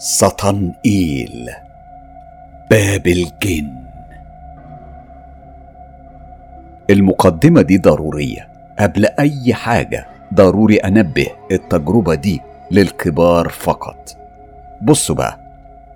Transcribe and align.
سطنئيل 0.00 1.50
باب 2.70 3.06
الجن 3.06 3.72
المقدمة 6.90 7.62
دي 7.62 7.78
ضرورية. 7.78 8.48
قبل 8.78 9.06
أي 9.06 9.54
حاجة 9.54 10.06
ضروري 10.34 10.76
أنبه 10.76 11.26
التجربة 11.52 12.14
دي 12.14 12.40
للكبار 12.70 13.48
فقط. 13.48 14.16
بصوا 14.82 15.14
بقى 15.14 15.38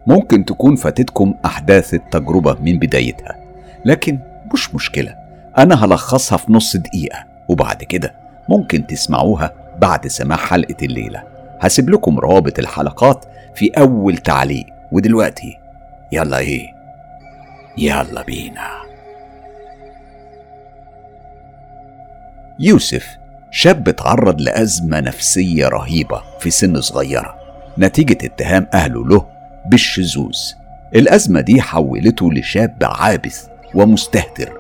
ممكن 0.07 0.45
تكون 0.45 0.77
فاتتكم 0.77 1.35
أحداث 1.45 1.95
التجربة 1.95 2.57
من 2.61 2.79
بدايتها 2.79 3.37
لكن 3.85 4.19
مش 4.55 4.75
مشكلة. 4.75 5.15
أنا 5.59 5.85
هلخصها 5.85 6.39
في 6.39 6.53
نص 6.53 6.77
دقيقة 6.77 7.25
وبعد 7.49 7.85
كده 7.85 8.15
ممكن 8.49 8.87
تسمعوها 8.87 9.53
بعد 9.79 10.07
سماع 10.07 10.37
حلقة 10.37 10.77
الليلة. 10.83 11.32
هسيب 11.63 11.91
لكم 11.91 12.19
روابط 12.19 12.59
الحلقات 12.59 13.25
في 13.55 13.71
أول 13.71 14.17
تعليق. 14.17 14.67
ودلوقتي 14.93 15.59
يلا 16.13 16.39
إيه؟ 16.39 16.67
يلا 17.79 18.23
بينا. 18.23 18.69
يوسف 22.59 23.07
شاب 23.51 23.89
اتعرض 23.89 24.41
لأزمة 24.41 25.01
نفسية 25.01 25.69
رهيبة 25.69 26.23
في 26.41 26.51
سن 26.51 26.81
صغيرة. 26.81 27.35
نتيجة 27.79 28.27
اتهام 28.27 28.67
أهله 28.75 29.07
له 29.07 29.27
بالشذوذ. 29.67 30.39
الأزمة 30.95 31.41
دي 31.41 31.61
حولته 31.61 32.33
لشاب 32.33 32.77
عابث 32.83 33.47
ومستهتر 33.75 34.53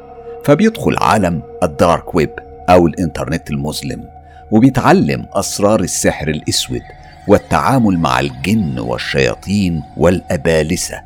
فبيدخل 0.44 0.96
عالم 0.98 1.42
الدارك 1.62 2.14
ويب 2.14 2.30
أو 2.68 2.86
الإنترنت 2.86 3.50
المظلم 3.50 4.08
وبيتعلم 4.50 5.26
أسرار 5.32 5.80
السحر 5.80 6.28
الأسود 6.28 6.82
والتعامل 7.28 7.98
مع 7.98 8.20
الجن 8.20 8.78
والشياطين 8.78 9.82
والأبالسة 9.96 11.00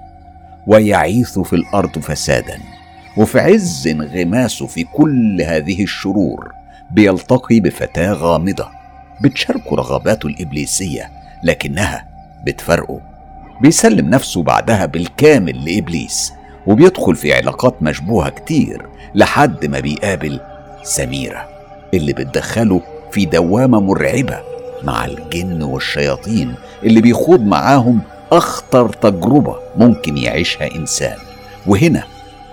ويعيث 0.66 1.38
في 1.38 1.52
الأرض 1.56 1.98
فسادا 1.98 2.58
وفي 3.16 3.40
عز 3.40 3.88
انغماسه 3.88 4.66
في 4.66 4.84
كل 4.84 5.42
هذه 5.42 5.82
الشرور 5.82 6.52
بيلتقي 6.90 7.60
بفتاة 7.60 8.12
غامضة 8.12 8.68
بتشاركه 9.20 9.76
رغباته 9.76 10.26
الإبليسية 10.26 11.10
لكنها 11.42 12.06
بتفرقه 12.46 13.00
بيسلم 13.60 14.10
نفسه 14.10 14.42
بعدها 14.42 14.86
بالكامل 14.86 15.64
لإبليس 15.64 16.32
وبيدخل 16.66 17.16
في 17.16 17.34
علاقات 17.34 17.82
مشبوهة 17.82 18.28
كتير 18.30 18.86
لحد 19.14 19.66
ما 19.66 19.80
بيقابل 19.80 20.40
سميرة 20.82 21.48
اللي 21.94 22.12
بتدخله 22.12 22.82
في 23.10 23.24
دوامة 23.26 23.80
مرعبة. 23.80 24.40
مع 24.82 25.04
الجن 25.04 25.62
والشياطين 25.62 26.54
اللي 26.84 27.00
بيخوض 27.00 27.40
معاهم 27.40 28.00
أخطر 28.32 28.88
تجربة 28.88 29.56
ممكن 29.76 30.16
يعيشها 30.16 30.74
إنسان. 30.76 31.16
وهنا 31.66 32.02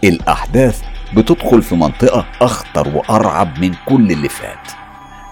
الأحداث 0.04 0.82
بتدخل 1.14 1.62
في 1.62 1.76
منطقة 1.76 2.26
أخطر 2.42 2.88
وأرعب 2.98 3.60
من 3.60 3.74
كل 3.86 4.12
اللي 4.12 4.30
فات. 4.30 4.68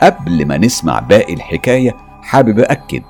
قبل 0.04 0.46
ما 0.46 0.58
نسمع 0.58 1.00
باقي 1.00 1.34
الحكاية 1.34 1.96
حابب 2.24 2.60
أكد 2.60 3.04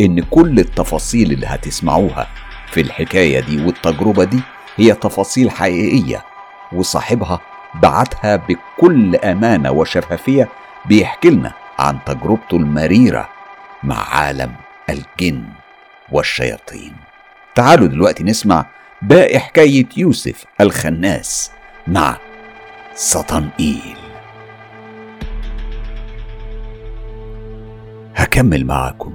إن 0.00 0.20
كل 0.20 0.58
التفاصيل 0.58 1.32
اللي 1.32 1.46
هتسمعوها 1.46 2.26
في 2.70 2.80
الحكاية 2.80 3.40
دي 3.40 3.64
والتجربة 3.64 4.24
دي 4.24 4.40
هي 4.76 4.92
تفاصيل 4.92 5.50
حقيقية 5.50 6.24
وصاحبها 6.72 7.40
بعتها 7.82 8.36
بكل 8.36 9.16
أمانة 9.16 9.70
وشفافية 9.70 10.48
بيحكي 10.86 11.30
لنا 11.30 11.52
عن 11.78 11.98
تجربته 12.06 12.56
المريرة 12.56 13.28
مع 13.82 14.14
عالم 14.16 14.52
الجن 14.90 15.44
والشياطين. 16.12 16.92
تعالوا 17.54 17.86
دلوقتي 17.86 18.24
نسمع 18.24 18.66
باقي 19.02 19.38
حكاية 19.38 19.86
يوسف 19.96 20.44
الخناس 20.60 21.50
مع 21.86 22.16
سطنئيل. 22.94 23.96
هكمل 28.16 28.66
معاكم 28.66 29.12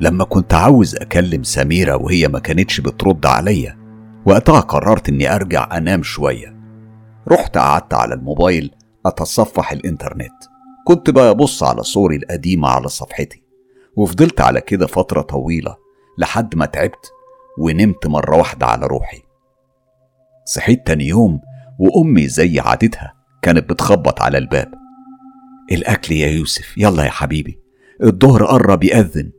لما 0.00 0.24
كنت 0.24 0.54
عاوز 0.54 0.96
أكلم 0.96 1.42
سميرة 1.42 1.96
وهي 1.96 2.28
ما 2.28 2.38
كانتش 2.38 2.80
بترد 2.80 3.26
عليا 3.26 3.78
وقتها 4.24 4.60
قررت 4.60 5.08
إني 5.08 5.34
أرجع 5.34 5.76
أنام 5.76 6.02
شوية. 6.02 6.56
رحت 7.28 7.58
قعدت 7.58 7.94
على 7.94 8.14
الموبايل 8.14 8.70
أتصفح 9.06 9.72
الإنترنت. 9.72 10.49
كنت 10.86 11.10
ببص 11.10 11.62
على 11.62 11.82
صوري 11.82 12.16
القديمة 12.16 12.68
على 12.68 12.88
صفحتي 12.88 13.42
وفضلت 13.96 14.40
على 14.40 14.60
كده 14.60 14.86
فترة 14.86 15.20
طويلة 15.20 15.76
لحد 16.18 16.56
ما 16.56 16.66
تعبت 16.66 17.12
ونمت 17.58 18.06
مرة 18.06 18.36
واحدة 18.36 18.66
على 18.66 18.86
روحي. 18.86 19.22
صحيت 20.44 20.86
تاني 20.86 21.06
يوم 21.06 21.40
وأمي 21.78 22.28
زي 22.28 22.60
عادتها 22.60 23.14
كانت 23.42 23.70
بتخبط 23.70 24.20
على 24.20 24.38
الباب. 24.38 24.74
الأكل 25.72 26.14
يا 26.14 26.28
يوسف 26.28 26.78
يلا 26.78 27.04
يا 27.04 27.10
حبيبي. 27.10 27.58
الظهر 28.02 28.44
قرب 28.44 28.84
يأذن. 28.84 29.30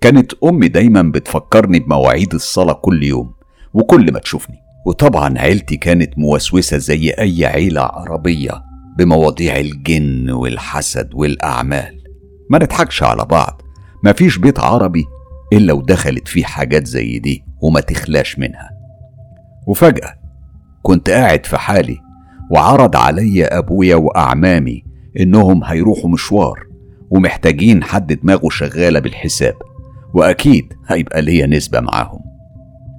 كانت 0.00 0.34
أمي 0.44 0.68
دايما 0.68 1.02
بتفكرني 1.02 1.80
بمواعيد 1.80 2.34
الصلاة 2.34 2.72
كل 2.72 3.02
يوم 3.02 3.34
وكل 3.74 4.12
ما 4.12 4.18
تشوفني. 4.18 4.58
وطبعا 4.86 5.38
عيلتي 5.38 5.76
كانت 5.76 6.18
موسوسة 6.18 6.78
زي 6.78 7.10
أي 7.10 7.46
عيلة 7.46 7.82
عربية. 7.82 8.69
بمواضيع 9.00 9.56
الجن 9.56 10.30
والحسد 10.30 11.14
والأعمال. 11.14 12.00
ما 12.50 12.58
نضحكش 12.58 13.02
على 13.02 13.24
بعض. 13.24 13.62
مفيش 14.04 14.38
بيت 14.38 14.58
عربي 14.58 15.04
إلا 15.52 15.72
ودخلت 15.72 16.28
فيه 16.28 16.44
حاجات 16.44 16.86
زي 16.86 17.18
دي 17.18 17.44
وما 17.62 17.80
تخلاش 17.80 18.38
منها. 18.38 18.70
وفجأة 19.66 20.14
كنت 20.82 21.10
قاعد 21.10 21.46
في 21.46 21.58
حالي 21.58 21.98
وعرض 22.50 22.96
عليا 22.96 23.58
أبويا 23.58 23.96
وأعمامي 23.96 24.84
إنهم 25.20 25.64
هيروحوا 25.64 26.10
مشوار 26.10 26.60
ومحتاجين 27.10 27.82
حد 27.84 28.12
دماغه 28.12 28.48
شغالة 28.48 29.00
بالحساب 29.00 29.54
وأكيد 30.14 30.72
هيبقى 30.88 31.22
ليا 31.22 31.46
نسبة 31.46 31.80
معاهم. 31.80 32.20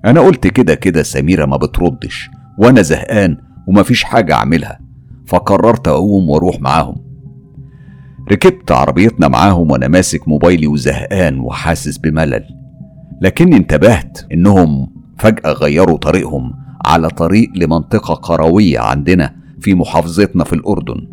أنا 0.05 0.21
قلت 0.21 0.47
كده 0.47 0.75
كده 0.75 1.03
سميرة 1.03 1.45
ما 1.45 1.57
بتردش 1.57 2.29
وأنا 2.57 2.81
زهقان 2.81 3.37
ومفيش 3.67 4.03
حاجة 4.03 4.33
أعملها. 4.33 4.80
فقررت 5.31 5.87
أقوم 5.87 6.29
وأروح 6.29 6.61
معاهم. 6.61 6.95
ركبت 8.31 8.71
عربيتنا 8.71 9.27
معاهم 9.27 9.71
وأنا 9.71 9.87
ماسك 9.87 10.27
موبايلي 10.27 10.67
وزهقان 10.67 11.39
وحاسس 11.39 11.97
بملل. 11.97 12.43
لكني 13.21 13.57
انتبهت 13.57 14.17
إنهم 14.33 14.87
فجأة 15.17 15.51
غيروا 15.51 15.97
طريقهم 15.97 16.53
على 16.85 17.09
طريق 17.09 17.49
لمنطقة 17.55 18.13
قروية 18.13 18.79
عندنا 18.79 19.35
في 19.59 19.73
محافظتنا 19.73 20.43
في 20.43 20.53
الأردن. 20.53 21.07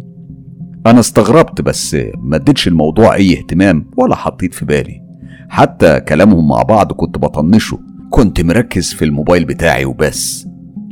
أنا 0.87 1.00
استغربت 1.00 1.61
بس 1.61 1.97
ما 2.19 2.37
اديتش 2.37 2.69
الموضوع 2.69 3.15
أي 3.15 3.39
اهتمام 3.39 3.91
ولا 3.97 4.15
حطيت 4.15 4.55
في 4.55 4.65
بالي. 4.65 5.03
حتى 5.49 6.00
كلامهم 6.00 6.49
مع 6.49 6.62
بعض 6.62 6.93
كنت 6.93 7.19
بطنشه. 7.19 7.79
كنت 8.11 8.41
مركز 8.41 8.93
في 8.93 9.05
الموبايل 9.05 9.45
بتاعي 9.45 9.85
وبس. 9.85 10.49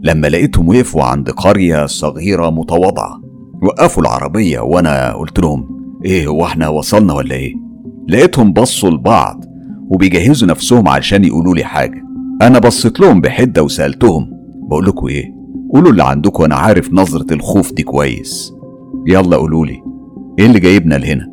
لما 0.06 0.26
لقيتهم 0.26 0.68
وقفوا 0.68 1.02
عند 1.02 1.30
قرية 1.30 1.86
صغيرة 1.86 2.50
متواضعة 2.50 3.20
وقفوا 3.62 4.02
العربية 4.02 4.60
وأنا 4.60 5.12
قلت 5.12 5.38
لهم 5.38 5.68
إيه 6.04 6.26
هو 6.26 6.44
إحنا 6.44 6.68
وصلنا 6.68 7.14
ولا 7.14 7.34
إيه؟ 7.34 7.54
لقيتهم 8.08 8.52
بصوا 8.52 8.90
لبعض 8.90 9.44
وبيجهزوا 9.90 10.48
نفسهم 10.48 10.88
علشان 10.88 11.24
يقولوا 11.24 11.54
لي 11.54 11.64
حاجة 11.64 12.04
أنا 12.42 12.58
بصيت 12.58 13.00
لهم 13.00 13.20
بحدة 13.20 13.62
وسألتهم 13.62 14.30
بقول 14.68 14.86
لكم 14.86 15.06
إيه؟ 15.06 15.34
قولوا 15.72 15.90
اللي 15.90 16.04
عندكم 16.04 16.44
أنا 16.44 16.54
عارف 16.54 16.92
نظرة 16.92 17.34
الخوف 17.34 17.72
دي 17.72 17.82
كويس 17.82 18.52
يلا 19.06 19.36
قولوا 19.36 19.66
لي 19.66 19.82
إيه 20.38 20.46
اللي 20.46 20.60
جايبنا 20.60 20.94
لهنا؟ 20.94 21.26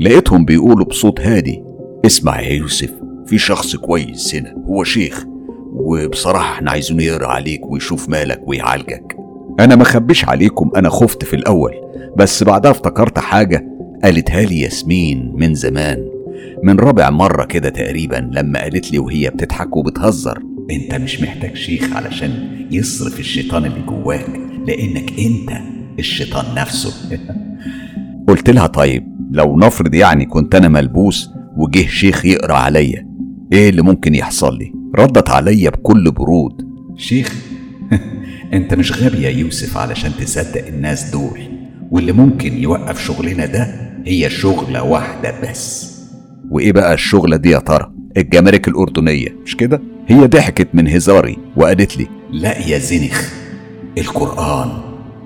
لقيتهم 0.00 0.44
بيقولوا 0.44 0.86
بصوت 0.86 1.20
هادي 1.20 1.62
اسمع 2.06 2.40
يا 2.40 2.52
يوسف 2.52 2.90
في 3.26 3.38
شخص 3.38 3.76
كويس 3.76 4.34
هنا 4.34 4.54
هو 4.68 4.84
شيخ 4.84 5.24
وبصراحة 5.72 6.54
إحنا 6.54 6.70
عايزينه 6.70 7.02
يقرأ 7.02 7.26
عليك 7.26 7.66
ويشوف 7.66 8.08
مالك 8.08 8.40
ويعالجك. 8.46 9.16
أنا 9.60 9.76
ما 9.76 9.84
خبيش 9.84 10.24
عليكم 10.24 10.70
أنا 10.76 10.88
خفت 10.88 11.24
في 11.24 11.36
الأول. 11.36 11.74
بس 12.16 12.42
بعدها 12.42 12.70
افتكرت 12.70 13.18
حاجة 13.18 13.66
قالتها 14.04 14.42
لي 14.42 14.60
ياسمين 14.60 15.32
من 15.34 15.54
زمان. 15.54 16.08
من 16.62 16.80
رابع 16.80 17.10
مرة 17.10 17.44
كده 17.44 17.68
تقريبا 17.68 18.30
لما 18.32 18.60
قالت 18.62 18.92
لي 18.92 18.98
وهي 18.98 19.30
بتضحك 19.30 19.76
وبتهزر 19.76 20.42
أنت 20.70 20.94
مش 20.94 21.20
محتاج 21.20 21.56
شيخ 21.56 21.96
علشان 21.96 22.30
يصرف 22.70 23.20
الشيطان 23.20 23.64
اللي 23.64 23.80
جواك 23.80 24.40
لأنك 24.66 25.12
أنت 25.18 25.60
الشيطان 25.98 26.54
نفسه. 26.54 26.92
قلت 28.28 28.50
لها 28.50 28.66
طيب 28.66 29.20
لو 29.30 29.58
نفرض 29.58 29.94
يعني 29.94 30.26
كنت 30.26 30.54
أنا 30.54 30.68
ملبوس 30.68 31.30
وجه 31.56 31.86
شيخ 31.86 32.24
يقرأ 32.24 32.54
عليا 32.54 33.09
إيه 33.52 33.68
اللي 33.70 33.82
ممكن 33.82 34.14
يحصل 34.14 34.58
لي؟ 34.58 34.72
ردت 34.96 35.30
عليا 35.30 35.70
بكل 35.70 36.10
برود. 36.10 36.52
شيخ 36.96 37.34
أنت 38.52 38.74
مش 38.74 38.92
غبي 38.92 39.22
يا 39.22 39.30
يوسف 39.30 39.76
علشان 39.76 40.12
تصدق 40.20 40.66
الناس 40.66 41.10
دول. 41.10 41.40
واللي 41.90 42.12
ممكن 42.12 42.58
يوقف 42.58 43.04
شغلنا 43.06 43.46
ده 43.46 43.90
هي 44.06 44.30
شغلة 44.30 44.82
واحدة 44.82 45.34
بس. 45.42 45.90
وإيه 46.50 46.72
بقى 46.72 46.94
الشغلة 46.94 47.36
دي 47.36 47.50
يا 47.50 47.58
ترى؟ 47.58 47.92
الجمارك 48.16 48.68
الأردنية 48.68 49.36
مش 49.44 49.56
كده؟ 49.56 49.82
هي 50.06 50.26
ضحكت 50.26 50.68
من 50.74 50.88
هزاري 50.88 51.38
وقالت 51.56 51.96
لي 51.98 52.06
لا 52.30 52.58
يا 52.68 52.78
زنخ 52.78 53.32
القرآن. 53.98 54.68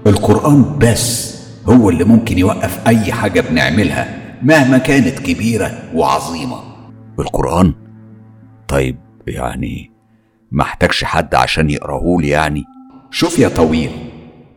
القرآن 0.07 0.79
بس 0.79 1.35
هو 1.67 1.91
اللي 1.91 2.05
ممكن 2.05 2.39
يوقف 2.39 2.81
أي 2.87 3.13
حاجة 3.13 3.41
بنعملها 3.41 4.19
مهما 4.43 4.79
كانت 4.79 5.19
كبيرة 5.19 5.71
وعظيمة. 5.95 6.57
القرآن؟ 7.19 7.73
طيب 8.75 8.97
يعني 9.27 9.91
محتاجش 10.53 11.05
حد 11.05 11.35
عشان 11.35 11.71
يقراهولي 11.71 12.29
يعني. 12.29 12.65
شوف 13.11 13.39
يا 13.39 13.49
طويل 13.49 13.91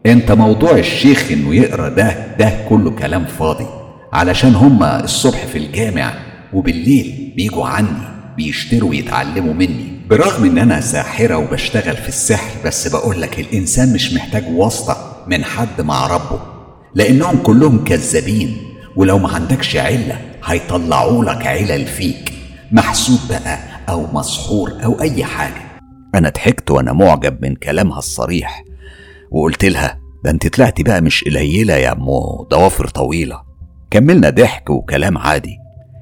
انت 0.05 0.31
موضوع 0.31 0.71
الشيخ 0.71 1.31
انه 1.31 1.55
يقرأ 1.55 1.89
ده 1.89 2.35
ده 2.39 2.53
كله 2.69 2.91
كلام 2.91 3.25
فاضي 3.25 3.65
علشان 4.13 4.55
هما 4.55 5.03
الصبح 5.03 5.45
في 5.45 5.57
الجامع 5.57 6.13
وبالليل 6.53 7.33
بيجوا 7.35 7.65
عني 7.67 7.97
بيشتروا 8.37 8.95
يتعلموا 8.95 9.53
مني. 9.53 9.99
برغم 10.09 10.45
إن 10.45 10.57
أنا 10.57 10.81
ساحرة 10.81 11.37
وبشتغل 11.37 11.95
في 11.97 12.07
السحر 12.07 12.51
بس 12.65 12.87
بقولك 12.87 13.39
الإنسان 13.39 13.93
مش 13.93 14.13
محتاج 14.13 14.43
واسطة 14.51 15.23
من 15.27 15.43
حد 15.43 15.81
مع 15.81 16.07
ربه 16.07 16.39
لأنهم 16.95 17.37
كلهم 17.37 17.83
كذابين 17.83 18.57
ولو 18.95 19.17
ما 19.17 19.29
عندكش 19.29 19.75
علة 19.75 20.21
هيطلعوا 20.45 21.25
لك 21.25 21.47
علل 21.47 21.85
فيك. 21.85 22.33
محسوب 22.71 23.19
بقى 23.29 23.76
أو 23.89 24.07
مسحور 24.13 24.73
أو 24.83 25.01
أي 25.01 25.23
حاجة. 25.23 25.81
أنا 26.15 26.29
ضحكت 26.29 26.71
وأنا 26.71 26.93
معجب 26.93 27.45
من 27.45 27.55
كلامها 27.55 27.97
الصريح. 27.97 28.63
وقلت 29.31 29.65
لها 29.65 29.99
ده 30.23 30.31
أنت 30.31 30.47
طلعتي 30.47 30.83
بقى 30.83 31.01
مش 31.01 31.23
قليلة 31.23 31.73
يا 31.73 31.91
أمو 31.91 32.47
ضوافر 32.51 32.87
طويلة. 32.87 33.41
كملنا 33.91 34.29
ضحك 34.29 34.69
وكلام 34.69 35.17
عادي. 35.17 35.57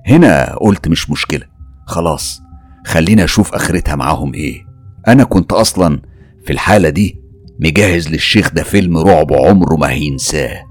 هنا 0.08 0.56
قلت 0.56 0.88
مش 0.88 1.10
مشكلة. 1.10 1.46
خلاص 1.86 2.42
خلينا 2.88 3.24
أشوف 3.24 3.54
آخرتها 3.54 3.96
معاهم 3.96 4.34
إيه. 4.34 4.66
أنا 5.08 5.24
كنت 5.24 5.54
أصلا 5.54 6.02
في 6.46 6.54
الحالة 6.54 6.90
دي 6.90 7.22
مجهز 7.60 8.10
للشيخ 8.10 8.54
ده 8.54 8.64
فيلم 8.64 8.98
رعب 8.98 9.34
عمره 9.34 9.76
ما 9.76 9.90
هينساه. 9.90 10.66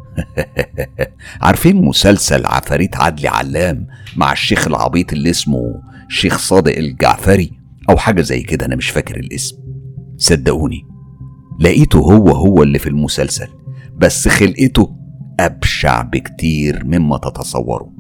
عارفين 1.43 1.77
مسلسل 1.77 2.47
عفاريت 2.47 2.97
عدلي 2.97 3.29
علام 3.29 3.87
مع 4.17 4.33
الشيخ 4.33 4.67
العبيط 4.67 5.13
اللي 5.13 5.31
اسمه 5.31 5.83
شيخ 6.09 6.39
صادق 6.39 6.77
الجعفري 6.79 7.53
أو 7.91 7.97
حاجة 7.97 8.23
زي 8.23 8.41
كده 8.43 8.67
أنا 8.67 8.77
مش 8.77 8.91
فاكر 8.91 9.17
الاسم. 9.17 9.57
صدقوني 10.17 10.83
لقيته 11.61 11.99
هو 11.99 12.29
هو 12.29 12.63
اللي 12.63 12.79
في 12.79 12.89
المسلسل 12.89 13.49
بس 13.97 14.29
خلقته 14.29 14.97
أبشع 15.41 16.03
بكتير 16.03 16.85
مما 16.85 17.19
تتصوروا 17.19 17.91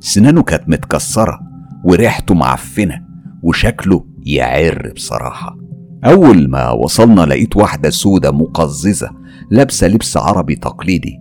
سنانه 0.00 0.42
كانت 0.42 0.68
متكسرة 0.68 1.40
وريحته 1.84 2.34
معفنة 2.34 3.04
وشكله 3.42 4.04
يعر 4.26 4.92
بصراحة. 4.96 5.56
أول 6.04 6.50
ما 6.50 6.70
وصلنا 6.70 7.20
لقيت 7.20 7.56
واحدة 7.56 7.90
سودة 7.90 8.30
مقززة 8.30 9.10
لابسة 9.50 9.86
لبس 9.88 10.16
عربي 10.16 10.54
تقليدي 10.54 11.18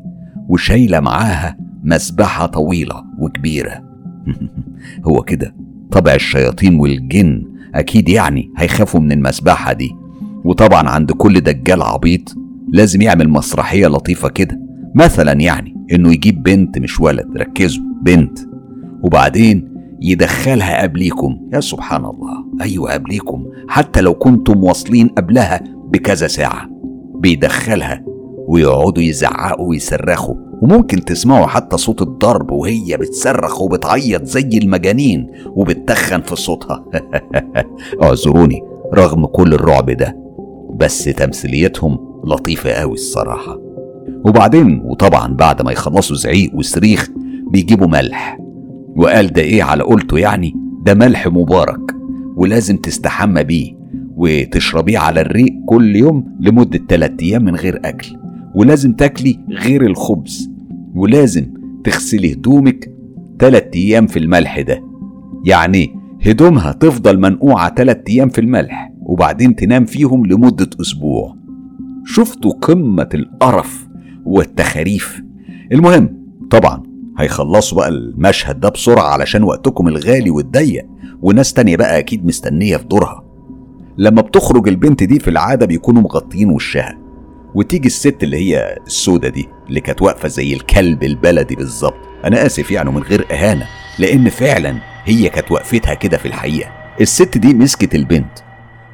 وشايلة 0.50 1.00
معاها 1.00 1.58
مسبحة 1.84 2.46
طويلة 2.46 3.04
وكبيرة. 3.20 3.84
هو 5.08 5.22
كده 5.22 5.56
طبع 5.92 6.14
الشياطين 6.14 6.80
والجن 6.80 7.44
أكيد 7.76 8.10
يعني 8.10 8.52
هيخافوا 8.58 9.00
من 9.00 9.12
المسبحة 9.12 9.74
دي. 9.74 9.92
وطبعا 10.44 10.90
عند 10.90 11.12
كل 11.12 11.42
دجال 11.42 11.82
عبيط 11.82 12.36
لازم 12.68 13.02
يعمل 13.02 13.30
مسرحية 13.30 13.88
لطيفة 13.88 14.30
كده. 14.30 14.60
مثلا 14.96 15.32
يعني 15.32 15.76
إنه 15.92 16.14
يجيب 16.14 16.44
بنت 16.44 16.78
مش 16.78 17.00
ولد 17.00 17.38
ركزوا 17.38 17.84
بنت. 18.02 18.40
وبعدين 19.04 19.72
يدخلها 20.02 20.82
قبليكم. 20.82 21.50
يا 21.54 21.60
سبحان 21.60 22.06
الله. 22.06 22.46
أيوه 22.62 22.94
قبليكم. 22.94 23.46
حتى 23.68 24.02
لو 24.02 24.14
كنتم 24.14 24.64
واصلين 24.64 25.08
قبلها 25.08 25.64
بكذا 25.94 26.28
ساعة. 26.28 26.70
بيدخلها 27.16 28.04
ويقعدوا 28.48 29.04
يزعقوا 29.04 29.70
ويصرخوا. 29.70 30.36
وممكن 30.62 31.06
تسمعوا 31.06 31.46
حتى 31.46 31.78
صوت 31.78 32.02
الضرب 32.02 32.52
وهي 32.52 32.98
بتصرخ 32.98 33.62
وبتعيط 33.62 34.24
زي 34.24 34.58
المجانين 34.58 35.28
وبتتخن 35.46 36.22
في 36.22 36.36
صوتها. 36.36 36.86
اعذروني 38.04 38.62
رغم 38.94 39.26
كل 39.26 39.54
الرعب 39.54 39.90
ده 39.90 40.18
بس 40.76 41.04
تمثيليتهم 41.04 42.22
لطيفة 42.26 42.72
قوي 42.72 42.94
الصراحة. 42.94 43.60
وبعدين 44.26 44.82
وطبعا 44.86 45.34
بعد 45.34 45.62
ما 45.62 45.72
يخلصوا 45.72 46.16
زعيق 46.16 46.56
وصريخ 46.56 47.10
بيجيبوا 47.52 47.88
ملح. 47.88 48.40
وقال 48.96 49.34
ده 49.34 49.42
إيه 49.42 49.64
على 49.64 49.84
قولته 49.84 50.18
يعني؟ 50.18 50.54
ده 50.86 50.94
ملح 50.94 51.28
مبارك 51.28 51.96
ولازم 52.36 52.78
تستحمى 52.78 53.44
بيه 53.44 53.74
وتشربيه 54.16 55.00
على 55.00 55.22
الريق 55.22 55.54
كل 55.66 55.96
يوم 55.96 56.38
لمدة 56.40 56.80
تلات 56.90 57.22
أيام 57.22 57.44
من 57.44 57.56
غير 57.56 57.82
أكل 57.86 58.18
ولازم 58.56 58.94
تاكلي 58.94 59.40
غير 59.50 59.86
الخبز. 59.86 60.51
ولازم 60.96 61.46
تغسلي 61.84 62.34
هدومك 62.34 62.92
تلات 63.40 63.76
أيام 63.76 64.08
في 64.08 64.20
الملح 64.20 64.60
ده. 64.62 64.84
يعني 65.46 65.96
هدومها 66.26 66.72
تفضل 66.72 67.20
منقوعة 67.20 67.70
تلات 67.70 68.10
أيام 68.10 68.30
في 68.30 68.42
الملح 68.42 68.92
وبعدين 69.02 69.56
تنام 69.56 69.86
فيهم 69.86 70.26
لمدة 70.26 70.70
أسبوع. 70.82 71.36
شفتوا 72.06 72.52
قمة 72.52 73.10
القرف 73.14 73.88
والتخاريف؟ 74.26 75.22
المهم 75.72 76.18
طبعا 76.52 76.84
هيخلصوا 77.18 77.78
بقى 77.78 77.90
المشهد 77.90 78.60
ده 78.60 78.70
بسرعة 78.70 79.04
علشان 79.14 79.44
وقتكم 79.44 79.88
الغالي 79.88 80.30
والضيق 80.30 80.86
وناس 81.22 81.54
تانية 81.54 81.78
بقى 81.78 82.00
أكيد 82.00 82.26
مستنية 82.26 82.78
في 82.78 82.86
دورها. 82.86 83.24
لما 83.98 84.22
بتخرج 84.22 84.68
البنت 84.68 85.04
دي 85.04 85.20
في 85.20 85.30
العادة 85.30 85.66
بيكونوا 85.66 86.02
مغطيين 86.02 86.50
وشها. 86.50 86.98
وتيجي 87.56 87.88
الست 87.88 88.24
اللي 88.24 88.38
هي 88.38 88.78
السودة 88.88 89.30
دي 89.30 89.50
اللي 89.70 89.82
كانت 89.82 90.02
واقفة 90.02 90.28
زي 90.28 90.54
الكلب 90.54 91.04
البلدي 91.04 91.56
بالظبط. 91.56 91.98
أنا 92.26 92.46
آسف 92.46 92.72
يعني 92.72 92.92
من 92.92 93.02
غير 93.04 93.26
إهانة 93.32 93.68
لأن 94.00 94.30
فعلا 94.30 94.78
هي 95.06 95.30
كانت 95.30 95.52
وقفتها 95.52 95.94
كده 95.94 96.18
في 96.18 96.28
الحقيقة. 96.28 96.72
الست 97.02 97.38
دي 97.38 97.54
مسكت 97.54 97.96
البنت 97.96 98.40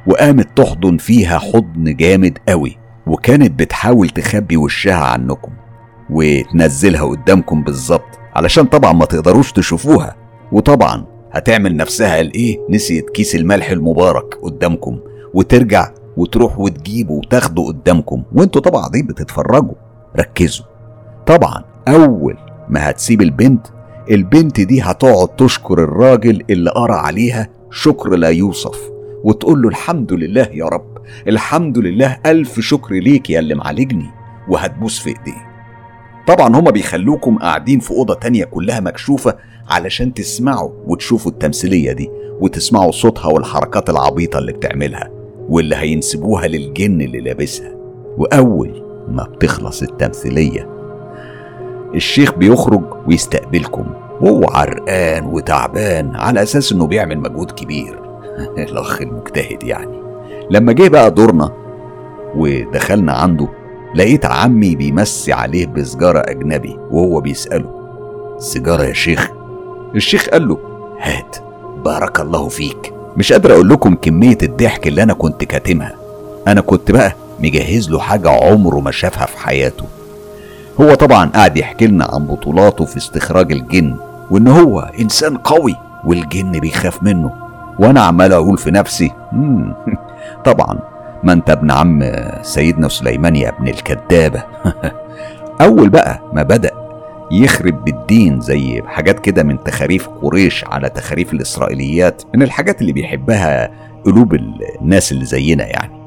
وقامت 0.06 0.48
تحضن 0.56 0.96
فيها 0.96 1.38
حضن 1.38 1.96
جامد 1.96 2.38
قوي 2.48 2.76
وكانت 3.06 3.58
بتحاول 3.60 4.08
تخبي 4.08 4.56
وشها 4.56 4.94
عنكم 5.04 5.52
وتنزلها 6.10 7.02
قدامكم 7.04 7.62
بالظبط 7.62 8.18
علشان 8.34 8.64
طبعا 8.64 8.92
ما 8.92 9.04
تقدروش 9.04 9.52
تشوفوها. 9.52 10.16
وطبعا 10.52 11.06
هتعمل 11.32 11.76
نفسها 11.76 12.20
الإيه 12.20 12.58
نسيت 12.70 13.10
كيس 13.10 13.34
الملح 13.34 13.70
المبارك 13.70 14.34
قدامكم 14.42 14.98
وترجع 15.34 15.90
وتروح 16.18 16.58
وتجيبه 16.58 17.12
وتاخده 17.12 17.62
قدامكم. 17.66 18.22
وانتوا 18.32 18.60
طبعا 18.62 18.80
قاعدين 18.80 19.06
بتتفرجوا. 19.06 19.74
ركزوا. 20.16 20.66
طبعا 21.26 21.64
أول 21.88 22.36
ما 22.68 22.90
هتسيب 22.90 23.22
البنت 23.22 23.66
البنت 24.10 24.60
دي 24.60 24.80
هتقعد 24.82 25.28
تشكر 25.28 25.84
الراجل 25.84 26.44
اللي 26.50 26.70
قرأ 26.70 26.96
عليها 26.96 27.48
شكر 27.70 28.10
لا 28.10 28.28
يوصف. 28.28 28.78
وتقول 29.24 29.62
له 29.62 29.68
الحمد 29.68 30.12
لله 30.12 30.48
يا 30.52 30.64
رب. 30.64 30.98
الحمد 31.28 31.78
لله 31.78 32.18
ألف 32.26 32.60
شكر 32.60 32.94
ليك 32.94 33.30
يا 33.30 33.38
اللي 33.38 33.54
معالجني. 33.54 34.10
وهتبوس 34.48 34.98
في 34.98 35.08
إيديه. 35.08 35.48
طبعا 36.26 36.56
هما 36.56 36.70
بيخلوكم 36.70 37.38
قاعدين 37.38 37.80
في 37.80 37.90
أوضة 37.90 38.14
تانية 38.14 38.44
كلها 38.44 38.80
مكشوفة 38.80 39.36
علشان 39.68 40.14
تسمعوا 40.14 40.70
وتشوفوا 40.86 41.32
التمثيلية 41.32 41.92
دي 41.92 42.10
وتسمعوا 42.40 42.92
صوتها 42.92 43.26
والحركات 43.26 43.90
العبيطة 43.90 44.38
اللي 44.38 44.52
بتعملها. 44.52 45.17
واللي 45.48 45.76
هينسبوها 45.76 46.46
للجن 46.46 47.00
اللي 47.00 47.20
لابسها. 47.20 47.74
وأول 48.18 48.82
ما 49.08 49.22
بتخلص 49.24 49.82
التمثيلية 49.82 50.68
الشيخ 51.94 52.34
بيخرج 52.34 52.82
ويستقبلكم. 53.06 53.86
وهو 54.20 54.44
عرقان 54.44 55.26
وتعبان 55.26 56.16
على 56.16 56.42
أساس 56.42 56.72
إنه 56.72 56.86
بيعمل 56.86 57.18
مجهود 57.18 57.50
كبير. 57.50 58.00
الأخ 58.68 59.02
المجتهد 59.02 59.62
يعني. 59.62 59.98
لما 60.50 60.72
جه 60.72 60.88
بقى 60.88 61.10
دورنا 61.10 61.52
ودخلنا 62.36 63.12
عنده 63.12 63.48
لقيت 63.94 64.26
عمي 64.26 64.76
بيمسي 64.76 65.32
عليه 65.32 65.66
بسجارة 65.66 66.18
أجنبي 66.18 66.76
وهو 66.90 67.20
بيسأله 67.20 67.78
سيجارة 68.38 68.82
يا 68.82 68.92
شيخ؟ 68.92 69.30
الشيخ 69.94 70.28
قال 70.28 70.48
له 70.48 70.58
هات 71.00 71.36
بارك 71.84 72.20
الله 72.20 72.48
فيك. 72.48 72.97
مش 73.18 73.32
قادر 73.32 73.52
أقول 73.52 73.68
لكم 73.68 73.94
كمية 73.94 74.38
الضحك 74.42 74.86
اللي 74.86 75.02
أنا 75.02 75.14
كنت 75.14 75.44
كاتمها. 75.44 75.94
أنا 76.46 76.60
كنت 76.60 76.90
بقى 76.90 77.12
مجهز 77.40 77.90
له 77.90 77.98
حاجة 77.98 78.30
عمره 78.30 78.80
ما 78.80 78.90
شافها 78.90 79.26
في 79.26 79.38
حياته. 79.38 79.84
هو 80.80 80.94
طبعا 80.94 81.30
قاعد 81.30 81.56
يحكي 81.56 81.86
لنا 81.86 82.04
عن 82.12 82.26
بطولاته 82.26 82.84
في 82.84 82.96
استخراج 82.96 83.52
الجن 83.52 83.96
وإن 84.30 84.48
هو 84.48 84.90
إنسان 85.00 85.36
قوي 85.36 85.76
والجن 86.04 86.52
بيخاف 86.52 87.02
منه. 87.02 87.32
وأنا 87.78 88.00
عمال 88.00 88.32
أقول 88.32 88.58
في 88.58 88.70
نفسي 88.70 89.10
طبعا 90.46 90.78
ما 91.22 91.32
أنت 91.32 91.50
ابن 91.50 91.70
عم 91.70 92.12
سيدنا 92.42 92.88
سليمان 92.88 93.36
يا 93.36 93.48
ابن 93.48 93.68
الكدابة 93.68 94.42
أول 95.60 95.88
بقى 95.88 96.20
ما 96.32 96.42
بدأ 96.42 96.70
يخرب 97.30 97.84
بالدين 97.84 98.40
زي 98.40 98.82
حاجات 98.82 99.20
كده 99.20 99.42
من 99.42 99.64
تخاريف 99.64 100.08
قريش 100.08 100.64
على 100.64 100.88
تخاريف 100.88 101.32
الإسرائيليات 101.32 102.22
من 102.34 102.42
الحاجات 102.42 102.80
اللي 102.80 102.92
بيحبها 102.92 103.70
قلوب 104.04 104.34
الناس 104.34 105.12
اللي 105.12 105.24
زينا 105.24 105.66
يعني. 105.66 105.98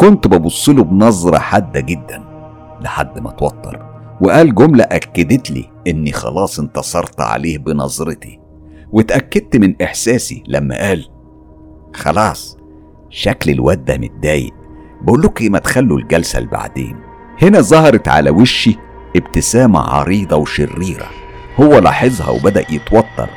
كنت 0.00 0.26
ببص 0.26 0.68
له 0.68 0.84
بنظرة 0.84 1.38
حادة 1.38 1.80
جدا 1.80 2.24
لحد 2.80 3.18
ما 3.18 3.30
اتوتر 3.30 3.82
وقال 4.20 4.54
جملة 4.54 4.84
أكدت 4.84 5.50
لي 5.50 5.64
إني 5.86 6.12
خلاص 6.12 6.58
انتصرت 6.58 7.20
عليه 7.20 7.58
بنظرتي 7.58 8.40
واتأكدت 8.92 9.56
من 9.56 9.82
إحساسي 9.82 10.42
لما 10.48 10.78
قال 10.88 11.08
خلاص 11.94 12.58
شكل 13.10 13.50
الواد 13.50 13.84
ده 13.84 13.98
متضايق 13.98 14.54
بقول 15.02 15.22
لك 15.22 15.40
إيه 15.40 15.50
ما 15.50 15.58
تخلوا 15.58 15.98
الجلسة 15.98 16.40
لبعدين 16.40 16.96
هنا 17.42 17.60
ظهرت 17.60 18.08
على 18.08 18.30
وشي 18.30 18.76
ابتسامة 19.16 19.80
عريضة 19.80 20.36
وشريرة. 20.36 21.06
هو 21.60 21.78
لاحظها 21.78 22.30
وبدأ 22.30 22.60
يتوتر 22.70 23.28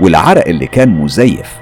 والعرق 0.00 0.48
اللي 0.48 0.66
كان 0.66 0.88
مزيف 0.88 1.60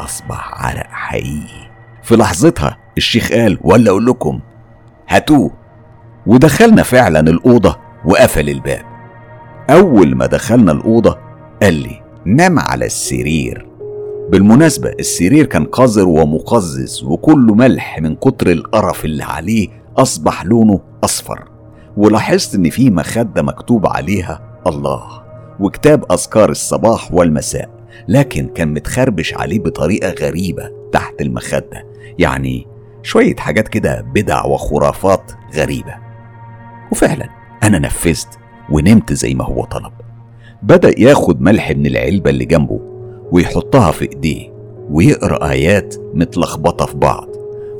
أصبح 0.00 0.66
عرق 0.66 0.86
حقيقي. 0.90 1.68
في 2.02 2.16
لحظتها 2.16 2.78
الشيخ 2.96 3.32
قال 3.32 3.58
ولا 3.62 3.90
أقول 3.90 4.06
لكم 4.06 4.40
هاتوه. 5.08 5.50
ودخلنا 6.26 6.82
فعلا 6.82 7.20
الأوضة 7.20 7.78
وقفل 8.04 8.48
الباب. 8.48 8.84
أول 9.70 10.16
ما 10.16 10.26
دخلنا 10.26 10.72
الأوضة 10.72 11.18
قال 11.62 11.74
لي 11.74 12.02
نام 12.24 12.58
على 12.58 12.86
السرير. 12.86 13.68
بالمناسبة 14.30 14.88
السرير 14.88 15.46
كان 15.46 15.64
قذر 15.64 16.08
ومقزز 16.08 17.04
وكله 17.04 17.54
ملح 17.54 17.98
من 18.00 18.16
كتر 18.16 18.50
القرف 18.50 19.04
اللي 19.04 19.24
عليه 19.24 19.68
أصبح 19.96 20.44
لونه 20.44 20.80
أصفر. 21.04 21.47
ولاحظت 21.98 22.54
إن 22.54 22.70
في 22.70 22.90
مخدة 22.90 23.42
مكتوب 23.42 23.86
عليها 23.86 24.60
الله 24.66 25.02
وكتاب 25.60 26.12
أذكار 26.12 26.50
الصباح 26.50 27.14
والمساء 27.14 27.70
لكن 28.08 28.48
كان 28.48 28.74
متخربش 28.74 29.34
عليه 29.34 29.58
بطريقة 29.58 30.14
غريبة 30.26 30.70
تحت 30.92 31.20
المخدة 31.20 31.86
يعني 32.18 32.66
شوية 33.02 33.36
حاجات 33.36 33.68
كده 33.68 34.00
بدع 34.14 34.44
وخرافات 34.46 35.32
غريبة. 35.54 35.94
وفعلا 36.92 37.28
أنا 37.62 37.78
نفذت 37.78 38.38
ونمت 38.70 39.12
زي 39.12 39.34
ما 39.34 39.44
هو 39.44 39.64
طلب. 39.64 39.92
بدأ 40.62 41.00
ياخد 41.00 41.40
ملح 41.40 41.70
من 41.70 41.86
العلبة 41.86 42.30
اللي 42.30 42.44
جنبه 42.44 42.80
ويحطها 43.32 43.90
في 43.90 44.02
إيديه 44.02 44.52
ويقرأ 44.90 45.50
آيات 45.50 45.94
متلخبطة 46.14 46.86
في 46.86 46.96
بعض. 46.96 47.28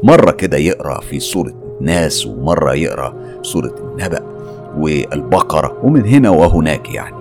مرة 0.03 0.31
كده 0.31 0.57
يقرأ 0.57 1.01
في 1.01 1.21
سورة 1.21 1.55
ناس 1.81 2.27
ومرة 2.27 2.75
يقرأ 2.75 3.15
سورة 3.43 3.75
النبأ 3.81 4.23
والبقرة 4.79 5.77
ومن 5.83 6.07
هنا 6.07 6.31
وهناك 6.31 6.95
يعني. 6.95 7.17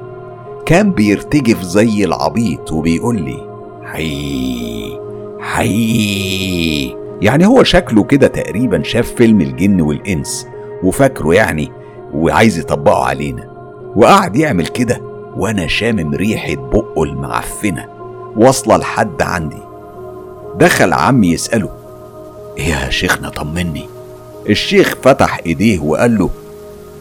كان 0.65 0.91
بيرتجف 0.91 1.61
زي 1.63 2.05
العبيط 2.05 2.71
وبيقول 2.71 3.21
لي 3.21 3.47
حي 3.83 4.99
حي 5.39 6.95
يعني 7.21 7.45
هو 7.47 7.63
شكله 7.63 8.03
كده 8.03 8.27
تقريبا 8.27 8.83
شاف 8.83 9.11
فيلم 9.11 9.41
الجن 9.41 9.81
والإنس 9.81 10.47
وفاكره 10.83 11.33
يعني 11.33 11.71
وعايز 12.13 12.59
يطبقه 12.59 13.03
علينا. 13.05 13.49
وقعد 13.95 14.35
يعمل 14.35 14.67
كده 14.67 15.01
وأنا 15.37 15.67
شامم 15.67 16.13
ريحة 16.15 16.55
بقه 16.55 17.03
المعفنة 17.03 17.85
واصلة 18.37 18.77
لحد 18.77 19.21
عندي. 19.21 19.61
دخل 20.55 20.93
عمي 20.93 21.27
يسأله 21.31 21.69
إيه 22.57 22.65
يا 22.65 22.89
شيخنا 22.89 23.29
طمني 23.29 23.85
الشيخ 24.49 24.95
فتح 25.03 25.39
إيديه 25.45 25.79
وقال 25.79 26.17
له 26.17 26.29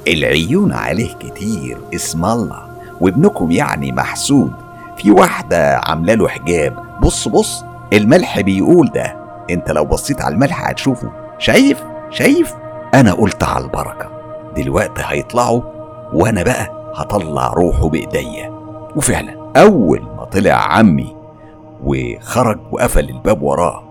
العيون 0.08 0.72
عليه 0.72 1.14
كتير 1.14 1.78
اسم 1.94 2.24
الله 2.24 2.62
وابنكم 3.00 3.50
يعني 3.50 3.92
محسود 3.92 4.52
في 4.96 5.10
واحدة 5.10 5.78
عاملة 5.84 6.14
له 6.14 6.28
حجاب. 6.28 6.76
بص 7.02 7.28
بص 7.28 7.64
الملح 7.92 8.40
بيقول 8.40 8.90
ده. 8.94 9.16
انت 9.50 9.70
لو 9.70 9.84
بصيت 9.84 10.22
على 10.22 10.34
الملح 10.34 10.68
هتشوفه. 10.68 11.10
شايف؟ 11.38 11.82
شايف؟ 12.10 12.54
أنا 12.94 13.12
قلت 13.12 13.44
على 13.44 13.64
البركة. 13.64 14.10
دلوقتي 14.56 15.02
هيطلعوا 15.06 15.62
وأنا 16.12 16.42
بقى 16.42 16.92
هطلع 16.94 17.48
روحه 17.52 17.88
بإيديا. 17.88 18.52
وفعلا 18.96 19.36
أول 19.56 20.02
ما 20.16 20.24
طلع 20.24 20.52
عمي 20.52 21.16
وخرج 21.84 22.58
وقفل 22.72 23.08
الباب 23.10 23.42
وراه 23.42 23.82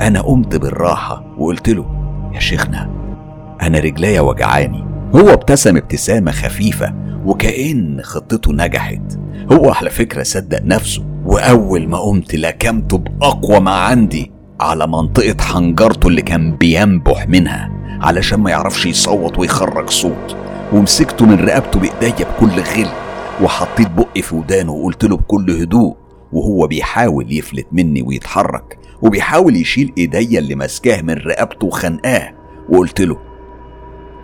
أنا 0.00 0.20
قمت 0.20 0.56
بالراحة 0.56 1.22
وقلت 1.38 1.68
له 1.68 1.84
يا 2.34 2.40
شيخنا. 2.40 2.90
أنا 3.62 3.78
رجليا 3.78 4.20
وجعاني. 4.20 4.84
هو 5.14 5.30
ابتسم 5.30 5.76
ابتسامة 5.76 6.30
خفيفة 6.30 6.94
وكأن 7.24 8.00
خطته 8.02 8.52
نجحت. 8.52 9.18
هو 9.52 9.70
على 9.70 9.90
فكرة 9.90 10.22
صدق 10.22 10.62
نفسه 10.62 11.04
وأول 11.24 11.88
ما 11.88 11.98
قمت 11.98 12.34
لكمته 12.34 12.98
بأقوى 12.98 13.60
ما 13.60 13.70
عندي 13.70 14.32
على 14.60 14.86
منطقة 14.86 15.36
حنجرته 15.42 16.08
اللي 16.08 16.22
كان 16.22 16.56
بينبح 16.56 17.28
منها 17.28 17.70
علشان 18.00 18.40
ما 18.40 18.50
يعرفش 18.50 18.86
يصوت 18.86 19.38
ويخرج 19.38 19.90
صوت. 19.90 20.36
ومسكته 20.72 21.26
من 21.26 21.40
رقبته 21.44 21.80
بإيديا 21.80 22.26
بكل 22.26 22.60
غل 22.60 22.88
وحطيت 23.42 23.90
بقي 23.90 24.22
في 24.22 24.34
ودانه 24.34 24.72
وقلت 24.72 25.04
له 25.04 25.16
بكل 25.16 25.50
هدوء 25.50 25.96
وهو 26.32 26.66
بيحاول 26.66 27.32
يفلت 27.32 27.66
مني 27.72 28.02
ويتحرك. 28.02 28.78
وبيحاول 29.04 29.56
يشيل 29.56 29.92
إيديا 29.98 30.38
اللي 30.38 30.54
ماسكاه 30.54 31.02
من 31.02 31.14
رقبته 31.14 31.66
وخنقاه 31.66 32.32
وقلت 32.68 33.00
له 33.00 33.18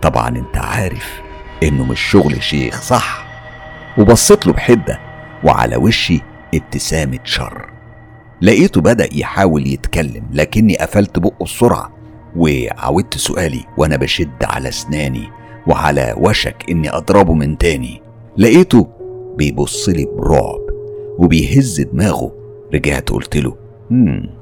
طبعا 0.01 0.29
أنت 0.29 0.57
عارف 0.57 1.21
إنه 1.63 1.85
مش 1.85 1.99
شغل 1.99 2.43
شيخ 2.43 2.81
صح؟ 2.81 3.27
وبصيت 3.97 4.47
له 4.47 4.53
بحدة 4.53 4.99
وعلى 5.43 5.75
وشي 5.75 6.21
ابتسامة 6.55 7.19
شر. 7.23 7.69
لقيته 8.41 8.81
بدأ 8.81 9.09
يحاول 9.13 9.67
يتكلم 9.67 10.23
لكني 10.31 10.77
قفلت 10.77 11.19
بقه 11.19 11.45
بسرعة 11.45 11.93
وعودت 12.35 13.17
سؤالي 13.17 13.65
وأنا 13.77 13.95
بشد 13.97 14.43
على 14.43 14.69
أسناني 14.69 15.29
وعلى 15.67 16.15
وشك 16.17 16.65
إني 16.69 16.89
أضربه 16.89 17.33
من 17.33 17.57
تاني. 17.57 18.01
لقيته 18.37 18.87
بيبص 19.37 19.89
لي 19.89 20.05
برعب 20.05 20.61
وبيهز 21.17 21.81
دماغه. 21.81 22.35
رجعت 22.73 23.09
قلت 23.09 23.37
له 23.37 23.55
امم 23.91 24.40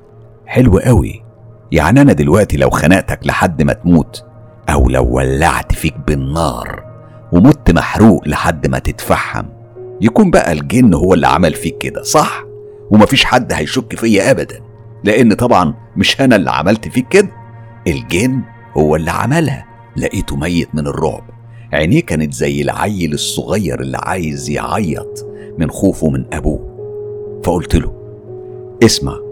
حلو 0.49 0.77
قوي. 0.77 1.23
يعني 1.71 2.01
أنا 2.01 2.13
دلوقتي 2.13 2.57
لو 2.57 2.69
خنقتك 2.69 3.19
لحد 3.27 3.61
ما 3.61 3.73
تموت 3.73 4.25
أو 4.69 4.89
لو 4.89 5.05
ولعت 5.05 5.71
فيك 5.73 5.95
بالنار 6.07 6.83
ومت 7.31 7.71
محروق 7.71 8.27
لحد 8.27 8.67
ما 8.67 8.79
تتفحم 8.79 9.45
يكون 10.01 10.31
بقى 10.31 10.51
الجن 10.51 10.93
هو 10.93 11.13
اللي 11.13 11.27
عمل 11.27 11.53
فيك 11.53 11.77
كده 11.77 12.03
صح؟ 12.03 12.43
ومفيش 12.91 13.25
حد 13.25 13.53
هيشك 13.53 13.95
فيا 13.95 14.31
ابدا 14.31 14.59
لأن 15.03 15.33
طبعا 15.33 15.73
مش 15.95 16.21
أنا 16.21 16.35
اللي 16.35 16.51
عملت 16.51 16.87
فيك 16.87 17.07
كده 17.07 17.29
الجن 17.87 18.41
هو 18.77 18.95
اللي 18.95 19.11
عملها 19.11 19.65
لقيته 19.97 20.35
ميت 20.35 20.69
من 20.75 20.87
الرعب. 20.87 21.23
عينيه 21.73 22.01
كانت 22.01 22.33
زي 22.33 22.61
العيل 22.61 23.13
الصغير 23.13 23.81
اللي 23.81 23.97
عايز 23.97 24.49
يعيط 24.49 25.25
من 25.57 25.69
خوفه 25.71 26.09
من 26.09 26.25
أبوه. 26.33 26.69
فقلت 27.43 27.75
له 27.75 27.93
اسمع 28.83 29.28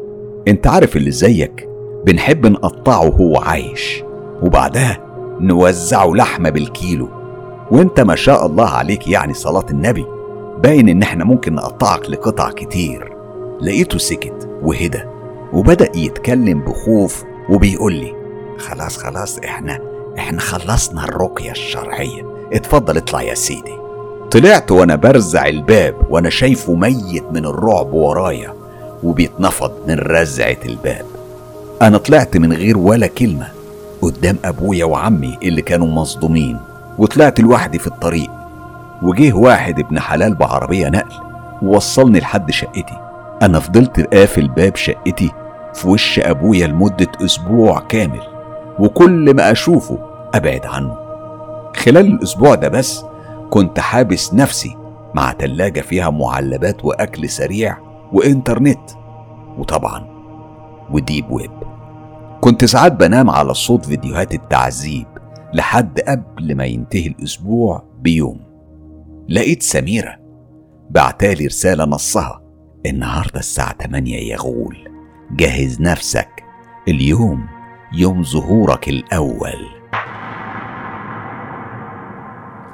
انت 0.47 0.67
عارف 0.67 0.95
اللي 0.95 1.11
زيك. 1.11 1.69
بنحب 2.05 2.45
نقطعه 2.45 3.05
وهو 3.05 3.37
عايش. 3.37 4.03
وبعدها 4.41 4.97
نوزعه 5.39 6.07
لحمة 6.07 6.49
بالكيلو. 6.49 7.09
وانت 7.71 7.99
ما 7.99 8.15
شاء 8.15 8.45
الله 8.45 8.69
عليك 8.69 9.07
يعني 9.07 9.33
صلاة 9.33 9.65
النبي. 9.71 10.05
باين 10.63 10.89
ان 10.89 11.01
إحنا 11.01 11.25
ممكن 11.25 11.55
نقطعك 11.55 12.09
لقطع 12.09 12.51
كتير. 12.51 13.13
لقيته 13.61 13.97
سكت 13.97 14.49
وهدى. 14.63 15.01
وبدأ 15.53 15.89
يتكلم 15.95 16.59
بخوف 16.59 17.23
وبيقول 17.49 17.93
لي 17.93 18.13
خلاص 18.57 18.97
خلاص 18.97 19.39
إحنا 19.39 19.79
إحنا 20.17 20.39
خلصنا 20.39 21.03
الرقية 21.03 21.51
الشرعية. 21.51 22.25
اتفضل 22.53 22.97
اطلع 22.97 23.21
يا 23.21 23.33
سيدي. 23.33 23.77
طلعت 24.31 24.71
وأنا 24.71 24.95
برزع 24.95 25.47
الباب 25.47 25.95
وأنا 26.09 26.29
شايفه 26.29 26.73
ميت 26.75 27.23
من 27.31 27.45
الرعب 27.45 27.93
ورايا. 27.93 28.56
وبيتنفض 29.03 29.71
من 29.87 29.99
رزعة 29.99 30.57
الباب. 30.65 31.05
أنا 31.81 31.97
طلعت 31.97 32.37
من 32.37 32.53
غير 32.53 32.77
ولا 32.77 33.07
كلمة 33.07 33.47
قدام 34.01 34.37
أبويا 34.45 34.85
وعمي 34.85 35.37
اللي 35.43 35.61
كانوا 35.61 35.87
مصدومين 35.87 36.59
وطلعت 36.97 37.39
لوحدي 37.39 37.79
في 37.79 37.87
الطريق 37.87 38.29
وجيه 39.03 39.33
واحد 39.33 39.79
ابن 39.79 39.99
حلال 39.99 40.35
بعربية 40.35 40.89
نقل 40.89 41.15
ووصلني 41.61 42.19
لحد 42.19 42.51
شقتي. 42.51 42.97
أنا 43.41 43.59
فضلت 43.59 44.13
قافل 44.13 44.47
باب 44.47 44.75
شقتي 44.75 45.31
في 45.73 45.87
وش 45.87 46.19
أبويا 46.19 46.67
لمدة 46.67 47.07
أسبوع 47.25 47.79
كامل 47.79 48.21
وكل 48.79 49.33
ما 49.35 49.51
أشوفه 49.51 49.99
أبعد 50.33 50.65
عنه. 50.65 50.97
خلال 51.75 52.07
الأسبوع 52.13 52.55
ده 52.55 52.67
بس 52.67 53.03
كنت 53.49 53.79
حابس 53.79 54.33
نفسي 54.33 54.77
مع 55.13 55.31
تلاجة 55.31 55.81
فيها 55.81 56.09
معلبات 56.09 56.85
وأكل 56.85 57.29
سريع 57.29 57.77
وإنترنت 58.13 58.89
وطبعا 59.57 60.07
وديب 60.91 61.31
ويب. 61.31 61.51
كنت 62.41 62.65
ساعات 62.65 62.91
بنام 62.91 63.29
على 63.29 63.53
صوت 63.53 63.85
فيديوهات 63.85 64.33
التعذيب 64.33 65.07
لحد 65.53 65.99
قبل 65.99 66.55
ما 66.55 66.65
ينتهي 66.65 67.07
الأسبوع 67.07 67.83
بيوم. 67.99 68.39
لقيت 69.29 69.63
سميرة 69.63 70.15
بعتالي 70.89 71.45
رسالة 71.45 71.85
نصها. 71.85 72.41
النهاردة 72.85 73.39
الساعة 73.39 73.75
8 73.77 74.15
يا 74.15 74.37
غول 74.37 74.77
جهز 75.31 75.81
نفسك. 75.81 76.43
اليوم 76.87 77.47
يوم 77.93 78.23
ظهورك 78.23 78.89
الأول. 78.89 79.77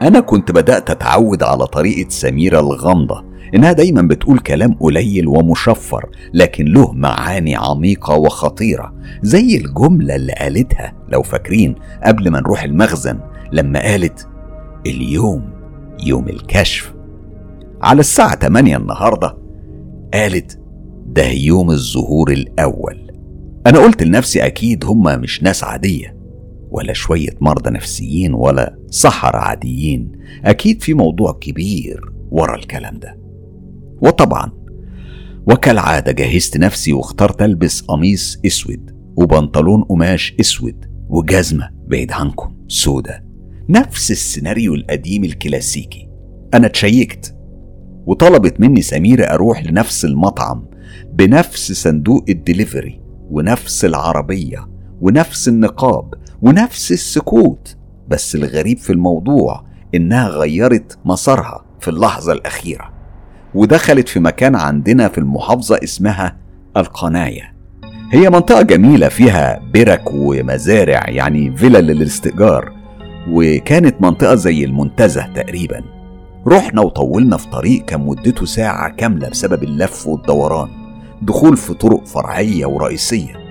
أنا 0.01 0.19
كنت 0.19 0.51
بدأت 0.51 0.89
أتعود 0.89 1.43
على 1.43 1.67
طريقة 1.67 2.09
سميرة 2.09 2.59
الغامضة 2.59 3.32
إنها 3.55 3.71
دايما 3.71 4.01
بتقول 4.01 4.39
كلام 4.39 4.73
قليل 4.73 5.27
ومشفر 5.27 6.09
لكن 6.33 6.65
له 6.65 6.91
معاني 6.91 7.55
عميقة 7.55 8.15
وخطيرة 8.17 8.93
زي 9.21 9.57
الجملة 9.57 10.15
اللي 10.15 10.33
قالتها 10.33 10.93
لو 11.09 11.21
فاكرين 11.21 11.75
قبل 12.03 12.29
ما 12.29 12.39
نروح 12.39 12.63
المخزن 12.63 13.19
لما 13.51 13.81
قالت 13.81 14.27
اليوم 14.87 15.49
يوم 16.05 16.27
الكشف. 16.29 16.93
على 17.81 17.99
الساعة 17.99 18.35
8 18.39 18.77
النهاردة 18.77 19.37
قالت 20.13 20.59
ده 21.07 21.27
يوم 21.27 21.71
الظهور 21.71 22.31
الأول. 22.31 23.11
أنا 23.67 23.79
قلت 23.79 24.03
لنفسي 24.03 24.45
أكيد 24.45 24.85
هما 24.85 25.17
مش 25.17 25.43
ناس 25.43 25.63
عادية 25.63 26.17
ولا 26.71 26.93
شوية 26.93 27.29
مرضى 27.41 27.69
نفسيين 27.69 28.33
ولا 28.33 28.75
سحرة 28.89 29.35
عاديين. 29.35 30.11
أكيد 30.45 30.81
في 30.81 30.93
موضوع 30.93 31.37
كبير 31.41 32.11
ورا 32.31 32.55
الكلام 32.55 32.99
ده. 32.99 33.22
وطبعا. 34.03 34.51
وكالعادة 35.47 36.11
جهزت 36.11 36.57
نفسي 36.57 36.93
واخترت 36.93 37.41
ألبس 37.41 37.81
قميص 37.81 38.39
أسود 38.45 38.91
وبنطلون 39.15 39.83
قماش 39.83 40.35
أسود 40.39 40.85
وجزمة 41.09 41.69
بعيد 41.87 42.11
عنكم 42.11 42.55
سودة. 42.67 43.25
نفس 43.69 44.11
السيناريو 44.11 44.75
القديم 44.75 45.23
الكلاسيكي. 45.23 46.09
أنا 46.53 46.67
اتشيكت 46.67 47.35
وطلبت 48.05 48.59
مني 48.59 48.81
سميرة 48.81 49.23
أروح 49.23 49.65
لنفس 49.65 50.05
المطعم 50.05 50.65
بنفس 51.13 51.71
صندوق 51.71 52.23
الدليفري 52.29 53.01
ونفس 53.29 53.85
العربية 53.85 54.69
ونفس 55.01 55.47
النقاب 55.47 56.13
ونفس 56.41 56.91
السكوت. 56.91 57.77
بس 58.07 58.35
الغريب 58.35 58.77
في 58.77 58.93
الموضوع 58.93 59.65
إنها 59.95 60.27
غيرت 60.27 60.97
مسارها 61.05 61.65
في 61.79 61.87
اللحظة 61.87 62.33
الأخيرة. 62.33 62.92
ودخلت 63.55 64.09
في 64.09 64.19
مكان 64.19 64.55
عندنا 64.55 65.07
في 65.07 65.17
المحافظة 65.17 65.79
اسمها 65.83 66.35
القناية. 66.77 67.53
هي 68.11 68.29
منطقة 68.29 68.61
جميلة 68.61 69.07
فيها 69.07 69.61
برك 69.73 70.03
ومزارع 70.13 71.09
يعني 71.09 71.57
فيلا 71.57 71.81
للاستئجار 71.81 72.71
وكانت 73.29 74.01
منطقة 74.01 74.35
زي 74.35 74.65
المنتزه 74.65 75.27
تقريبا. 75.33 75.81
رحنا 76.47 76.81
وطولنا 76.81 77.37
في 77.37 77.49
طريق 77.49 77.85
كان 77.85 77.99
مدته 78.01 78.45
ساعة 78.45 78.89
كاملة 78.89 79.29
بسبب 79.29 79.63
اللف 79.63 80.07
والدوران 80.07 80.69
دخول 81.21 81.57
في 81.57 81.73
طرق 81.73 82.05
فرعية 82.05 82.65
ورئيسية. 82.65 83.43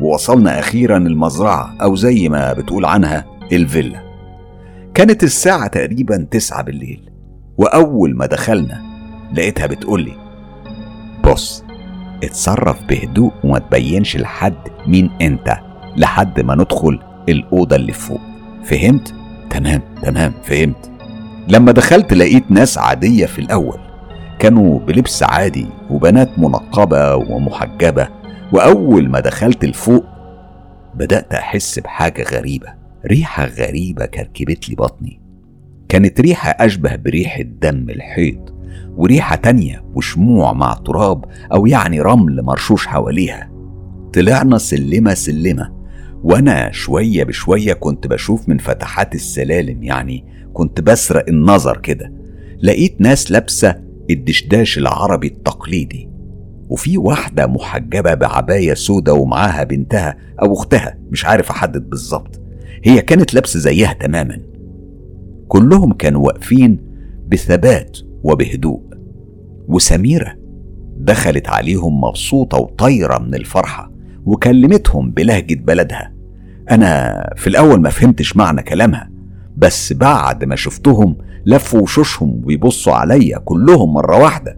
ووصلنا 0.00 0.58
أخيرا 0.58 0.96
المزرعة 0.96 1.76
أو 1.82 1.96
زي 1.96 2.28
ما 2.28 2.52
بتقول 2.52 2.84
عنها 2.84 3.24
الفيلا. 3.52 4.02
كانت 4.94 5.22
الساعة 5.24 5.66
تقريبا 5.66 6.26
تسعة 6.30 6.62
بالليل 6.62 7.10
وأول 7.58 8.16
ما 8.16 8.26
دخلنا 8.26 8.85
لقيتها 9.32 9.66
بتقولي 9.66 10.12
بص 11.24 11.64
اتصرف 12.22 12.84
بهدوء 12.84 13.32
وما 13.44 13.58
تبينش 13.58 14.16
لحد 14.16 14.54
مين 14.86 15.10
انت 15.20 15.56
لحد 15.96 16.40
ما 16.40 16.54
ندخل 16.54 17.00
الأوضة 17.28 17.76
اللي 17.76 17.92
فوق. 17.92 18.20
فهمت؟ 18.64 19.14
تمام 19.50 19.82
تمام 20.02 20.32
فهمت. 20.44 20.90
لما 21.48 21.72
دخلت 21.72 22.12
لقيت 22.12 22.50
ناس 22.50 22.78
عادية 22.78 23.26
في 23.26 23.38
الأول. 23.38 23.78
كانوا 24.38 24.80
بلبس 24.80 25.22
عادي 25.22 25.66
وبنات 25.90 26.38
منقبة 26.38 27.14
ومحجبة 27.14 28.08
وأول 28.52 29.08
ما 29.08 29.20
دخلت 29.20 29.64
الفوق 29.64 30.04
بدأت 30.94 31.34
أحس 31.34 31.78
بحاجة 31.78 32.24
غريبة. 32.36 32.74
ريحة 33.06 33.44
غريبة 33.44 34.06
كركبت 34.06 34.68
لي 34.68 34.74
بطني. 34.74 35.20
كانت 35.88 36.20
ريحة 36.20 36.50
أشبه 36.50 36.96
بريحة 36.96 37.42
دم 37.42 37.90
الحيض 37.90 38.55
وريحة 38.96 39.36
تانية 39.36 39.84
وشموع 39.94 40.52
مع 40.52 40.74
تراب 40.74 41.24
أو 41.52 41.66
يعني 41.66 42.00
رمل 42.00 42.42
مرشوش 42.42 42.86
حواليها. 42.86 43.50
طلعنا 44.12 44.58
سلمة 44.58 45.14
سلمة 45.14 45.72
وأنا 46.22 46.72
شوية 46.72 47.24
بشوية 47.24 47.72
كنت 47.72 48.06
بشوف 48.06 48.48
من 48.48 48.58
فتحات 48.58 49.14
السلالم 49.14 49.82
يعني 49.82 50.24
كنت 50.52 50.80
بسرق 50.80 51.24
النظر 51.28 51.76
كده. 51.76 52.12
لقيت 52.62 53.00
ناس 53.00 53.30
لابسة 53.30 53.74
الدشداش 54.10 54.78
العربي 54.78 55.26
التقليدي 55.26 56.08
وفي 56.68 56.98
واحدة 56.98 57.46
محجبة 57.46 58.14
بعباية 58.14 58.74
سودة 58.74 59.14
ومعاها 59.14 59.64
بنتها 59.64 60.16
أو 60.42 60.52
أختها 60.52 60.98
مش 61.10 61.24
عارف 61.24 61.50
أحدد 61.50 61.90
بالظبط. 61.90 62.40
هي 62.84 63.02
كانت 63.02 63.34
لابسة 63.34 63.58
زيها 63.60 63.92
تماما. 63.92 64.40
كلهم 65.48 65.92
كانوا 65.92 66.26
واقفين 66.26 66.80
بثبات 67.28 67.98
وبهدوء. 68.22 68.82
وسميرة 69.68 70.34
دخلت 70.98 71.48
عليهم 71.48 72.00
مبسوطة 72.00 72.58
وطايرة 72.58 73.18
من 73.18 73.34
الفرحة 73.34 73.92
وكلمتهم 74.26 75.10
بلهجة 75.10 75.54
بلدها. 75.54 76.12
أنا 76.70 77.22
في 77.36 77.46
الأول 77.46 77.80
ما 77.80 77.90
فهمتش 77.90 78.36
معنى 78.36 78.62
كلامها 78.62 79.10
بس 79.56 79.92
بعد 79.92 80.44
ما 80.44 80.56
شفتهم 80.56 81.16
لفوا 81.46 81.80
وشوشهم 81.80 82.42
ويبصوا 82.44 82.92
عليا 82.92 83.38
كلهم 83.38 83.94
مرة 83.94 84.18
واحدة. 84.18 84.56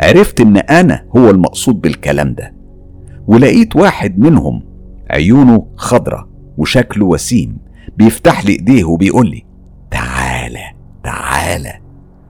عرفت 0.00 0.40
إن 0.40 0.56
أنا 0.56 1.04
هو 1.16 1.30
المقصود 1.30 1.80
بالكلام 1.80 2.34
ده. 2.34 2.54
ولقيت 3.26 3.76
واحد 3.76 4.18
منهم 4.18 4.62
عيونه 5.10 5.66
خضرة 5.76 6.28
وشكله 6.58 7.06
وسيم 7.06 7.58
بيفتح 7.96 8.44
لي 8.44 8.52
إيديه 8.52 8.84
وبيقول 8.84 9.30
لي 9.30 9.44
تعالى 9.90 10.64
تعالى. 11.04 11.87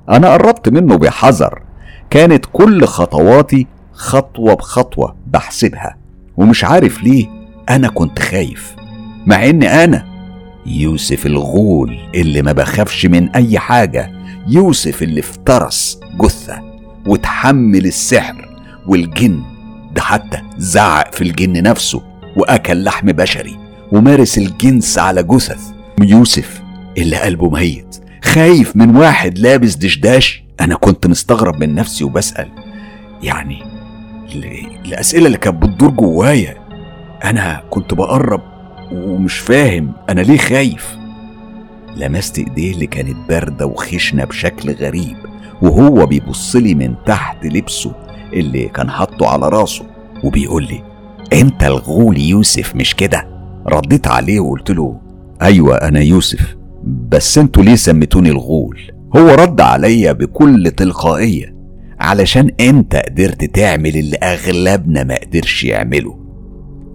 أنا 0.09 0.33
قربت 0.33 0.69
منه 0.69 0.97
بحذر. 0.97 1.63
كانت 2.11 2.45
كل 2.53 2.85
خطواتي 2.85 3.67
خطوة 3.93 4.55
بخطوة 4.55 5.17
بحسبها 5.27 5.97
ومش 6.37 6.65
عارف 6.65 7.03
ليه 7.03 7.27
أنا 7.71 7.89
كنت 7.89 8.19
خايف 8.19 8.77
مع 9.27 9.49
إن 9.49 9.63
أنا 9.63 10.05
يوسف 10.67 11.27
الغول 11.27 11.99
اللي 12.15 12.43
ما 12.43 12.53
بخافش 12.53 13.07
من 13.07 13.29
أي 13.31 13.59
حاجة 13.59 14.11
يوسف 14.49 15.03
اللي 15.03 15.21
افترس 15.21 16.01
جثة 16.21 16.63
وتحمل 17.07 17.87
السحر 17.87 18.49
والجن 18.87 19.43
ده 19.95 20.03
حتى 20.03 20.39
زعق 20.59 21.15
في 21.15 21.23
الجن 21.25 21.63
نفسه 21.63 22.03
وأكل 22.37 22.85
لحم 22.85 23.07
بشري 23.13 23.57
ومارس 23.93 24.39
الجنس 24.39 24.99
على 24.99 25.23
جثث. 25.23 25.61
يوسف 26.01 26.63
اللي 26.99 27.17
قلبه 27.17 27.51
ميت 27.51 27.97
خايف 28.33 28.77
من 28.77 28.97
واحد 28.97 29.39
لابس 29.39 29.75
دشداش. 29.75 30.43
أنا 30.61 30.75
كنت 30.75 31.07
مستغرب 31.07 31.61
من 31.61 31.75
نفسي 31.75 32.05
وبسأل 32.05 32.49
يعني 33.23 33.63
الأسئلة 34.85 35.27
اللي 35.27 35.39
كانت 35.39 35.63
بتدور 35.63 35.91
جوايا. 35.91 36.57
أنا 37.25 37.63
كنت 37.71 37.95
بقرب 37.95 38.43
ومش 38.93 39.39
فاهم 39.39 39.93
أنا 40.11 40.21
ليه 40.21 40.39
خايف. 40.39 40.97
لمست 41.97 42.39
إيديه 42.39 42.73
اللي 42.73 42.87
كانت 42.87 43.17
باردة 43.29 43.67
وخشنة 43.67 44.25
بشكل 44.25 44.73
غريب 44.75 45.17
وهو 45.63 46.07
بيبص 46.07 46.57
لي 46.57 46.75
من 46.75 46.95
تحت 47.07 47.45
لبسه 47.47 47.93
اللي 48.33 48.69
كان 48.69 48.91
حاطه 48.91 49.29
على 49.29 49.49
راسه 49.49 49.85
وبيقول 50.25 50.63
لي 50.65 50.83
أنت 51.33 51.63
الغول 51.65 52.19
يوسف 52.19 52.77
مش 52.77 52.95
كده؟ 52.95 53.29
رديت 53.67 54.07
عليه 54.07 54.41
وقلت 54.41 54.71
له 54.71 55.01
أيوه 55.43 55.77
أنا 55.77 56.01
يوسف. 56.01 56.58
بس 56.89 57.39
أنتوا 57.39 57.63
ليه 57.63 57.75
سميتوني 57.75 58.31
الغول؟ 58.31 58.79
هو 59.17 59.29
رد 59.29 59.61
عليا 59.61 60.13
بكل 60.13 60.71
تلقائية 60.77 61.55
علشان 62.01 62.51
انت 62.61 62.97
قدرت 62.97 63.45
تعمل 63.45 63.97
اللي 63.97 64.17
أغلبنا 64.17 65.05
ما 65.05 65.15
قدرش 65.15 65.65
يعمله؟ 65.65 66.19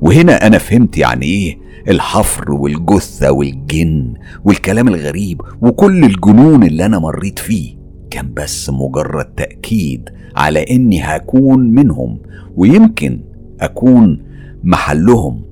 وهنا 0.02 0.48
أنا 0.48 0.58
فهمت 0.58 0.98
يعني 0.98 1.26
إيه 1.26 1.58
الحفر 1.90 2.52
والجثة 2.52 3.32
والجن 3.32 4.14
والكلام 4.46 4.88
الغريب 4.88 5.42
وكل 5.62 6.04
الجنون 6.06 6.64
اللي 6.64 6.86
أنا 6.86 7.00
مريت 7.00 7.40
فيه. 7.40 7.76
كان 8.12 8.34
بس 8.34 8.70
مجرد 8.70 9.26
تأكيد 9.26 10.10
على 10.36 10.66
إني 10.72 11.02
هكون 11.02 11.60
منهم 11.70 12.20
ويمكن 12.56 13.24
أكون 13.62 14.24
محلهم 14.64 15.46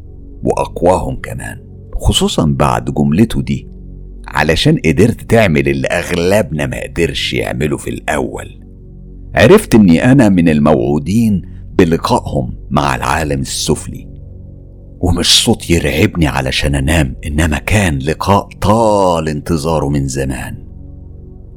وأقواهم 0.43 1.15
كمان 1.15 1.57
خصوصا 1.95 2.45
بعد 2.45 2.85
جملته 2.93 3.41
دي. 3.41 3.67
علشان 4.31 4.77
قدرت 4.85 5.21
تعمل 5.21 5.67
اللي 5.67 5.87
أغلبنا 5.87 6.65
ما 6.65 6.83
قدرش 6.83 7.33
يعمله 7.33 7.77
في 7.77 7.89
الأول. 7.89 8.61
عرفت 9.35 9.75
إني 9.75 10.11
أنا 10.11 10.29
من 10.29 10.49
الموعودين 10.49 11.41
بلقائهم 11.73 12.57
مع 12.69 12.95
العالم 12.95 13.41
السفلي. 13.41 14.07
ومش 14.99 15.43
صوت 15.43 15.69
يرعبني 15.69 16.27
علشان 16.27 16.75
أنام 16.75 17.15
إنما 17.25 17.57
كان 17.57 17.97
لقاء 17.97 18.49
طال 18.61 19.29
انتظاره 19.29 19.89
من 19.89 20.07
زمان. 20.07 20.67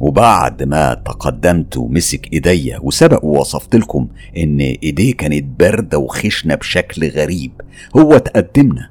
وبعد 0.01 0.63
ما 0.63 0.95
تقدمت 0.95 1.77
ومسك 1.77 2.33
إيديا 2.33 2.79
وسبق 2.83 3.25
ووصفت 3.25 3.77
لكم 3.77 4.09
إن 4.37 4.61
إيديه 4.61 5.15
كانت 5.15 5.61
باردة 5.61 5.99
وخشنة 5.99 6.55
بشكل 6.55 7.09
غريب 7.09 7.53
هو 7.97 8.19
تقدمنا 8.19 8.91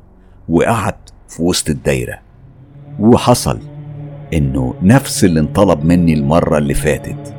وقعد 0.49 0.95
في 1.27 1.41
وسط 1.41 1.69
الدايرة. 1.69 2.19
وحصل 2.99 3.72
إنه 4.33 4.73
نفس 4.81 5.23
اللي 5.23 5.39
انطلب 5.39 5.85
مني 5.85 6.13
المرة 6.13 6.57
اللي 6.57 6.73
فاتت 6.73 7.33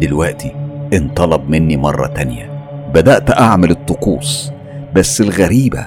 دلوقتي 0.00 0.52
انطلب 0.92 1.50
مني 1.50 1.76
مرة 1.76 2.06
تانية. 2.06 2.50
بدأت 2.94 3.30
أعمل 3.30 3.70
الطقوس 3.70 4.52
بس 4.94 5.20
الغريبة 5.20 5.86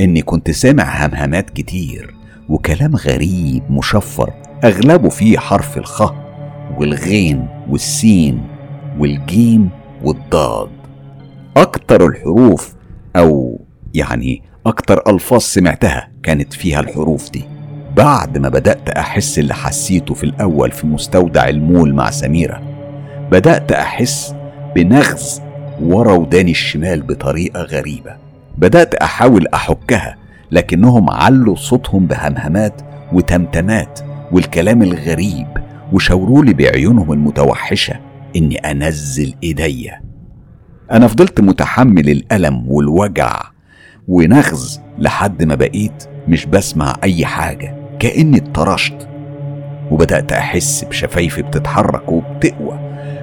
إني 0.00 0.22
كنت 0.22 0.50
سامع 0.50 1.06
همهمات 1.06 1.50
كتير 1.50 2.14
وكلام 2.48 2.96
غريب 2.96 3.62
مشفر 3.70 4.32
أغلبه 4.64 5.08
فيه 5.08 5.38
حرف 5.38 5.78
الخ 5.78 6.12
والغين 6.78 7.48
والسين 7.70 8.42
والجيم 8.98 9.70
والضاد. 10.04 10.68
أكتر 11.56 12.06
الحروف 12.06 12.74
أو 13.16 13.60
يعني 13.94 14.42
أكتر 14.66 15.02
ألفاظ 15.10 15.40
سمعتها 15.40 16.08
كانت 16.22 16.52
فيها 16.52 16.80
الحروف 16.80 17.30
دي. 17.30 17.55
بعد 17.96 18.38
ما 18.38 18.48
بدأت 18.48 18.88
أحس 18.88 19.38
اللي 19.38 19.54
حسيته 19.54 20.14
في 20.14 20.24
الأول 20.24 20.70
في 20.70 20.86
مستودع 20.86 21.48
المول 21.48 21.94
مع 21.94 22.10
سميرة 22.10 22.62
بدأت 23.30 23.72
أحس 23.72 24.34
بنغز 24.74 25.40
ورا 25.82 26.12
وداني 26.12 26.50
الشمال 26.50 27.02
بطريقة 27.02 27.62
غريبة. 27.62 28.16
بدأت 28.58 28.94
أحاول 28.94 29.46
أحكها 29.54 30.16
لكنهم 30.50 31.10
علوا 31.10 31.56
صوتهم 31.56 32.06
بهمهمات 32.06 32.82
وتمتمات 33.12 34.00
والكلام 34.32 34.82
الغريب 34.82 35.46
وشاورولي 35.92 36.54
بعيونهم 36.54 37.12
المتوحشة 37.12 37.94
إني 38.36 38.56
أنزل 38.56 39.34
إيديا 39.42 40.00
أنا 40.92 41.06
فضلت 41.06 41.40
متحمل 41.40 42.08
الألم 42.08 42.64
والوجع 42.68 43.40
ونغز 44.08 44.80
لحد 44.98 45.42
ما 45.42 45.54
بقيت 45.54 46.04
مش 46.28 46.46
بسمع 46.46 46.96
أي 47.02 47.26
حاجة. 47.26 47.85
كأني 47.98 48.36
اتطرشت 48.36 49.08
وبدأت 49.90 50.32
أحس 50.32 50.84
بشفايفي 50.84 51.42
بتتحرك 51.42 52.12
وبتقوى 52.12 52.78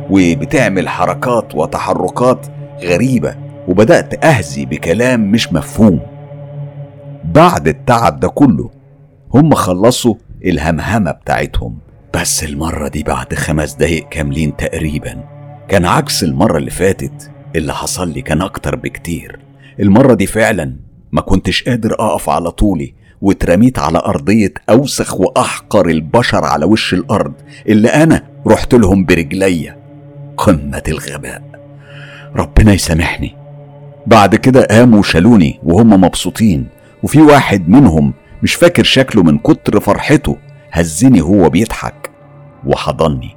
وبتعمل 0.09 0.89
حركات 0.89 1.55
وتحركات 1.55 2.47
غريبة 2.83 3.35
وبدأت 3.67 4.25
أهزي 4.25 4.65
بكلام 4.65 5.31
مش 5.31 5.53
مفهوم. 5.53 5.99
بعد 7.23 7.67
التعب 7.67 8.19
ده 8.19 8.27
كله 8.27 8.69
هم 9.33 9.53
خلصوا 9.53 10.15
الهمهمة 10.45 11.11
بتاعتهم. 11.11 11.77
بس 12.13 12.43
المرة 12.43 12.87
دي 12.87 13.03
بعد 13.03 13.33
خمس 13.33 13.73
دقايق 13.73 14.09
كاملين 14.09 14.55
تقريبا 14.55 15.23
كان 15.67 15.85
عكس 15.85 16.23
المرة 16.23 16.57
اللي 16.57 16.71
فاتت. 16.71 17.31
اللي 17.55 17.73
حصل 17.73 18.09
لي 18.09 18.21
كان 18.21 18.41
أكتر 18.41 18.75
بكتير. 18.75 19.39
المرة 19.79 20.13
دي 20.13 20.25
فعلا 20.25 20.75
ما 21.11 21.21
كنتش 21.21 21.63
قادر 21.63 21.93
أقف 21.93 22.29
على 22.29 22.51
طولي. 22.51 22.93
واترميت 23.23 23.79
على 23.79 23.97
أرضية 23.97 24.53
أوسخ 24.69 25.19
وأحقر 25.19 25.89
البشر 25.89 26.45
على 26.45 26.65
وش 26.65 26.93
الأرض 26.93 27.33
اللي 27.67 27.87
أنا 27.87 28.23
رحت 28.47 28.73
لهم 28.73 29.05
برجليا 29.05 29.77
قمة 30.37 30.83
الغباء. 30.87 31.41
ربنا 32.35 32.73
يسامحني. 32.73 33.35
بعد 34.07 34.35
كده 34.35 34.63
قاموا 34.65 34.99
وشالوني 34.99 35.59
وهم 35.63 35.89
مبسوطين. 35.89 36.67
وفي 37.03 37.21
واحد 37.21 37.69
منهم 37.69 38.13
مش 38.43 38.53
فاكر 38.53 38.83
شكله 38.83 39.23
من 39.23 39.37
كتر 39.37 39.79
فرحته 39.79 40.37
هزني 40.71 41.21
هو 41.21 41.49
بيضحك 41.49 42.11
وحضني. 42.65 43.35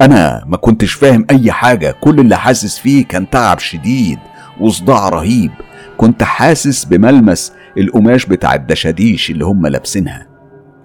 أنا 0.00 0.44
ما 0.46 0.56
كنتش 0.56 0.92
فاهم 0.92 1.26
أي 1.30 1.52
حاجة. 1.52 1.94
كل 2.00 2.20
اللي 2.20 2.36
حاسس 2.36 2.78
فيه 2.78 3.04
كان 3.04 3.30
تعب 3.30 3.58
شديد 3.58 4.18
وصداع 4.60 5.08
رهيب. 5.08 5.50
كنت 5.98 6.22
حاسس 6.22 6.84
بملمس 6.84 7.52
القماش 7.78 8.26
بتاع 8.26 8.54
الدشاديش 8.54 9.30
اللي 9.30 9.44
هم 9.44 9.66
لابسينها. 9.66 10.26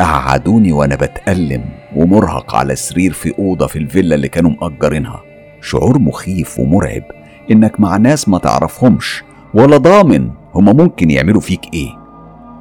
قعدوني 0.02 0.71
وأنا 0.71 0.95
بتألم 0.95 1.63
ومرهق 1.95 2.56
على 2.56 2.76
سرير 2.76 3.13
في 3.13 3.34
أوضة 3.39 3.67
في 3.67 3.80
الفيلا 3.80 4.15
اللي 4.15 4.28
كانوا 4.28 4.52
مأجرينها. 4.62 5.21
شعور 5.62 5.99
مخيف 5.99 6.60
ومرعب 6.60 7.04
إنك 7.52 7.80
مع 7.80 7.97
ناس 7.97 8.30
ما 8.30 8.38
تعرفهمش 8.38 9.23
ولا 9.54 9.78
ضامن 9.78 10.30
هما 10.56 10.73
ممكن 10.73 11.10
يعملوا 11.10 11.41
فيك 11.41 11.73
إيه. 11.73 11.89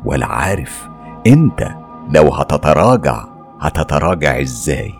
ولا 0.04 0.26
عارف 0.26 0.88
أنت 1.26 1.68
لو 2.14 2.28
هتتراجع 2.28 3.24
هتتراجع 3.60 4.40
إزاي؟ 4.40 4.92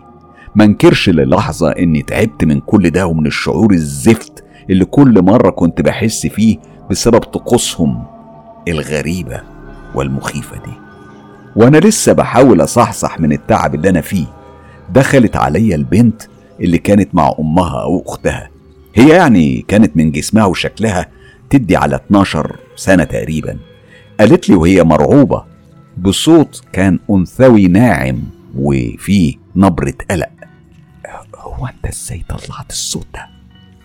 منكرش 0.55 1.09
للحظة 1.09 1.69
إني 1.71 2.01
تعبت 2.01 2.43
من 2.45 2.59
كل 2.59 2.89
ده 2.89 3.07
ومن 3.07 3.25
الشعور 3.27 3.71
الزفت 3.73 4.43
اللي 4.69 4.85
كل 4.85 5.21
مرة 5.21 5.49
كنت 5.49 5.81
بحس 5.81 6.27
فيه 6.27 6.57
بسبب 6.91 7.19
طقوسهم 7.19 8.03
الغريبة 8.67 9.41
والمخيفة 9.95 10.57
دي. 10.57 10.73
وأنا 11.55 11.77
لسه 11.77 12.13
بحاول 12.13 12.63
أصحصح 12.63 13.19
من 13.19 13.31
التعب 13.31 13.75
اللي 13.75 13.89
أنا 13.89 14.01
فيه. 14.01 14.25
دخلت 14.89 15.35
عليا 15.35 15.75
البنت 15.75 16.21
اللي 16.61 16.77
كانت 16.77 17.15
مع 17.15 17.33
أمها 17.39 17.81
أو 17.81 18.03
أختها. 18.07 18.49
هي 18.95 19.09
يعني 19.09 19.65
كانت 19.67 19.97
من 19.97 20.11
جسمها 20.11 20.45
وشكلها 20.45 21.07
تدي 21.49 21.75
على 21.75 21.95
12 21.95 22.55
سنة 22.75 23.03
تقريبا. 23.03 23.57
قالت 24.19 24.49
لي 24.49 24.55
وهي 24.55 24.83
مرعوبة 24.83 25.43
بصوت 25.97 26.61
كان 26.73 26.99
أنثوي 27.09 27.67
ناعم 27.67 28.23
وفيه 28.55 29.35
نبرة 29.55 29.93
قلق. 30.11 30.29
هو 31.35 31.67
أنت 31.67 31.85
إزاي 31.85 32.23
طلعت 32.29 32.69
الصوت 32.69 33.07
ده؟ 33.13 33.27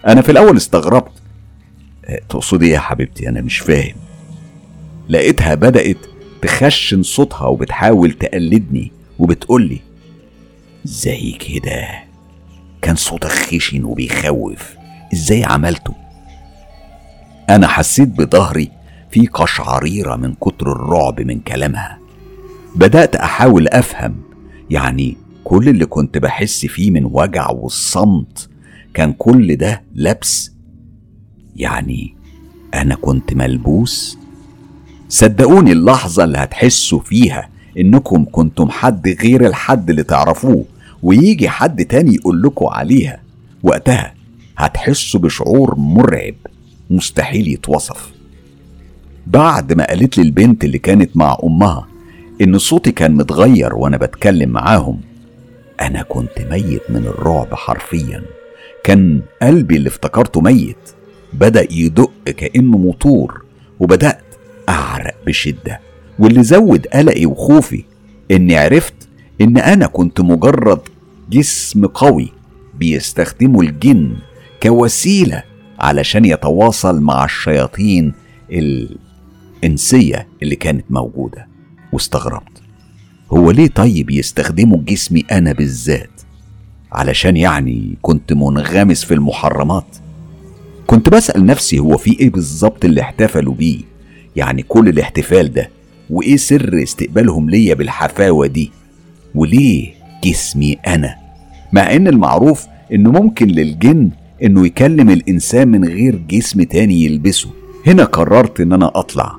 أنا 0.06 0.20
في 0.22 0.32
الأول 0.32 0.56
استغربت. 0.56 1.12
تقصدي 2.28 2.66
إيه 2.66 2.72
يا 2.72 2.78
حبيبتي؟ 2.78 3.28
أنا 3.28 3.40
مش 3.40 3.58
فاهم. 3.58 3.94
لقيتها 5.08 5.54
بدأت 5.54 5.96
تخشن 6.42 7.02
صوتها 7.02 7.46
وبتحاول 7.46 8.12
تقلدني 8.12 8.92
وبتقولي 9.18 9.78
زي 10.84 11.30
كده؟ 11.32 11.88
كان 12.82 12.96
صوتك 12.96 13.28
خشن 13.28 13.84
وبيخوف. 13.84 14.74
إزاي 15.12 15.44
عملته؟ 15.44 15.94
أنا 17.50 17.66
حسيت 17.66 18.08
بظهري 18.08 18.70
في 19.10 19.26
قشعريرة 19.26 20.16
من 20.16 20.34
كتر 20.34 20.72
الرعب 20.72 21.20
من 21.20 21.40
كلامها. 21.40 21.98
بدأت 22.74 23.16
أحاول 23.16 23.68
أفهم. 23.68 24.16
يعني 24.70 25.16
كل 25.44 25.68
اللي 25.68 25.86
كنت 25.86 26.18
بحس 26.18 26.66
فيه 26.66 26.90
من 26.90 27.04
وجع 27.04 27.50
والصمت 27.50 28.48
كان 28.94 29.12
كل 29.12 29.56
ده 29.56 29.82
لبس 29.94 30.52
يعني 31.58 32.14
أنا 32.74 32.94
كنت 32.94 33.34
ملبوس؟ 33.34 34.18
صدقوني 35.08 35.72
اللحظة 35.72 36.24
اللي 36.24 36.38
هتحسوا 36.38 37.00
فيها 37.00 37.48
إنكم 37.78 38.24
كنتم 38.32 38.70
حد 38.70 39.08
غير 39.22 39.46
الحد 39.46 39.90
اللي 39.90 40.02
تعرفوه 40.02 40.64
ويجي 41.02 41.48
حد 41.48 41.84
تاني 41.84 42.14
يقول 42.14 42.42
لكم 42.42 42.66
عليها 42.66 43.20
وقتها 43.62 44.14
هتحسوا 44.56 45.20
بشعور 45.20 45.74
مرعب 45.78 46.34
مستحيل 46.90 47.48
يتوصف. 47.48 48.12
بعد 49.26 49.72
ما 49.72 49.86
قالت 49.86 50.18
لي 50.18 50.24
البنت 50.24 50.64
اللي 50.64 50.78
كانت 50.78 51.16
مع 51.16 51.38
أمها 51.44 51.88
إن 52.40 52.58
صوتي 52.58 52.92
كان 52.92 53.14
متغير 53.14 53.74
وأنا 53.74 53.96
بتكلم 53.96 54.48
معاهم 54.50 55.00
أنا 55.80 56.02
كنت 56.02 56.40
ميت 56.50 56.82
من 56.90 57.06
الرعب 57.06 57.54
حرفيا. 57.54 58.22
كان 58.84 59.20
قلبي 59.42 59.76
اللي 59.76 59.88
افتكرته 59.88 60.40
ميت. 60.40 60.76
بدأ 61.32 61.66
يدق 61.70 62.10
كأنه 62.24 62.78
موتور 62.78 63.42
وبدأت 63.80 64.24
أعرق 64.68 65.14
بشدة. 65.26 65.80
واللي 66.18 66.42
زود 66.42 66.86
قلقي 66.86 67.26
وخوفي 67.26 67.84
إني 68.30 68.56
عرفت 68.56 68.94
إن 69.40 69.58
أنا 69.58 69.86
كنت 69.86 70.20
مجرد 70.20 70.80
جسم 71.30 71.86
قوي 71.86 72.32
بيستخدمه 72.74 73.60
الجن 73.60 74.16
كوسيلة 74.62 75.42
علشان 75.78 76.24
يتواصل 76.24 77.00
مع 77.00 77.24
الشياطين 77.24 78.12
الإنسية 78.52 80.28
اللي 80.42 80.56
كانت 80.56 80.84
موجودة. 80.90 81.48
واستغربت. 81.92 82.62
هو 83.32 83.50
ليه 83.50 83.68
طيب 83.68 84.10
يستخدموا 84.10 84.78
جسمي 84.78 85.24
أنا 85.32 85.52
بالذات؟ 85.52 86.10
علشان 86.92 87.36
يعني 87.36 87.98
كنت 88.02 88.32
منغمس 88.32 89.04
في 89.04 89.14
المحرمات. 89.14 89.96
كنت 90.90 91.08
بسأل 91.08 91.46
نفسي 91.46 91.78
هو 91.78 91.96
في 91.96 92.20
إيه 92.20 92.30
بالظبط 92.30 92.84
اللي 92.84 93.00
احتفلوا 93.00 93.54
بيه؟ 93.54 93.78
يعني 94.36 94.62
كل 94.62 94.88
الاحتفال 94.88 95.52
ده 95.52 95.70
وإيه 96.10 96.36
سر 96.36 96.82
استقبالهم 96.82 97.50
ليا 97.50 97.74
بالحفاوة 97.74 98.46
دي؟ 98.46 98.70
وليه 99.34 99.92
جسمي 100.24 100.72
أنا؟ 100.86 101.14
مع 101.72 101.96
إن 101.96 102.08
المعروف 102.08 102.66
إنه 102.92 103.10
ممكن 103.10 103.46
للجن 103.46 104.10
إنه 104.42 104.66
يكلم 104.66 105.10
الإنسان 105.10 105.68
من 105.68 105.84
غير 105.84 106.16
جسم 106.28 106.62
تاني 106.62 107.04
يلبسه. 107.04 107.50
هنا 107.86 108.04
قررت 108.04 108.60
إن 108.60 108.72
أنا 108.72 108.90
أطلع. 108.94 109.36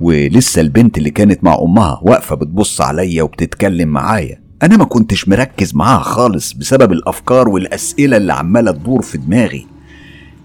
ولسه 0.00 0.60
البنت 0.60 0.98
اللي 0.98 1.10
كانت 1.10 1.44
مع 1.44 1.58
أمها 1.62 2.00
واقفة 2.02 2.36
بتبص 2.36 2.80
عليا 2.80 3.22
وبتتكلم 3.22 3.88
معايا. 3.88 4.40
أنا 4.62 4.76
ما 4.76 4.84
كنتش 4.84 5.28
مركز 5.28 5.74
معاها 5.74 6.02
خالص 6.02 6.52
بسبب 6.52 6.92
الأفكار 6.92 7.48
والأسئلة 7.48 8.16
اللي 8.16 8.32
عمالة 8.32 8.70
تدور 8.72 9.02
في 9.02 9.18
دماغي. 9.18 9.66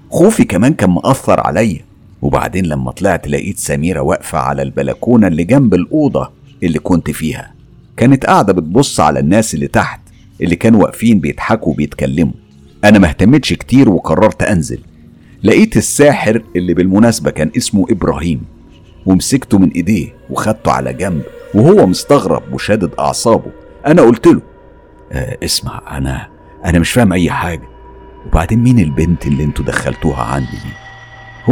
خوفي 0.09 0.43
كمان 0.43 0.73
كان 0.73 0.89
مأثر 0.89 1.39
عليا. 1.39 1.85
وبعدين 2.21 2.65
لما 2.65 2.91
طلعت 2.91 3.27
لقيت 3.27 3.57
سميرة 3.57 3.99
واقفة 4.01 4.37
على 4.37 4.61
البلكونة 4.61 5.27
اللي 5.27 5.43
جنب 5.43 5.73
الأوضة 5.73 6.31
اللي 6.63 6.79
كنت 6.79 7.11
فيها. 7.11 7.53
كانت 7.97 8.25
قاعدة 8.25 8.53
بتبص 8.53 8.99
على 8.99 9.19
الناس 9.19 9.53
اللي 9.53 9.67
تحت 9.67 10.01
اللي 10.41 10.55
كانوا 10.55 10.81
واقفين 10.81 11.19
بيضحكوا 11.19 11.73
وبيتكلموا. 11.73 12.33
أنا 12.83 12.99
ما 12.99 13.07
اهتمتش 13.07 13.53
كتير 13.53 13.89
وقررت 13.89 14.43
أنزل. 14.43 14.79
لقيت 15.43 15.77
الساحر 15.77 16.43
اللي 16.55 16.73
بالمناسبة 16.73 17.31
كان 17.31 17.51
اسمه 17.57 17.85
إبراهيم. 17.89 18.41
ومسكته 19.05 19.57
من 19.57 19.69
إيديه 19.69 20.15
وخدته 20.29 20.71
على 20.71 20.93
جنب 20.93 21.21
وهو 21.53 21.87
مستغرب 21.87 22.53
وشادد 22.53 22.91
أعصابه. 22.99 23.51
أنا 23.87 24.01
قلت 24.01 24.27
له 24.27 24.41
آه 25.11 25.37
اسمع 25.43 25.97
أنا 25.97 26.27
أنا 26.65 26.79
مش 26.79 26.91
فاهم 26.91 27.13
أي 27.13 27.29
حاجة. 27.29 27.78
وبعدين 28.27 28.63
مين 28.63 28.79
البنت 28.79 29.27
اللي 29.27 29.43
أنتوا 29.43 29.65
دخلتوها 29.65 30.23
عندي 30.23 30.47
دي؟ 30.51 30.73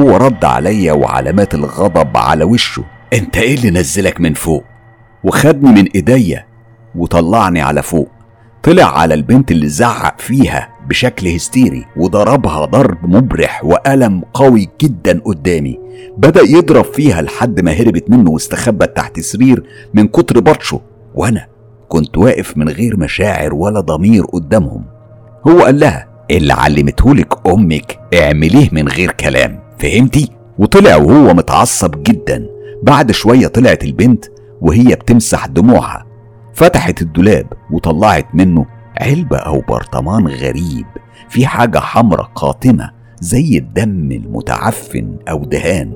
هو 0.01 0.17
رد 0.17 0.45
عليا 0.45 0.93
وعلامات 0.93 1.55
الغضب 1.55 2.17
على 2.17 2.43
وشه. 2.43 2.83
انت 3.13 3.37
إيه 3.37 3.55
اللي 3.55 3.71
نزلك 3.71 4.21
من 4.21 4.33
فوق؟ 4.33 4.63
وخدني 5.23 5.71
من 5.71 5.87
ايديا 5.95 6.45
وطلعني 6.95 7.61
على 7.61 7.83
فوق. 7.83 8.09
طلع 8.63 8.99
على 8.99 9.13
البنت 9.13 9.51
اللي 9.51 9.67
زعق 9.67 10.21
فيها 10.21 10.69
بشكل 10.89 11.27
هستيري 11.27 11.85
وضربها 11.97 12.65
ضرب 12.65 12.97
مبرح 13.03 13.63
وألم 13.63 14.23
قوي 14.33 14.69
جدا 14.81 15.21
قدامي. 15.25 15.79
بدأ 16.17 16.41
يضرب 16.41 16.85
فيها 16.85 17.21
لحد 17.21 17.61
ما 17.61 17.71
هربت 17.71 18.09
منه 18.09 18.31
واستخبت 18.31 18.97
تحت 18.97 19.19
سرير 19.19 19.63
من 19.93 20.07
كتر 20.07 20.39
بطشه. 20.39 20.81
وأنا 21.15 21.47
كنت 21.89 22.17
واقف 22.17 22.57
من 22.57 22.69
غير 22.69 22.97
مشاعر 22.99 23.53
ولا 23.53 23.79
ضمير 23.79 24.25
قدامهم. 24.25 24.85
هو 25.47 25.61
قال 25.61 25.79
لها 25.79 26.16
اللي 26.31 26.53
علمتهولك 26.53 27.47
أمك 27.47 27.99
اعمليه 28.13 28.69
من 28.71 28.87
غير 28.87 29.11
كلام 29.11 29.59
فهمتي؟ 29.79 30.29
وطلع 30.59 30.95
وهو 30.95 31.33
متعصب 31.33 32.03
جدا. 32.03 32.47
بعد 32.83 33.11
شوية 33.11 33.47
طلعت 33.47 33.83
البنت 33.83 34.25
وهي 34.61 34.95
بتمسح 34.95 35.45
دموعها. 35.45 36.05
فتحت 36.53 37.01
الدولاب 37.01 37.47
وطلعت 37.71 38.27
منه 38.33 38.65
علبة 39.01 39.37
أو 39.37 39.61
برطمان 39.69 40.27
غريب. 40.27 40.85
في 41.29 41.45
حاجة 41.45 41.79
حمرة 41.79 42.31
قاتمة 42.35 42.91
زي 43.21 43.57
الدم 43.57 44.11
المتعفن 44.11 45.15
أو 45.29 45.45
دهان. 45.45 45.93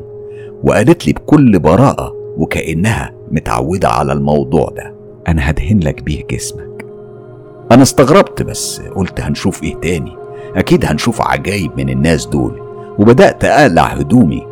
وقالت 0.64 1.08
لي 1.08 1.14
بكل 1.14 1.60
براءة 1.60 2.14
وكأنها 2.38 3.12
متعودة 3.32 3.90
على 3.90 4.14
الموضوع 4.14 4.70
ده. 4.70 4.96
أنا 5.28 5.50
هدهن 5.50 5.80
لك 5.80 6.04
بيه 6.04 6.24
جسمك. 6.32 6.86
أنا 7.72 7.82
استغربت 7.82 8.44
بس 8.44 8.82
قلت 8.96 9.22
هنشوف 9.22 9.64
إيه 9.64 9.76
تاني. 9.76 10.21
أكيد 10.56 10.86
هنشوف 10.86 11.22
عجايب 11.22 11.72
من 11.78 11.90
الناس 11.90 12.26
دول. 12.26 12.62
وبدأت 13.00 13.46
أقلع 13.46 13.84
هدومي. 13.84 14.48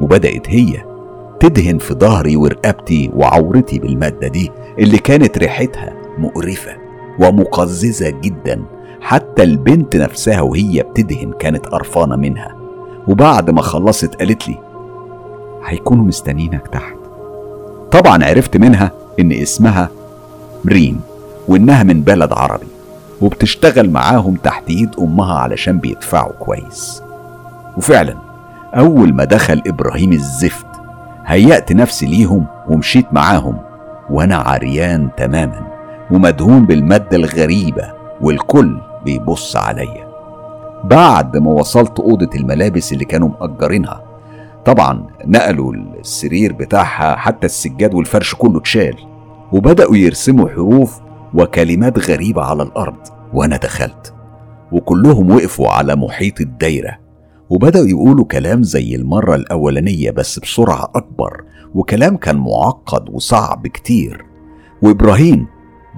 وبدأت 0.00 0.50
هي 0.50 0.84
تدهن 1.40 1.78
في 1.78 1.94
ظهري 1.94 2.36
ورقبتي 2.36 3.10
وعورتي 3.16 3.78
بالمادة 3.78 4.28
دي 4.28 4.50
اللي 4.78 4.98
كانت 4.98 5.38
ريحتها 5.38 5.92
مقرفة 6.18 6.72
ومقززة 7.20 8.10
جدا. 8.10 8.62
حتى 9.00 9.42
البنت 9.42 9.96
نفسها 9.96 10.40
وهي 10.40 10.82
بتدهن 10.82 11.32
كانت 11.38 11.66
قرفانة 11.66 12.16
منها. 12.16 12.56
وبعد 13.08 13.50
ما 13.50 13.62
خلصت 13.62 14.14
قالت 14.14 14.48
لي 14.48 14.58
هيكونوا 15.66 16.04
مستنينك 16.04 16.68
تحت. 16.68 16.96
طبعا 17.92 18.24
عرفت 18.24 18.56
منها 18.56 18.92
إن 19.20 19.32
اسمها 19.32 19.88
ريم 20.66 21.00
وإنها 21.48 21.82
من 21.82 22.00
بلد 22.02 22.32
عربي. 22.32 22.66
وبتشتغل 23.20 23.90
معاهم 23.90 24.34
تحت 24.34 24.62
ايد 24.70 24.90
امها 24.98 25.34
علشان 25.38 25.78
بيدفعوا 25.78 26.32
كويس. 26.32 27.02
وفعلا 27.76 28.16
أول 28.74 29.14
ما 29.14 29.24
دخل 29.24 29.62
إبراهيم 29.66 30.12
الزفت 30.12 30.66
هيأت 31.26 31.72
نفسي 31.72 32.06
ليهم 32.06 32.46
ومشيت 32.68 33.06
معاهم 33.12 33.56
وأنا 34.10 34.36
عريان 34.36 35.08
تماما 35.16 35.66
ومدهون 36.10 36.66
بالمادة 36.66 37.16
الغريبة 37.16 37.92
والكل 38.20 38.78
بيبص 39.04 39.56
عليا. 39.56 40.04
بعد 40.84 41.36
ما 41.36 41.50
وصلت 41.50 42.00
أوضة 42.00 42.30
الملابس 42.34 42.92
اللي 42.92 43.04
كانوا 43.04 43.28
مأجرينها 43.40 44.02
طبعا 44.64 45.06
نقلوا 45.26 45.72
السرير 45.74 46.52
بتاعها 46.52 47.16
حتى 47.16 47.46
السجاد 47.46 47.94
والفرش 47.94 48.34
كله 48.34 48.58
اتشال 48.58 48.96
وبدأوا 49.52 49.96
يرسموا 49.96 50.48
حروف 50.48 51.00
وكلمات 51.34 52.10
غريبة 52.10 52.42
على 52.42 52.62
الأرض 52.62 52.96
وأنا 53.32 53.56
دخلت. 53.56 54.14
وكلهم 54.72 55.30
وقفوا 55.30 55.68
على 55.68 55.96
محيط 55.96 56.40
الدايرة. 56.40 56.98
وبدأوا 57.50 57.86
يقولوا 57.86 58.24
كلام 58.24 58.62
زي 58.62 58.94
المرة 58.94 59.34
الأولانية 59.34 60.10
بس 60.10 60.38
بسرعة 60.38 60.90
أكبر 60.94 61.44
وكلام 61.74 62.16
كان 62.16 62.36
معقد 62.36 63.08
وصعب 63.08 63.66
كتير. 63.66 64.24
وإبراهيم 64.82 65.46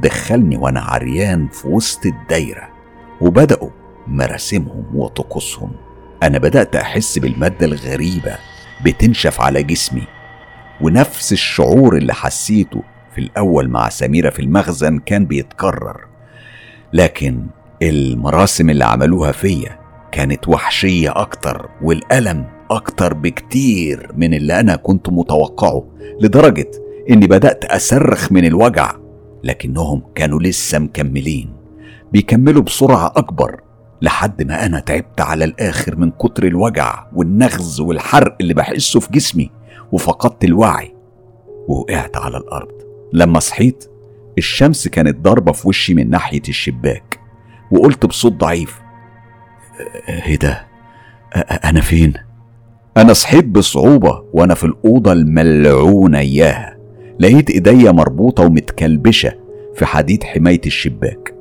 دخلني 0.02 0.56
وأنا 0.56 0.80
عريان 0.80 1.48
في 1.48 1.68
وسط 1.68 2.06
الدايرة 2.06 2.68
وبدأوا 3.20 3.70
مراسمهم 4.06 4.84
وطقوسهم. 4.94 5.72
أنا 6.22 6.38
بدأت 6.38 6.76
أحس 6.76 7.18
بالمادة 7.18 7.66
الغريبة 7.66 8.34
بتنشف 8.84 9.40
على 9.40 9.62
جسمي 9.62 10.06
ونفس 10.80 11.32
الشعور 11.32 11.96
اللي 11.96 12.14
حسيته 12.14 12.82
في 13.16 13.22
الأول 13.22 13.68
مع 13.68 13.88
سميرة 13.88 14.30
في 14.30 14.42
المخزن 14.42 14.98
كان 14.98 15.24
بيتكرر. 15.26 16.00
لكن 16.92 17.46
المراسم 17.82 18.70
اللي 18.70 18.84
عملوها 18.84 19.32
فيا 19.32 19.78
كانت 20.12 20.48
وحشية 20.48 21.20
أكتر 21.20 21.68
والألم 21.82 22.44
أكتر 22.70 23.14
بكتير 23.14 24.10
من 24.16 24.34
اللي 24.34 24.60
أنا 24.60 24.76
كنت 24.76 25.08
متوقعه 25.08 25.86
لدرجة 26.20 26.70
إني 27.10 27.26
بدأت 27.26 27.64
أصرخ 27.64 28.32
من 28.32 28.44
الوجع. 28.44 28.92
لكنهم 29.44 30.02
كانوا 30.14 30.40
لسه 30.40 30.78
مكملين 30.78 31.52
بيكملوا 32.12 32.62
بسرعة 32.62 33.12
أكبر 33.16 33.60
لحد 34.02 34.42
ما 34.42 34.66
أنا 34.66 34.80
تعبت 34.80 35.20
على 35.20 35.44
الآخر 35.44 35.96
من 35.96 36.10
كتر 36.10 36.44
الوجع 36.46 37.06
والنغز 37.14 37.80
والحرق 37.80 38.36
اللي 38.40 38.54
بحسه 38.54 39.00
في 39.00 39.08
جسمي 39.12 39.50
وفقدت 39.92 40.44
الوعي 40.44 40.94
ووقعت 41.68 42.16
على 42.16 42.36
الأرض. 42.36 42.75
لما 43.12 43.38
صحيت 43.40 43.90
الشمس 44.38 44.88
كانت 44.88 45.16
ضاربة 45.20 45.52
في 45.52 45.68
وشي 45.68 45.94
من 45.94 46.10
ناحية 46.10 46.42
الشباك 46.48 47.20
وقلت 47.70 48.06
بصوت 48.06 48.32
ضعيف 48.32 48.80
إيه 50.08 50.36
ده؟ 50.36 50.66
أنا 51.64 51.80
فين؟ 51.80 52.12
أنا 52.96 53.12
صحيت 53.12 53.44
بصعوبة 53.44 54.24
وأنا 54.32 54.54
في 54.54 54.64
الأوضة 54.64 55.12
الملعونة 55.12 56.18
إياها. 56.18 56.76
لقيت 57.20 57.50
إيديا 57.50 57.92
مربوطة 57.92 58.44
ومتكلبشة 58.44 59.32
في 59.74 59.86
حديد 59.86 60.24
حماية 60.24 60.60
الشباك. 60.66 61.34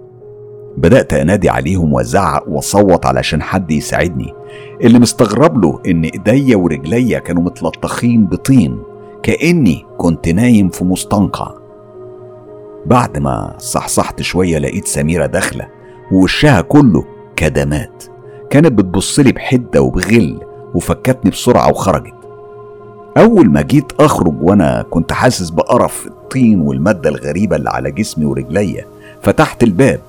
بدأت 0.77 1.13
أنادي 1.13 1.49
عليهم 1.49 1.93
وأزعق 1.93 2.43
وأصوت 2.49 3.05
علشان 3.05 3.41
حد 3.41 3.71
يساعدني 3.71 4.33
اللي 4.81 4.99
مستغرب 4.99 5.63
له 5.65 5.81
إن 5.87 6.03
إيديا 6.03 6.55
ورجليا 6.55 7.19
كانوا 7.19 7.43
متلطخين 7.43 8.25
بطين. 8.25 8.79
كأني 9.23 9.85
كنت 9.97 10.29
نايم 10.29 10.69
في 10.69 10.83
مستنقع. 10.83 11.51
بعد 12.85 13.17
ما 13.17 13.53
صحصحت 13.57 14.21
شوية 14.21 14.57
لقيت 14.57 14.87
سميرة 14.87 15.25
داخلة 15.25 15.67
ووشها 16.11 16.61
كله 16.61 17.05
كدمات. 17.35 18.03
كانت 18.49 18.71
بتبصلي 18.71 19.31
بحدة 19.31 19.81
وبغل 19.81 20.39
وفكتني 20.73 21.31
بسرعة 21.31 21.69
وخرجت. 21.69 22.13
أول 23.17 23.49
ما 23.49 23.61
جيت 23.61 23.91
أخرج 23.99 24.33
وأنا 24.41 24.85
كنت 24.89 25.13
حاسس 25.13 25.49
بقرف 25.49 26.07
الطين 26.07 26.61
والمادة 26.61 27.09
الغريبة 27.09 27.55
اللي 27.55 27.69
على 27.69 27.91
جسمي 27.91 28.25
ورجليا 28.25 28.85
فتحت 29.21 29.63
الباب 29.63 29.99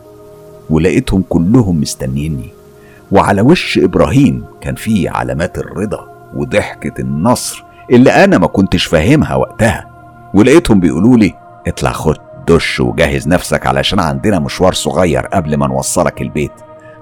ولقيتهم 0.70 1.24
كلهم 1.28 1.80
مستنيني. 1.80 2.48
وعلى 3.12 3.40
وش 3.42 3.78
إبراهيم 3.78 4.44
كان 4.60 4.74
فيه 4.74 5.10
علامات 5.10 5.58
الرضا 5.58 6.30
وضحكة 6.36 7.00
النصر 7.00 7.64
اللي 7.92 8.10
أنا 8.10 8.38
ما 8.38 8.46
كنتش 8.46 8.84
فاهمها 8.84 9.34
وقتها 9.34 9.86
ولقيتهم 10.34 10.80
بيقولوا 10.80 11.16
لي 11.16 11.34
اطلع 11.66 11.92
خد 11.92 12.16
دش 12.48 12.80
وجهز 12.80 13.28
نفسك 13.28 13.66
علشان 13.66 14.00
عندنا 14.00 14.38
مشوار 14.38 14.72
صغير 14.72 15.26
قبل 15.26 15.56
ما 15.56 15.66
نوصلك 15.66 16.22
البيت 16.22 16.52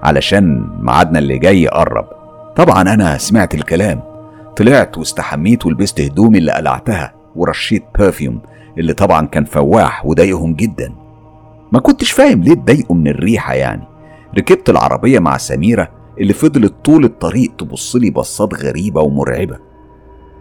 علشان 0.03 0.69
ميعادنا 0.79 1.19
اللي 1.19 1.37
جاي 1.37 1.67
قرب 1.67 2.07
طبعا 2.55 2.81
أنا 2.81 3.17
سمعت 3.17 3.55
الكلام 3.55 4.01
طلعت 4.55 4.97
واستحميت 4.97 5.65
ولبست 5.65 6.01
هدومي 6.01 6.37
اللي 6.37 6.51
قلعتها 6.51 7.13
ورشيت 7.35 7.83
برفيوم 7.99 8.41
اللي 8.77 8.93
طبعا 8.93 9.25
كان 9.25 9.45
فواح 9.45 10.05
وضايقهم 10.05 10.53
جدا. 10.53 10.93
ما 11.71 11.79
كنتش 11.79 12.11
فاهم 12.11 12.43
ليه 12.43 12.51
اتضايقوا 12.51 12.95
من 12.95 13.07
الريحة 13.07 13.53
يعني. 13.53 13.87
ركبت 14.37 14.69
العربية 14.69 15.19
مع 15.19 15.37
سميرة 15.37 15.87
اللي 16.19 16.33
فضلت 16.33 16.73
طول 16.85 17.05
الطريق 17.05 17.51
تبصلي 17.57 18.09
بصات 18.09 18.53
غريبة 18.53 19.01
ومرعبة. 19.01 19.57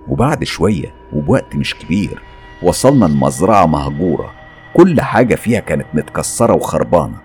وبعد 0.08 0.44
شوية 0.44 0.94
وبوقت 1.12 1.56
مش 1.56 1.74
كبير 1.74 2.22
وصلنا 2.62 3.04
لمزرعه 3.04 3.66
مهجورة 3.66 4.32
كل 4.74 5.00
حاجة 5.00 5.34
فيها 5.34 5.60
كانت 5.60 5.86
متكسرة 5.94 6.54
وخربانة 6.54 7.16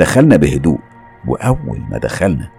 دخلنا 0.00 0.36
بهدوء 0.36 0.78
وأول 1.26 1.82
ما 1.90 1.98
دخلنا 1.98 2.50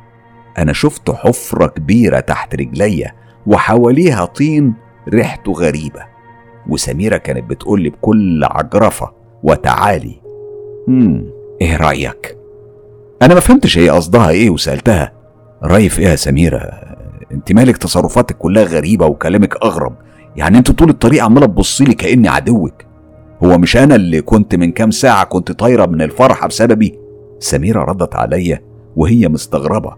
أنا 0.58 0.74
شفت 0.74 1.12
حفرة 1.12 1.68
كبيرة 1.68 2.20
تحت 2.20 2.56
رجليا 2.56 3.12
وحواليها 3.48 4.26
طين 4.26 4.74
ريحته 5.10 5.52
غريبة 5.52 6.02
وسميرة 6.70 7.18
كانت 7.18 7.50
بتقول 7.50 7.82
لي 7.82 7.90
بكل 7.90 8.44
عجرفة 8.44 9.12
وتعالي 9.44 10.22
امم 10.88 11.26
إيه 11.62 11.78
رأيك؟ 11.78 12.38
أنا 13.22 13.34
ما 13.34 13.40
فهمتش 13.40 13.78
هي 13.78 13.90
قصدها 13.90 14.30
إيه 14.30 14.50
وسألتها 14.50 15.12
رأيي 15.64 15.90
في 15.90 16.02
إيه 16.02 16.08
يا 16.08 16.16
سميرة؟ 16.16 16.58
انت 17.32 17.52
مالك 17.52 17.78
تصرفاتك 17.78 18.38
كلها 18.38 18.64
غريبة 18.64 19.06
وكلامك 19.06 19.56
أغرب. 19.64 19.96
يعني 20.36 20.58
أنت 20.58 20.72
طول 20.72 20.90
الطريق 20.90 21.24
عمالة 21.24 21.46
تبصي 21.46 21.84
لي 21.84 21.94
كأني 21.94 22.28
عدوك. 22.28 22.74
هو 23.44 23.58
مش 23.58 23.78
أنا 23.78 23.96
اللي 23.96 24.22
كنت 24.22 24.56
من 24.56 24.72
كام 24.72 24.92
ساعة 24.92 25.24
كنت 25.24 25.52
طايرة 25.52 25.86
من 25.86 26.02
الفرحة 26.02 26.48
بسببي؟ 26.48 27.00
سميرة 27.40 27.84
ردت 27.84 28.16
عليا 28.16 28.62
وهي 28.96 29.28
مستغربة. 29.28 29.96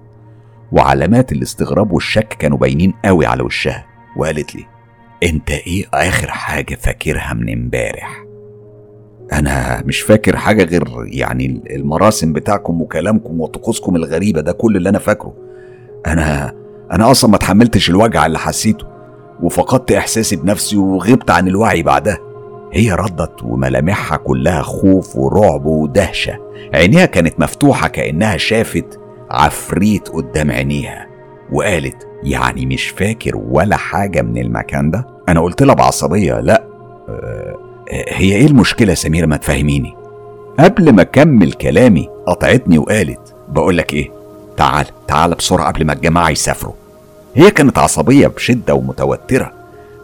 وعلامات 0.71 1.31
الاستغراب 1.31 1.91
والشك 1.91 2.27
كانوا 2.27 2.57
باينين 2.57 2.93
قوي 3.05 3.25
على 3.25 3.43
وشها 3.43 3.85
وقالت 4.17 4.55
لي 4.55 4.65
أنت 5.23 5.51
إيه 5.51 5.85
آخر 5.93 6.27
حاجة 6.27 6.75
فاكرها 6.75 7.33
من 7.33 7.53
امبارح؟ 7.53 8.25
أنا 9.33 9.83
مش 9.85 10.01
فاكر 10.01 10.37
حاجة 10.37 10.63
غير 10.63 10.83
يعني 11.05 11.61
المراسم 11.69 12.33
بتاعكم 12.33 12.81
وكلامكم 12.81 13.41
وطقوسكم 13.41 13.95
الغريبة 13.95 14.41
ده 14.41 14.51
كل 14.51 14.77
اللي 14.77 14.89
أنا 14.89 14.99
فاكره. 14.99 15.33
أنا 16.07 16.53
أنا 16.91 17.11
أصلا 17.11 17.29
ما 17.29 17.37
تحملتش 17.37 17.89
الوجع 17.89 18.25
اللي 18.25 18.39
حسيته 18.39 18.85
وفقدت 19.41 19.91
إحساسي 19.91 20.35
بنفسي 20.35 20.77
وغبت 20.77 21.31
عن 21.31 21.47
الوعي 21.47 21.83
بعدها. 21.83 22.17
هي 22.73 22.91
ردت 22.93 23.43
وملامحها 23.43 24.17
كلها 24.17 24.61
خوف 24.61 25.15
ورعب 25.15 25.65
ودهشة. 25.65 26.37
عينيها 26.73 27.05
كانت 27.05 27.39
مفتوحة 27.39 27.87
كأنها 27.87 28.37
شافت 28.37 28.99
عفريت 29.31 30.09
قدام 30.09 30.51
عينيها 30.51 31.07
وقالت 31.51 32.07
يعني 32.23 32.65
مش 32.65 32.87
فاكر 32.89 33.31
ولا 33.35 33.75
حاجة 33.77 34.21
من 34.21 34.37
المكان 34.37 34.91
ده؟ 34.91 35.07
أنا 35.29 35.39
قلت 35.41 35.63
لها 35.63 35.75
بعصبية 35.75 36.39
لا 36.39 36.63
أه 37.09 37.55
هي 38.09 38.35
إيه 38.35 38.45
المشكلة 38.47 38.93
سميرة؟ 38.93 39.25
ما 39.25 39.37
تفهميني. 39.37 39.95
قبل 40.59 40.93
ما 40.93 41.01
أكمل 41.01 41.53
كلامي 41.53 42.09
قطعتني 42.27 42.77
وقالت 42.77 43.35
بقولك 43.49 43.93
إيه 43.93 44.11
تعال 44.57 44.85
تعال 45.07 45.35
بسرعة 45.35 45.71
قبل 45.71 45.85
ما 45.85 45.93
الجماعة 45.93 46.29
يسافروا. 46.29 46.73
هي 47.35 47.51
كانت 47.51 47.77
عصبية 47.79 48.27
بشدة 48.27 48.73
ومتوترة. 48.73 49.51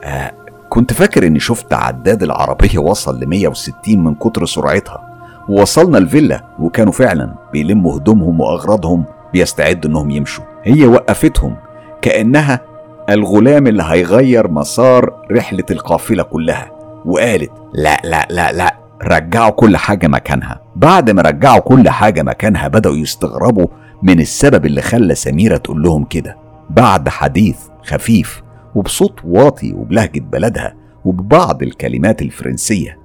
آه 0.04 0.32
كنت 0.70 0.94
فاكر 0.94 1.28
إني 1.28 1.40
شفت 1.40 1.74
عداد 1.74 2.24
العربية 2.24 2.80
وصل 2.80 3.20
ل 3.20 3.28
160 3.28 4.04
من 4.04 4.16
كتر 4.16 4.46
سرعتها. 4.46 5.04
ووصلنا 5.50 5.98
الفيلا 5.98 6.44
وكانوا 6.60 6.92
فعلا 6.92 7.34
بيلموا 7.54 7.98
هدومهم 7.98 8.42
وأغراضهم 8.42 9.04
بيستعدوا 9.34 9.90
إنهم 9.90 10.12
يمشوا. 10.12 10.44
هي 10.64 10.86
وقفتهم 10.86 11.56
كأنها 12.02 12.62
الغلام 13.10 13.68
اللي 13.68 13.84
هيغير 13.84 14.52
مسار 14.52 15.14
رحلة 15.32 15.64
القافلة 15.72 16.24
كلها. 16.24 16.72
وقالت 17.06 17.52
لا 17.74 18.02
لا 18.04 18.28
لا 18.30 18.52
لا 18.52 18.76
رجعوا 19.04 19.50
كل 19.50 19.78
حاجة 19.78 20.08
مكانها. 20.08 20.62
بعد 20.76 21.10
ما 21.10 21.22
رجعوا 21.22 21.60
كل 21.60 21.90
حاجة 21.90 22.24
مكانها 22.24 22.68
بدأوا 22.68 22.96
يستغربوا 22.96 23.68
من 24.04 24.20
السبب 24.20 24.66
اللي 24.66 24.82
خلى 24.82 25.16
سميرة 25.16 25.58
تقول 25.58 25.82
لهم 25.84 26.04
كده. 26.04 26.47
بعد 26.70 27.10
حديث 27.10 27.58
خفيف 27.84 28.42
وبصوت 28.76 29.20
واطي 29.24 29.74
وبلهجة 29.74 30.20
بلدها 30.20 30.76
وببعض 31.06 31.64
الكلمات 31.64 32.22
الفرنسية 32.22 32.98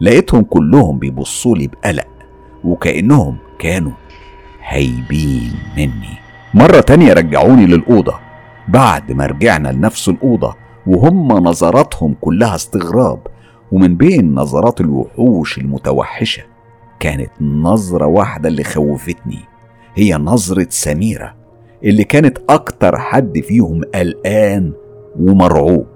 لقيتهم 0.00 0.42
كلهم 0.42 0.98
بيبصوا 0.98 1.56
لي 1.56 1.66
بقلق 1.66 2.08
وكأنهم 2.64 3.36
كانوا 3.58 3.92
هايبين 4.68 5.52
مني. 5.76 6.18
مرة 6.54 6.80
تانية 6.80 7.12
رجعوني 7.12 7.66
للأوضة 7.66 8.14
بعد 8.68 9.12
ما 9.12 9.26
رجعنا 9.26 9.68
لنفس 9.68 10.08
الأوضة 10.08 10.54
وهم 10.86 11.28
نظراتهم 11.32 12.16
كلها 12.20 12.54
استغراب 12.54 13.26
ومن 13.72 13.96
بين 13.96 14.34
نظرات 14.34 14.80
الوحوش 14.80 15.58
المتوحشة 15.58 16.42
كانت 17.00 17.30
نظرة 17.40 18.06
واحدة 18.06 18.48
اللي 18.48 18.64
خوفتني 18.64 19.38
هي 19.94 20.14
نظرة 20.14 20.66
سميرة. 20.70 21.34
اللي 21.86 22.04
كانت 22.04 22.38
أكتر 22.48 22.98
حد 22.98 23.40
فيهم 23.40 23.80
قلقان 23.94 24.72
ومرعوب 25.20 25.86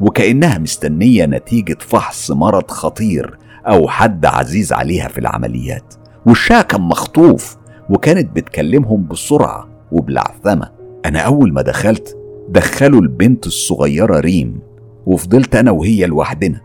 وكأنها 0.00 0.58
مستنية 0.58 1.26
نتيجة 1.26 1.76
فحص 1.80 2.30
مرض 2.30 2.70
خطير 2.70 3.38
أو 3.66 3.88
حد 3.88 4.26
عزيز 4.26 4.72
عليها 4.72 5.08
في 5.08 5.18
العمليات. 5.18 5.94
وشها 6.26 6.62
كان 6.62 6.80
مخطوف 6.80 7.56
وكانت 7.90 8.36
بتكلمهم 8.36 9.06
بسرعة 9.06 9.68
وبالعثمة 9.92 10.70
أنا 11.06 11.18
أول 11.20 11.52
ما 11.52 11.62
دخلت 11.62 12.16
دخلوا 12.48 13.00
البنت 13.00 13.46
الصغيرة 13.46 14.20
ريم 14.20 14.60
وفضلت 15.06 15.56
أنا 15.56 15.70
وهي 15.70 16.06
لوحدنا. 16.06 16.60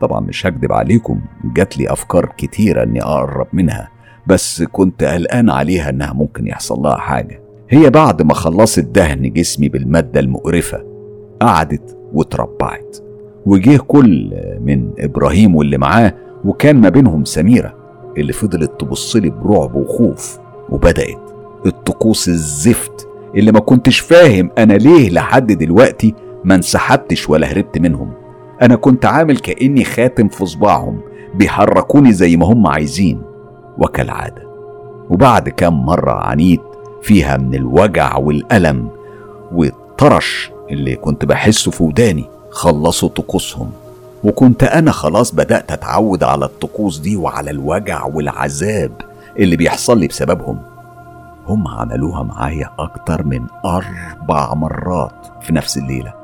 طبعا 0.00 0.20
مش 0.20 0.46
هكدب 0.46 0.72
عليكم 0.72 1.20
جات 1.44 1.78
لي 1.78 1.92
أفكار 1.92 2.26
كتيرة 2.36 2.82
إني 2.82 3.02
أقرب 3.02 3.46
منها 3.52 3.88
بس 4.26 4.62
كنت 4.62 5.04
قلقان 5.04 5.50
عليها 5.50 5.90
إنها 5.90 6.12
ممكن 6.12 6.46
يحصل 6.46 6.78
لها 6.82 6.96
حاجة. 6.96 7.43
هي 7.70 7.90
بعد 7.90 8.22
ما 8.22 8.34
خلصت 8.34 8.84
دهن 8.84 9.32
جسمي 9.32 9.68
بالمادة 9.68 10.20
المقرفة 10.20 10.84
قعدت 11.40 11.98
وتربعت 12.12 12.96
وجه 13.46 13.76
كل 13.76 14.32
من 14.60 14.90
إبراهيم 14.98 15.56
واللي 15.56 15.78
معاه 15.78 16.14
وكان 16.44 16.80
ما 16.80 16.88
بينهم 16.88 17.24
سميرة 17.24 17.74
اللي 18.18 18.32
فضلت 18.32 18.80
تبصلي 18.80 19.30
برعب 19.30 19.74
وخوف 19.74 20.38
وبدأت 20.68 21.30
الطقوس 21.66 22.28
الزفت 22.28 23.08
اللي 23.36 23.52
ما 23.52 23.60
كنتش 23.60 24.00
فاهم 24.00 24.50
أنا 24.58 24.72
ليه 24.72 25.10
لحد 25.10 25.52
دلوقتي 25.52 26.14
ما 26.44 26.54
انسحبتش 26.54 27.30
ولا 27.30 27.52
هربت 27.52 27.78
منهم. 27.78 28.10
أنا 28.62 28.76
كنت 28.76 29.04
عامل 29.06 29.38
كأني 29.38 29.84
خاتم 29.84 30.28
في 30.28 30.46
صباعهم 30.46 31.00
بيحركوني 31.34 32.12
زي 32.12 32.36
ما 32.36 32.46
هم 32.46 32.66
عايزين 32.66 33.22
وكالعادة. 33.78 34.42
وبعد 35.10 35.48
كام 35.48 35.86
مرة 35.86 36.12
عنيد 36.12 36.60
فيها 37.04 37.36
من 37.36 37.54
الوجع 37.54 38.16
والألم 38.16 38.88
والطرش 39.52 40.50
اللي 40.70 40.96
كنت 40.96 41.24
بحسه 41.24 41.70
في 41.70 41.82
وداني 41.82 42.24
خلصوا 42.50 43.08
طقوسهم. 43.08 43.70
وكنت 44.24 44.62
أنا 44.62 44.92
خلاص 44.92 45.34
بدأت 45.34 45.72
أتعود 45.72 46.24
على 46.24 46.44
الطقوس 46.44 46.98
دي 46.98 47.16
وعلى 47.16 47.50
الوجع 47.50 48.04
والعذاب 48.04 48.92
اللي 49.38 49.56
بيحصل 49.56 49.98
لي 49.98 50.06
بسببهم. 50.06 50.58
هم 51.46 51.68
عملوها 51.68 52.22
معايا 52.22 52.70
أكتر 52.78 53.26
من 53.26 53.46
أربع 53.64 54.54
مرات 54.54 55.26
في 55.42 55.52
نفس 55.52 55.76
الليلة. 55.78 56.14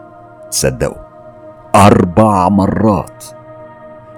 تصدقوا 0.51 1.03
أربع 1.75 2.49
مرات. 2.49 3.25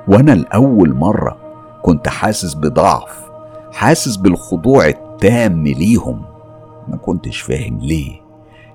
وأنا 0.08 0.32
الأول 0.32 0.94
مرة 0.94 1.36
كنت 1.82 2.08
حاسس 2.08 2.54
بضعف 2.54 3.22
حاسس 3.72 4.16
بالخضوع 4.16 4.86
التام 4.86 5.66
ليهم. 5.66 6.31
ما 6.88 6.96
كنتش 6.96 7.40
فاهم 7.40 7.78
ليه. 7.78 8.22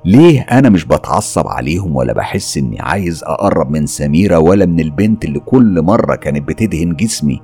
ليه 0.05 0.41
أنا 0.41 0.69
مش 0.69 0.85
بتعصب 0.85 1.47
عليهم 1.47 1.95
ولا 1.95 2.13
بحس 2.13 2.57
إني 2.57 2.81
عايز 2.81 3.23
أقرب 3.23 3.69
من 3.71 3.85
سميرة 3.85 4.39
ولا 4.39 4.65
من 4.65 4.79
البنت 4.79 5.25
اللي 5.25 5.39
كل 5.39 5.81
مرة 5.81 6.15
كانت 6.15 6.47
بتدهن 6.47 6.95
جسمي؟ 6.95 7.41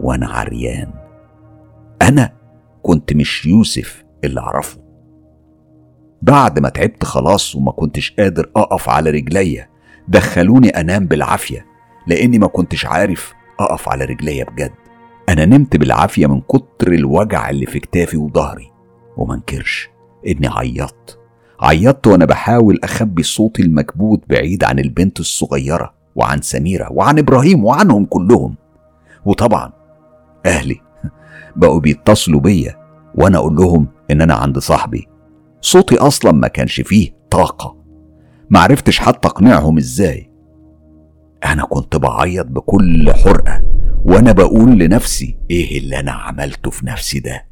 وأنا 0.00 0.26
عريان. 0.26 0.90
أنا 2.02 2.32
كنت 2.82 3.12
مش 3.12 3.46
يوسف 3.46 4.04
اللي 4.24 4.40
أعرفه. 4.40 4.78
بعد 6.22 6.58
ما 6.58 6.68
تعبت 6.68 7.04
خلاص 7.04 7.56
وما 7.56 7.72
كنتش 7.72 8.14
قادر 8.18 8.50
أقف 8.56 8.88
على 8.88 9.10
رجليا 9.10 9.68
دخلوني 10.08 10.68
أنام 10.68 11.06
بالعافية 11.06 11.66
لأني 12.06 12.38
ما 12.38 12.46
كنتش 12.46 12.86
عارف 12.86 13.34
أقف 13.60 13.88
على 13.88 14.04
رجليا 14.04 14.44
بجد. 14.44 14.72
أنا 15.28 15.44
نمت 15.44 15.76
بالعافية 15.76 16.26
من 16.26 16.40
كتر 16.40 16.92
الوجع 16.92 17.50
اللي 17.50 17.66
في 17.66 17.80
كتافي 17.80 18.16
وظهري. 18.16 18.75
ومنكرش 19.16 19.88
إني 20.26 20.48
عيطت. 20.48 21.18
عيطت 21.60 22.06
وأنا 22.06 22.24
بحاول 22.24 22.78
أخبي 22.84 23.22
صوتي 23.22 23.62
المكبوت 23.62 24.22
بعيد 24.28 24.64
عن 24.64 24.78
البنت 24.78 25.20
الصغيرة 25.20 25.94
وعن 26.16 26.42
سميرة 26.42 26.92
وعن 26.92 27.18
إبراهيم 27.18 27.64
وعنهم 27.64 28.04
كلهم. 28.04 28.54
وطبعا 29.24 29.72
أهلي 30.46 30.80
بقوا 31.56 31.80
بيتصلوا 31.80 32.40
بيا 32.40 32.76
وأنا 33.14 33.38
أقول 33.38 33.56
لهم 33.56 33.86
إن 34.10 34.20
أنا 34.20 34.34
عند 34.34 34.58
صاحبي. 34.58 35.08
صوتي 35.60 35.98
أصلا 35.98 36.32
ما 36.32 36.48
كانش 36.48 36.80
فيه 36.80 37.10
طاقة. 37.30 37.76
معرفتش 38.50 38.98
حتى 38.98 39.28
أقنعهم 39.28 39.76
إزاي. 39.78 40.30
أنا 41.44 41.64
كنت 41.64 41.96
بعيط 41.96 42.46
بكل 42.46 43.12
حرقة 43.12 43.62
وأنا 44.04 44.32
بقول 44.32 44.78
لنفسي 44.78 45.38
إيه 45.50 45.78
اللي 45.78 46.00
أنا 46.00 46.12
عملته 46.12 46.70
في 46.70 46.86
نفسي 46.86 47.20
ده؟ 47.20 47.46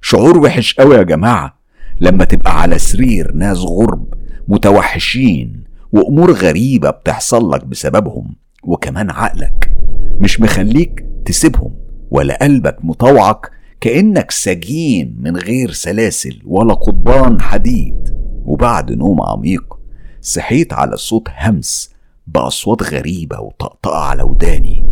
شعور 0.00 0.38
وحش 0.38 0.74
قوي 0.74 0.94
يا 0.94 1.02
جماعة. 1.02 1.60
لما 2.00 2.24
تبقى 2.24 2.60
على 2.60 2.78
سرير 2.78 3.32
ناس 3.32 3.58
غرب 3.58 4.14
متوحشين 4.48 5.64
وأمور 5.92 6.32
غريبة 6.32 6.90
بتحصل 6.90 7.50
لك 7.50 7.64
بسببهم 7.64 8.36
وكمان 8.64 9.10
عقلك 9.10 9.72
مش 10.20 10.40
مخليك 10.40 11.06
تسيبهم 11.24 11.74
ولا 12.10 12.38
قلبك 12.42 12.76
مطوعك 12.84 13.50
كأنك 13.80 14.30
سجين 14.30 15.16
من 15.20 15.36
غير 15.36 15.70
سلاسل 15.70 16.42
ولا 16.44 16.74
قضبان 16.74 17.40
حديد. 17.40 18.16
وبعد 18.44 18.92
نوم 18.92 19.22
عميق 19.22 19.78
صحيت 20.20 20.72
على 20.72 20.96
صوت 20.96 21.28
همس 21.38 21.90
بأصوات 22.26 22.82
غريبة 22.82 23.40
وطقطقة 23.40 23.98
على 23.98 24.22
وداني 24.22 24.84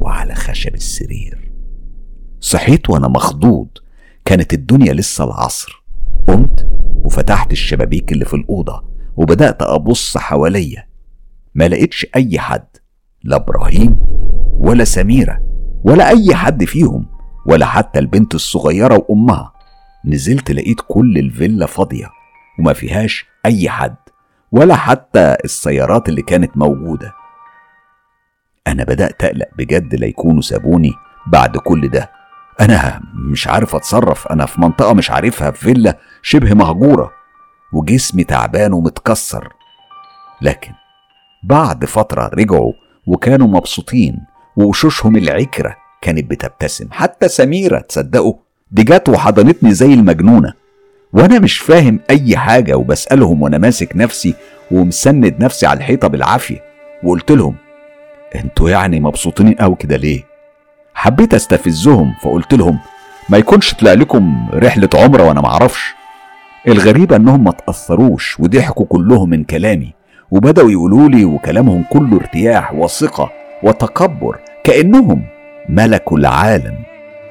وعلى 0.00 0.34
خشب 0.34 0.74
السرير. 0.74 1.52
صحيت 2.40 2.90
وأنا 2.90 3.08
مخضوض 3.08 3.68
كانت 4.24 4.52
الدنيا 4.54 4.92
لسه 4.92 5.24
العصر. 5.24 5.84
قمت 6.28 6.66
وفتحت 7.04 7.52
الشبابيك 7.52 8.12
اللي 8.12 8.24
في 8.24 8.34
الأوضة 8.34 8.84
وبدأت 9.16 9.62
أبص 9.62 10.18
حواليا. 10.18 10.86
ما 11.54 11.68
لقيتش 11.68 12.06
أي 12.16 12.38
حد 12.38 12.66
لا 13.22 13.36
إبراهيم 13.36 13.98
ولا 14.58 14.84
سميرة 14.84 15.40
ولا 15.84 16.08
أي 16.08 16.34
حد 16.34 16.64
فيهم 16.64 17.06
ولا 17.46 17.66
حتى 17.66 17.98
البنت 17.98 18.34
الصغيرة 18.34 18.94
وأمها. 19.08 19.52
نزلت 20.04 20.50
لقيت 20.50 20.80
كل 20.88 21.18
الفيلا 21.18 21.66
فاضية 21.66 22.06
وما 22.58 22.72
فيهاش 22.72 23.26
أي 23.46 23.68
حد 23.68 23.96
ولا 24.52 24.76
حتى 24.76 25.36
السيارات 25.44 26.08
اللي 26.08 26.22
كانت 26.22 26.56
موجودة. 26.56 27.12
أنا 28.66 28.84
بدأت 28.84 29.24
أقلق 29.24 29.48
بجد 29.58 29.94
لا 29.94 30.06
يكونوا 30.06 30.42
سابوني 30.42 30.92
بعد 31.26 31.56
كل 31.56 31.88
ده. 31.88 32.10
أنا 32.60 33.00
مش 33.14 33.48
عارف 33.48 33.74
أتصرف. 33.76 34.26
أنا 34.26 34.46
في 34.46 34.60
منطقة 34.60 34.94
مش 34.94 35.10
عارفها 35.10 35.50
في 35.50 35.60
فيلا 35.60 35.98
شبه 36.22 36.54
مهجورة 36.54 37.12
وجسمي 37.72 38.24
تعبان 38.24 38.72
ومتكسر. 38.72 39.52
لكن 40.42 40.72
بعد 41.42 41.84
فترة 41.84 42.30
رجعوا 42.34 42.72
وكانوا 43.06 43.46
مبسوطين 43.46 44.18
ووشوشهم 44.56 45.16
العكرة 45.16 45.76
كانت 46.02 46.30
بتبتسم. 46.30 46.88
حتى 46.90 47.28
سميرة 47.28 47.78
تصدقوا 47.78 48.34
دي 48.70 48.82
جت 48.82 49.08
وحضنتني 49.08 49.74
زي 49.74 49.94
المجنونة. 49.94 50.52
وأنا 51.12 51.38
مش 51.38 51.58
فاهم 51.58 52.00
أي 52.10 52.36
حاجة 52.36 52.74
وبسألهم 52.74 53.42
وأنا 53.42 53.58
ماسك 53.58 53.96
نفسي 53.96 54.34
ومسند 54.70 55.36
نفسي 55.40 55.66
على 55.66 55.78
الحيطة 55.78 56.08
بالعافية 56.08 56.62
وقلت 57.04 57.30
لهم 57.30 57.54
أنتوا 58.34 58.70
يعني 58.70 59.00
مبسوطين 59.00 59.54
قوي 59.54 59.76
كده 59.76 59.96
ليه؟ 59.96 60.33
حبيت 60.94 61.34
استفزهم 61.34 62.14
فقلت 62.22 62.54
لهم 62.54 62.78
ما 63.28 63.38
يكونش 63.38 63.74
طلع 63.74 63.92
لكم 63.92 64.48
رحلة 64.54 64.88
عمرة 64.94 65.22
وأنا 65.22 65.40
معرفش 65.40 65.94
الغريب 66.68 67.12
أنهم 67.12 67.44
ما 67.44 67.50
تأثروش 67.50 68.40
وضحكوا 68.40 68.86
كلهم 68.86 69.30
من 69.30 69.44
كلامي 69.44 69.92
وبدأوا 70.30 70.70
يقولوا 70.70 71.08
لي 71.08 71.24
وكلامهم 71.24 71.84
كله 71.90 72.16
ارتياح 72.16 72.74
وثقة 72.74 73.30
وتكبر 73.62 74.38
كأنهم 74.64 75.24
ملكوا 75.68 76.18
العالم. 76.18 76.74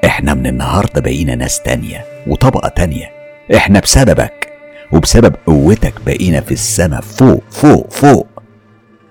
إحنا 0.05 0.33
من 0.33 0.47
النهارده 0.47 1.01
بقينا 1.01 1.35
ناس 1.35 1.61
تانية 1.61 2.05
وطبقة 2.27 2.69
تانية. 2.69 3.09
إحنا 3.55 3.79
بسببك 3.79 4.49
وبسبب 4.91 5.35
قوتك 5.45 5.93
بقينا 6.05 6.41
في 6.41 6.51
السما 6.51 7.01
فوق 7.01 7.43
فوق 7.51 7.91
فوق. 7.91 8.27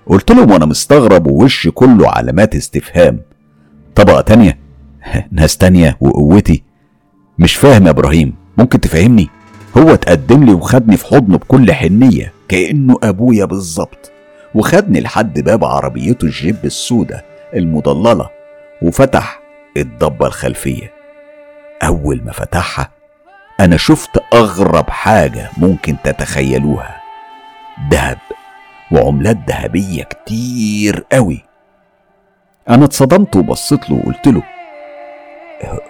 قلت 0.07 0.31
لهم 0.31 0.51
وأنا 0.51 0.65
مستغرب 0.65 1.27
ووشي 1.27 1.71
كله 1.71 2.09
علامات 2.09 2.55
استفهام. 2.55 3.19
طبقة 3.95 4.21
تانية. 4.21 4.57
ناس 5.31 5.57
تانية 5.57 5.97
وقوتي. 5.99 6.63
مش 7.39 7.55
فاهم 7.55 7.85
يا 7.85 7.89
إبراهيم 7.89 8.35
ممكن 8.57 8.79
تفهمني؟ 8.79 9.29
هو 9.77 9.93
اتقدم 9.93 10.43
لي 10.43 10.53
وخدني 10.53 10.97
في 10.97 11.05
حضنه 11.05 11.37
بكل 11.37 11.73
حنية 11.73 12.33
كأنه 12.49 12.97
أبويا 13.03 13.45
بالظبط. 13.45 14.11
وخدني 14.55 15.01
لحد 15.01 15.39
باب 15.39 15.65
عربيته 15.65 16.25
الجيب 16.25 16.57
السودة 16.65 17.25
المضللة 17.55 18.29
وفتح 18.81 19.39
الضبة 19.77 20.27
الخلفية. 20.27 20.91
أول 21.83 22.21
ما 22.25 22.31
فتحها 22.31 22.91
أنا 23.59 23.77
شفت 23.77 24.23
أغرب 24.33 24.89
حاجة 24.89 25.49
ممكن 25.57 25.95
تتخيلوها. 26.03 27.01
دهب 27.91 28.17
وعملات 28.91 29.37
ذهبية 29.47 30.03
كتير 30.03 31.05
قوي. 31.11 31.43
أنا 32.69 32.85
اتصدمت 32.85 33.35
وبصيت 33.35 33.89
له 33.89 33.95
وقلت 33.95 34.27
له 34.27 34.43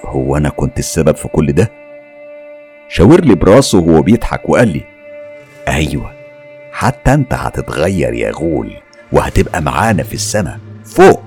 هو 0.06 0.38
أنا 0.38 0.50
كنت 0.50 0.80
السبب 0.80 1.16
في 1.16 1.28
كل 1.28 1.52
ده؟ 1.54 1.72
شاور 2.90 3.22
لي 3.26 3.36
براسه 3.36 3.80
وهو 3.80 4.02
بيضحك 4.02 4.50
وقال 4.50 4.68
لي 4.68 4.82
أيوه 5.68 6.12
حتى 6.72 7.14
أنت 7.14 7.34
هتتغير 7.34 8.14
يا 8.14 8.32
غول 8.32 8.72
وهتبقى 9.12 9.62
معانا 9.62 10.04
في 10.04 10.14
السماء 10.14 10.60
فوق 10.86 11.24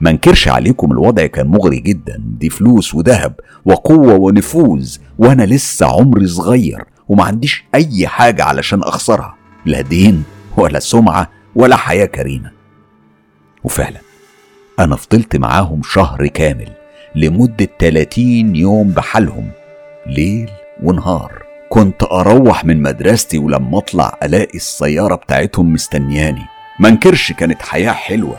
ما 0.00 0.10
انكرش 0.10 0.48
عليكم 0.48 0.92
الوضع 0.92 1.26
كان 1.26 1.46
مغري 1.46 1.80
جدا 1.80 2.16
دي 2.38 2.50
فلوس 2.50 2.94
وذهب 2.94 3.34
وقوة 3.64 4.14
ونفوذ 4.14 4.96
وأنا 5.18 5.42
لسه 5.42 5.86
عمري 5.86 6.26
صغير 6.26 6.84
وما 7.08 7.24
عنديش 7.24 7.64
أي 7.74 8.06
حاجة 8.08 8.44
علشان 8.44 8.82
أخسرها 8.82 9.34
لا 9.66 9.80
دين 9.80 10.24
ولا 10.56 10.78
سمعة 10.78 11.30
ولا 11.54 11.76
حياة 11.76 12.06
كريمة 12.06 12.50
وفعلا 13.64 13.98
أنا 14.80 14.96
فضلت 14.96 15.36
معاهم 15.36 15.80
شهر 15.84 16.26
كامل 16.26 16.68
لمدة 17.14 17.68
30 17.78 18.56
يوم 18.56 18.88
بحالهم 18.88 19.50
ليل 20.06 20.50
ونهار. 20.82 21.42
كنت 21.68 22.02
أروح 22.02 22.64
من 22.64 22.82
مدرستي 22.82 23.38
ولما 23.38 23.78
أطلع 23.78 24.18
ألاقي 24.22 24.54
السيارة 24.54 25.14
بتاعتهم 25.14 25.72
مستنياني. 25.72 26.42
منكرش 26.78 27.32
كانت 27.32 27.62
حياة 27.62 27.92
حلوة. 27.92 28.36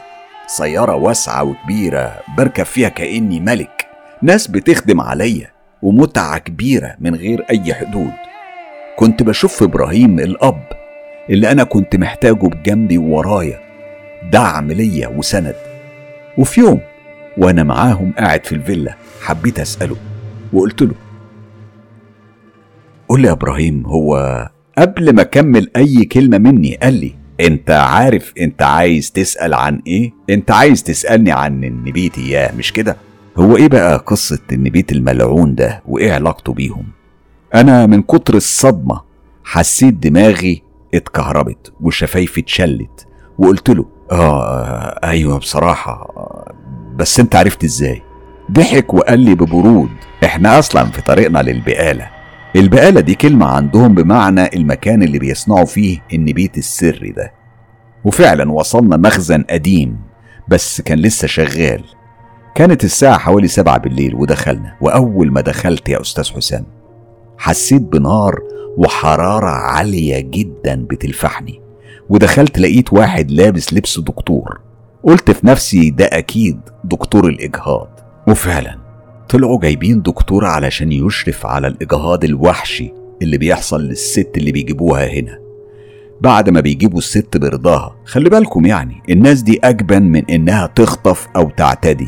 سيارة 0.47 0.95
واسعة 0.95 1.43
وكبيرة 1.43 2.13
بركب 2.37 2.65
فيها 2.65 2.89
كأني 2.89 3.39
ملك. 3.39 3.87
ناس 4.21 4.47
بتخدم 4.47 5.01
عليا 5.01 5.51
ومتعة 5.81 6.37
كبيرة 6.37 6.95
من 6.99 7.15
غير 7.15 7.45
أي 7.49 7.73
حدود. 7.73 8.13
كنت 8.95 9.23
بشوف 9.23 9.63
إبراهيم 9.63 10.19
الأب 10.19 10.63
اللي 11.29 11.51
أنا 11.51 11.63
كنت 11.63 11.95
محتاجه 11.95 12.47
بجنبي 12.47 12.97
وورايا. 12.97 13.59
دعم 14.31 14.71
ليا 14.71 15.07
وسند. 15.07 15.70
وفي 16.37 16.61
يوم 16.61 16.79
وأنا 17.37 17.63
معاهم 17.63 18.13
قاعد 18.17 18.45
في 18.45 18.51
الفيلا 18.55 18.95
حبيت 19.21 19.59
أسأله 19.59 19.95
وقلت 20.53 20.81
له 20.81 20.93
قول 23.09 23.21
لي 23.21 23.27
يا 23.27 23.31
إبراهيم 23.33 23.85
هو 23.85 24.49
قبل 24.77 25.15
ما 25.15 25.21
أكمل 25.21 25.69
أي 25.75 26.05
كلمة 26.05 26.37
مني 26.37 26.75
قال 26.75 26.93
لي 26.93 27.15
أنت 27.39 27.71
عارف 27.71 28.33
أنت 28.39 28.61
عايز 28.61 29.11
تسأل 29.11 29.53
عن 29.53 29.81
إيه؟ 29.87 30.11
أنت 30.29 30.51
عايز 30.51 30.83
تسألني 30.83 31.31
عن 31.31 31.63
النبيت 31.63 32.17
إياه 32.17 32.55
مش 32.55 32.73
كده؟ 32.73 32.95
هو 33.37 33.57
إيه 33.57 33.67
بقى 33.67 33.97
قصة 33.97 34.39
النبيت 34.51 34.91
الملعون 34.91 35.55
ده 35.55 35.83
وإيه 35.87 36.13
علاقته 36.13 36.53
بيهم؟ 36.53 36.85
أنا 37.55 37.85
من 37.85 38.01
كتر 38.01 38.35
الصدمة 38.35 39.01
حسيت 39.43 39.93
دماغي 39.93 40.61
اتكهربت 40.93 41.73
وشفايفي 41.81 42.41
اتشلت 42.41 43.07
وقلت 43.37 43.69
له 43.69 43.85
آه 44.11 44.99
أيوه 45.03 45.37
بصراحة. 45.39 46.07
بس 46.95 47.19
أنت 47.19 47.35
عرفت 47.35 47.63
إزاي؟ 47.63 48.01
ضحك 48.51 48.93
وقال 48.93 49.19
لي 49.19 49.35
ببرود 49.35 49.89
إحنا 50.23 50.59
أصلا 50.59 50.83
في 50.85 51.01
طريقنا 51.01 51.39
للبقالة. 51.39 52.09
البقالة 52.55 53.01
دي 53.01 53.15
كلمة 53.15 53.45
عندهم 53.45 53.95
بمعنى 53.95 54.49
المكان 54.55 55.03
اللي 55.03 55.19
بيصنعوا 55.19 55.65
فيه 55.65 55.99
النبيت 56.13 56.57
السري 56.57 57.11
ده. 57.11 57.33
وفعلا 58.05 58.51
وصلنا 58.51 58.97
مخزن 58.97 59.43
قديم 59.49 59.99
بس 60.47 60.81
كان 60.81 60.99
لسه 60.99 61.27
شغال. 61.27 61.83
كانت 62.55 62.83
الساعة 62.83 63.17
حوالي 63.17 63.47
سبعة 63.47 63.77
بالليل 63.77 64.15
ودخلنا 64.15 64.75
وأول 64.81 65.31
ما 65.31 65.41
دخلت 65.41 65.89
يا 65.89 66.01
أستاذ 66.01 66.31
حسام 66.35 66.65
حسيت 67.37 67.81
بنار 67.81 68.39
وحرارة 68.77 69.49
عالية 69.49 70.19
جدا 70.19 70.85
بتلفحني. 70.89 71.60
ودخلت 72.11 72.59
لقيت 72.59 72.93
واحد 72.93 73.31
لابس 73.31 73.73
لبس 73.73 73.99
دكتور. 73.99 74.59
قلت 75.03 75.31
في 75.31 75.47
نفسي 75.47 75.89
ده 75.89 76.05
أكيد 76.05 76.59
دكتور 76.83 77.27
الإجهاض. 77.27 77.99
وفعلا 78.27 78.77
طلعوا 79.29 79.59
جايبين 79.59 80.01
دكتور 80.01 80.45
علشان 80.45 80.91
يشرف 80.91 81.45
على 81.45 81.67
الإجهاض 81.67 82.23
الوحشي 82.23 82.93
اللي 83.21 83.37
بيحصل 83.37 83.81
للست 83.81 84.29
اللي 84.37 84.51
بيجيبوها 84.51 85.07
هنا. 85.07 85.39
بعد 86.21 86.49
ما 86.49 86.59
بيجيبوا 86.59 86.97
الست 86.99 87.37
برضاها 87.37 87.95
خلي 88.05 88.29
بالكم 88.29 88.65
يعني 88.65 88.95
الناس 89.09 89.41
دي 89.41 89.59
أجبن 89.63 90.03
من 90.03 90.25
إنها 90.29 90.67
تخطف 90.67 91.27
أو 91.35 91.49
تعتدي. 91.49 92.07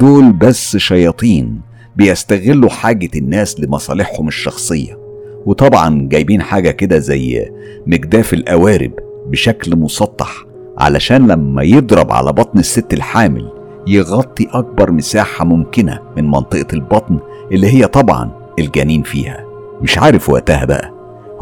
دول 0.00 0.32
بس 0.32 0.76
شياطين 0.76 1.60
بيستغلوا 1.96 2.70
حاجة 2.70 3.18
الناس 3.18 3.60
لمصالحهم 3.60 4.28
الشخصية. 4.28 4.98
وطبعا 5.46 6.08
جايبين 6.08 6.42
حاجة 6.42 6.70
كده 6.70 6.98
زي 6.98 7.50
مجداف 7.86 8.34
القوارب. 8.34 9.09
بشكل 9.26 9.76
مسطح 9.76 10.44
علشان 10.78 11.26
لما 11.26 11.62
يضرب 11.62 12.12
على 12.12 12.32
بطن 12.32 12.58
الست 12.58 12.92
الحامل 12.92 13.52
يغطي 13.86 14.48
أكبر 14.52 14.90
مساحة 14.90 15.44
ممكنة 15.44 15.98
من 16.16 16.30
منطقة 16.30 16.66
البطن 16.72 17.18
اللي 17.52 17.66
هي 17.74 17.86
طبعا 17.86 18.30
الجنين 18.58 19.02
فيها. 19.02 19.44
مش 19.82 19.98
عارف 19.98 20.30
وقتها 20.30 20.64
بقى 20.64 20.90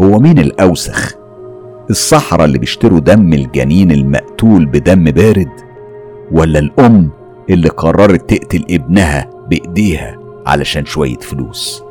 هو 0.00 0.18
مين 0.18 0.38
الأوسخ؟ 0.38 1.14
الصحراء 1.90 2.44
اللي 2.44 2.58
بيشتروا 2.58 2.98
دم 3.00 3.32
الجنين 3.32 3.92
المقتول 3.92 4.66
بدم 4.66 5.04
بارد؟ 5.04 5.50
ولا 6.32 6.58
الأم 6.58 7.10
اللي 7.50 7.68
قررت 7.68 8.34
تقتل 8.34 8.64
ابنها 8.70 9.30
بإيديها 9.50 10.18
علشان 10.46 10.84
شوية 10.84 11.16
فلوس؟ 11.18 11.82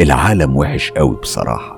العالم 0.00 0.56
وحش 0.56 0.90
قوي 0.90 1.16
بصراحة. 1.16 1.77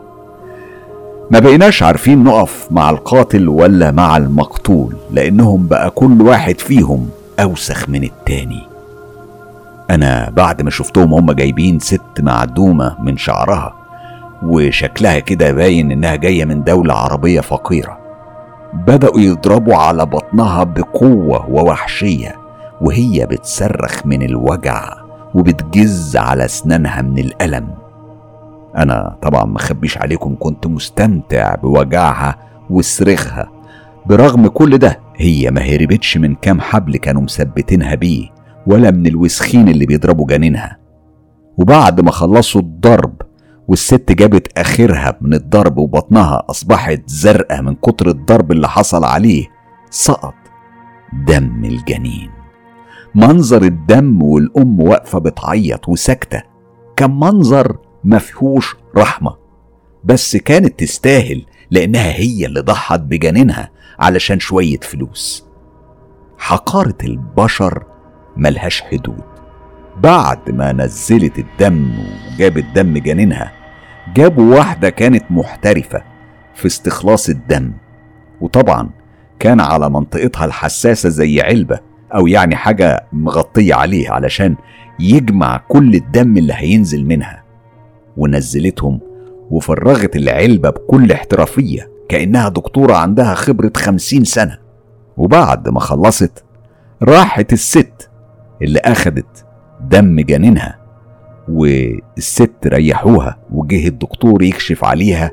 ما 1.30 1.38
بقيناش 1.38 1.82
عارفين 1.82 2.24
نقف 2.24 2.68
مع 2.70 2.90
القاتل 2.90 3.48
ولا 3.48 3.90
مع 3.90 4.16
المقتول 4.16 4.96
لأنهم 5.10 5.66
بقى 5.66 5.90
كل 5.90 6.22
واحد 6.22 6.60
فيهم 6.60 7.08
أوسخ 7.40 7.88
من 7.88 8.04
التاني. 8.04 8.62
أنا 9.90 10.30
بعد 10.36 10.62
ما 10.62 10.70
شفتهم 10.70 11.14
هم 11.14 11.32
جايبين 11.32 11.78
ست 11.78 12.20
معدومة 12.20 12.96
من 13.02 13.16
شعرها 13.16 13.74
وشكلها 14.42 15.18
كده 15.18 15.52
باين 15.52 15.92
إنها 15.92 16.14
جاية 16.16 16.44
من 16.44 16.64
دولة 16.64 16.94
عربية 16.94 17.40
فقيرة. 17.40 17.98
بدأوا 18.74 19.20
يضربوا 19.20 19.76
على 19.76 20.06
بطنها 20.06 20.64
بقوة 20.64 21.50
ووحشية 21.50 22.36
وهي 22.80 23.26
بتصرخ 23.26 24.06
من 24.06 24.22
الوجع 24.22 24.92
وبتجز 25.34 26.16
على 26.16 26.44
أسنانها 26.44 27.02
من 27.02 27.18
الألم. 27.18 27.79
أنا 28.76 29.18
طبعا 29.22 29.44
مخبيش 29.44 29.98
عليكم 29.98 30.36
كنت 30.38 30.66
مستمتع 30.66 31.54
بوجعها 31.54 32.38
وصريخها. 32.70 33.50
برغم 34.06 34.46
كل 34.46 34.78
ده 34.78 35.00
هي 35.16 35.50
ما 35.50 35.60
هربتش 35.60 36.16
من 36.16 36.34
كام 36.34 36.60
حبل 36.60 36.96
كانوا 36.96 37.22
مثبتينها 37.22 37.94
بيه 37.94 38.28
ولا 38.66 38.90
من 38.90 39.06
الوسخين 39.06 39.68
اللي 39.68 39.86
بيضربوا 39.86 40.26
جنينها. 40.26 40.78
وبعد 41.56 42.00
ما 42.00 42.10
خلصوا 42.10 42.60
الضرب 42.60 43.14
والست 43.68 44.12
جابت 44.12 44.58
آخرها 44.58 45.18
من 45.20 45.34
الضرب 45.34 45.78
وبطنها 45.78 46.42
أصبحت 46.50 47.02
زرقاء 47.06 47.62
من 47.62 47.74
كتر 47.74 48.08
الضرب 48.08 48.52
اللي 48.52 48.68
حصل 48.68 49.04
عليه 49.04 49.46
سقط 49.90 50.34
دم 51.26 51.64
الجنين. 51.64 52.30
منظر 53.14 53.62
الدم 53.62 54.22
والأم 54.22 54.80
واقفة 54.80 55.18
بتعيط 55.18 55.88
وساكتة. 55.88 56.42
كان 56.96 57.10
منظر 57.10 57.76
مفيهوش 58.04 58.76
رحمة. 58.96 59.36
بس 60.04 60.36
كانت 60.36 60.78
تستاهل 60.80 61.46
لأنها 61.70 62.12
هي 62.12 62.46
اللي 62.46 62.60
ضحت 62.60 63.00
بجنينها 63.00 63.70
علشان 63.98 64.38
شوية 64.38 64.80
فلوس. 64.82 65.46
حقارة 66.38 66.96
البشر 67.04 67.84
ملهاش 68.36 68.82
حدود. 68.82 69.24
بعد 69.96 70.50
ما 70.50 70.72
نزلت 70.72 71.38
الدم 71.38 71.92
وجابت 72.34 72.64
دم 72.74 72.98
جنينها 72.98 73.52
جابوا 74.14 74.56
واحدة 74.56 74.90
كانت 74.90 75.24
محترفة 75.30 76.02
في 76.54 76.66
استخلاص 76.66 77.28
الدم. 77.28 77.72
وطبعا 78.40 78.90
كان 79.38 79.60
على 79.60 79.90
منطقتها 79.90 80.44
الحساسة 80.44 81.08
زي 81.08 81.40
علبة 81.40 81.80
أو 82.14 82.26
يعني 82.26 82.56
حاجة 82.56 83.06
مغطية 83.12 83.74
عليه 83.74 84.10
علشان 84.10 84.56
يجمع 85.00 85.56
كل 85.56 85.94
الدم 85.94 86.36
اللي 86.36 86.52
هينزل 86.56 87.04
منها. 87.06 87.39
ونزلتهم 88.20 89.00
وفرغت 89.50 90.16
العلبة 90.16 90.70
بكل 90.70 91.12
احترافية 91.12 91.90
كأنها 92.08 92.48
دكتورة 92.48 92.94
عندها 92.94 93.34
خبرة 93.34 93.72
خمسين 93.76 94.24
سنة. 94.24 94.58
وبعد 95.16 95.68
ما 95.68 95.80
خلصت 95.80 96.44
راحت 97.02 97.52
الست 97.52 98.10
اللي 98.62 98.78
أخدت 98.78 99.46
دم 99.80 100.20
جنينها 100.20 100.78
والست 101.48 102.52
ريحوها 102.66 103.38
وجه 103.52 103.88
الدكتور 103.88 104.42
يكشف 104.42 104.84
عليها 104.84 105.30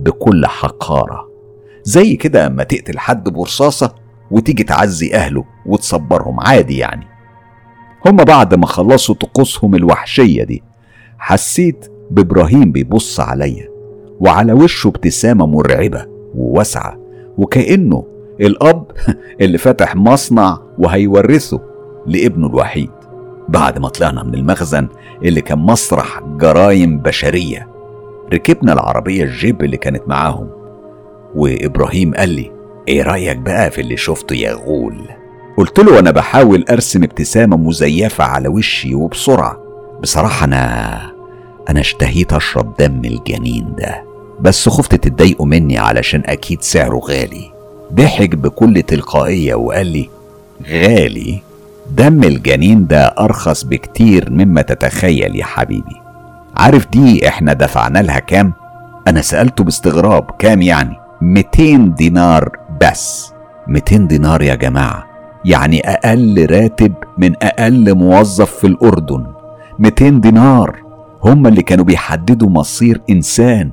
بكل 0.00 0.46
حقارة. 0.46 1.28
زي 1.84 2.16
كده 2.16 2.46
اما 2.46 2.62
تقتل 2.64 2.98
حد 2.98 3.28
برصاصة 3.28 3.94
وتيجي 4.30 4.62
تعزي 4.64 5.14
أهله 5.14 5.44
وتصبرهم 5.66 6.40
عادي 6.40 6.78
يعني. 6.78 7.06
هما 8.06 8.24
بعد 8.24 8.54
ما 8.54 8.66
خلصوا 8.66 9.14
طقوسهم 9.14 9.74
الوحشية 9.74 10.44
دي 10.44 10.62
حسيت 11.18 11.89
بإبراهيم 12.10 12.72
بيبص 12.72 13.20
عليا 13.20 13.68
وعلى 14.20 14.52
وشه 14.52 14.88
ابتسامة 14.88 15.46
مرعبة 15.46 16.06
وواسعة 16.34 16.98
وكأنه 17.38 18.04
الأب 18.40 18.84
اللي 19.40 19.58
فتح 19.58 19.96
مصنع 19.96 20.58
وهيورثه 20.78 21.60
لابنه 22.06 22.46
الوحيد. 22.46 22.90
بعد 23.48 23.78
ما 23.78 23.88
طلعنا 23.88 24.22
من 24.22 24.34
المخزن 24.34 24.88
اللي 25.24 25.40
كان 25.40 25.58
مسرح 25.58 26.22
جرايم 26.38 26.98
بشرية 26.98 27.68
ركبنا 28.32 28.72
العربية 28.72 29.24
الجيب 29.24 29.64
اللي 29.64 29.76
كانت 29.76 30.02
معاهم 30.06 30.48
وإبراهيم 31.34 32.14
قال 32.14 32.28
لي 32.28 32.50
إيه 32.88 33.02
رأيك 33.02 33.36
بقى 33.36 33.70
في 33.70 33.80
اللي 33.80 33.96
شفته 33.96 34.34
يا 34.34 34.52
غول؟ 34.52 34.96
قلت 35.56 35.78
له 35.78 35.92
وأنا 35.94 36.10
بحاول 36.10 36.64
أرسم 36.70 37.02
ابتسامة 37.02 37.56
مزيفة 37.56 38.24
على 38.24 38.48
وشي 38.48 38.94
وبسرعة. 38.94 39.62
بصراحة 40.02 40.44
أنا 40.44 41.19
أنا 41.70 41.80
اشتهيت 41.80 42.32
أشرب 42.32 42.76
دم 42.78 43.04
الجنين 43.04 43.74
ده 43.78 44.04
بس 44.40 44.68
خفت 44.68 44.94
تتضايقوا 44.94 45.46
مني 45.46 45.78
علشان 45.78 46.22
أكيد 46.26 46.62
سعره 46.62 46.98
غالي. 46.98 47.50
ضحك 47.92 48.34
بكل 48.34 48.82
تلقائية 48.82 49.54
وقال 49.54 49.86
لي 49.86 50.08
غالي؟ 50.70 51.42
دم 51.90 52.24
الجنين 52.24 52.86
ده 52.86 53.04
أرخص 53.06 53.62
بكتير 53.64 54.30
مما 54.30 54.62
تتخيل 54.62 55.36
يا 55.36 55.44
حبيبي. 55.44 55.96
عارف 56.56 56.86
دي 56.86 57.28
إحنا 57.28 57.52
دفعنا 57.52 57.98
لها 57.98 58.18
كام؟ 58.18 58.52
أنا 59.08 59.20
سألته 59.22 59.64
باستغراب 59.64 60.30
كام 60.38 60.62
يعني؟ 60.62 60.96
200 61.20 61.76
دينار 61.96 62.56
بس. 62.82 63.32
200 63.68 63.96
دينار 63.96 64.42
يا 64.42 64.54
جماعة 64.54 65.06
يعني 65.44 65.80
أقل 65.80 66.46
راتب 66.50 66.94
من 67.18 67.32
أقل 67.42 67.94
موظف 67.94 68.50
في 68.54 68.66
الأردن. 68.66 69.26
200 69.78 70.08
دينار. 70.08 70.89
هم 71.24 71.46
اللي 71.46 71.62
كانوا 71.62 71.84
بيحددوا 71.84 72.48
مصير 72.50 73.00
إنسان 73.10 73.72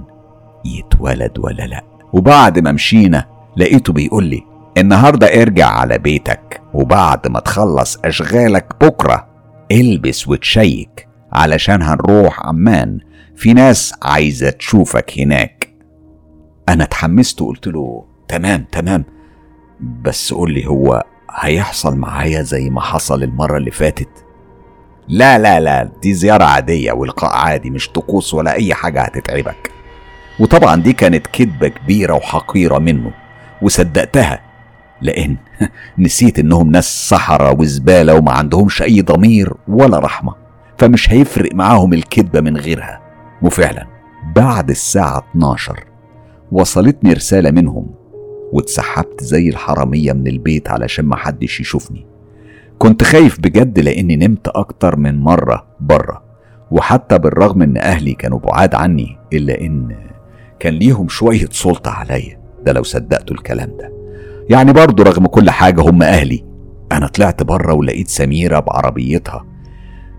يتولد 0.66 1.40
ولا 1.40 1.64
لأ. 1.68 1.84
وبعد 2.14 2.60
ما 2.60 2.72
مشينا 2.72 3.26
لقيته 3.58 3.94
بيقول 3.94 4.24
لي 4.24 4.44
النهاردة 4.78 5.42
ارجع 5.42 5.68
على 5.68 5.98
بيتك 5.98 6.62
وبعد 6.74 7.28
ما 7.28 7.40
تخلص 7.40 7.98
أشغالك 8.06 8.76
بكرة 8.82 9.28
البس 9.72 10.28
وتشيك 10.28 11.08
علشان 11.34 11.82
هنروح 11.82 12.46
عمان. 12.48 13.00
في 13.36 13.54
ناس 13.54 13.94
عايزة 14.04 14.50
تشوفك 14.50 15.20
هناك. 15.20 15.74
أنا 16.70 16.84
اتحمست 16.84 17.42
وقلت 17.42 17.68
له 17.68 18.06
تمام 18.28 18.66
تمام. 18.72 19.06
بس 20.02 20.34
قول 20.34 20.54
لي 20.54 20.68
هو 20.68 21.04
هيحصل 21.32 21.96
معايا 21.98 22.42
زي 22.42 22.70
ما 22.70 22.82
حصل 22.82 23.24
المرة 23.24 23.58
اللي 23.58 23.72
فاتت؟ 23.72 24.26
لا 25.08 25.38
لا 25.38 25.60
لا 25.60 25.90
دي 26.02 26.14
زيارة 26.14 26.44
عادية 26.44 26.92
ولقاء 26.92 27.36
عادي 27.36 27.70
مش 27.70 27.90
طقوس 27.90 28.34
ولا 28.34 28.54
أي 28.54 28.74
حاجة 28.74 29.02
هتتعبك. 29.02 29.72
وطبعا 30.40 30.76
دي 30.82 30.94
كانت 30.94 31.28
كذبة 31.28 31.68
كبيرة 31.68 32.14
وحقيرة 32.14 32.78
منه 32.80 33.12
وصدقتها 33.62 34.42
لأن 35.02 35.38
نسيت 36.00 36.40
إنهم 36.40 36.72
ناس 36.72 37.10
صحراء 37.10 37.62
وزبالة 37.62 38.14
وما 38.14 38.32
عندهمش 38.32 38.82
أي 38.82 39.02
ضمير 39.02 39.54
ولا 39.68 40.00
رحمة 40.00 40.34
فمش 40.78 41.12
هيفرق 41.14 41.56
معاهم 41.56 41.94
الكذبة 41.94 42.42
من 42.42 42.58
غيرها. 42.58 43.02
وفعلا 43.42 43.88
بعد 44.36 44.70
الساعة 44.70 45.24
12 45.32 45.84
وصلتني 46.52 47.14
رسالة 47.14 47.52
منهم 47.52 47.88
واتسحبت 48.54 49.24
زي 49.24 49.50
الحرامية 49.50 50.14
من 50.14 50.28
البيت 50.28 50.70
علشان 50.70 51.06
محدش 51.06 51.60
يشوفني. 51.60 52.17
كنت 52.78 53.04
خايف 53.04 53.40
بجد 53.40 53.80
لأني 53.80 54.16
نمت 54.16 54.48
أكتر 54.48 54.96
من 54.96 55.20
مرة 55.20 55.68
بره 55.80 56.24
وحتى 56.72 57.18
بالرغم 57.18 57.62
إن 57.62 57.78
أهلي 57.78 58.14
كانوا 58.14 58.40
بعاد 58.40 58.76
عني 58.76 59.18
إلا 59.34 59.62
إن 59.62 59.96
كان 60.60 60.74
ليهم 60.74 61.08
شوية 61.08 61.48
سلطة 61.52 61.92
عليا. 61.92 62.40
ده 62.66 62.74
لو 62.74 62.84
صدقتوا 62.84 63.36
الكلام 63.36 63.78
ده. 63.80 63.94
يعني 64.50 64.74
برضه 64.74 65.04
رغم 65.04 65.26
كل 65.26 65.50
حاجة 65.50 65.82
هم 65.82 66.04
أهلي. 66.04 66.46
أنا 66.92 67.08
طلعت 67.08 67.44
بره 67.44 67.74
ولقيت 67.74 68.08
سميرة 68.08 68.60
بعربيتها 68.60 69.46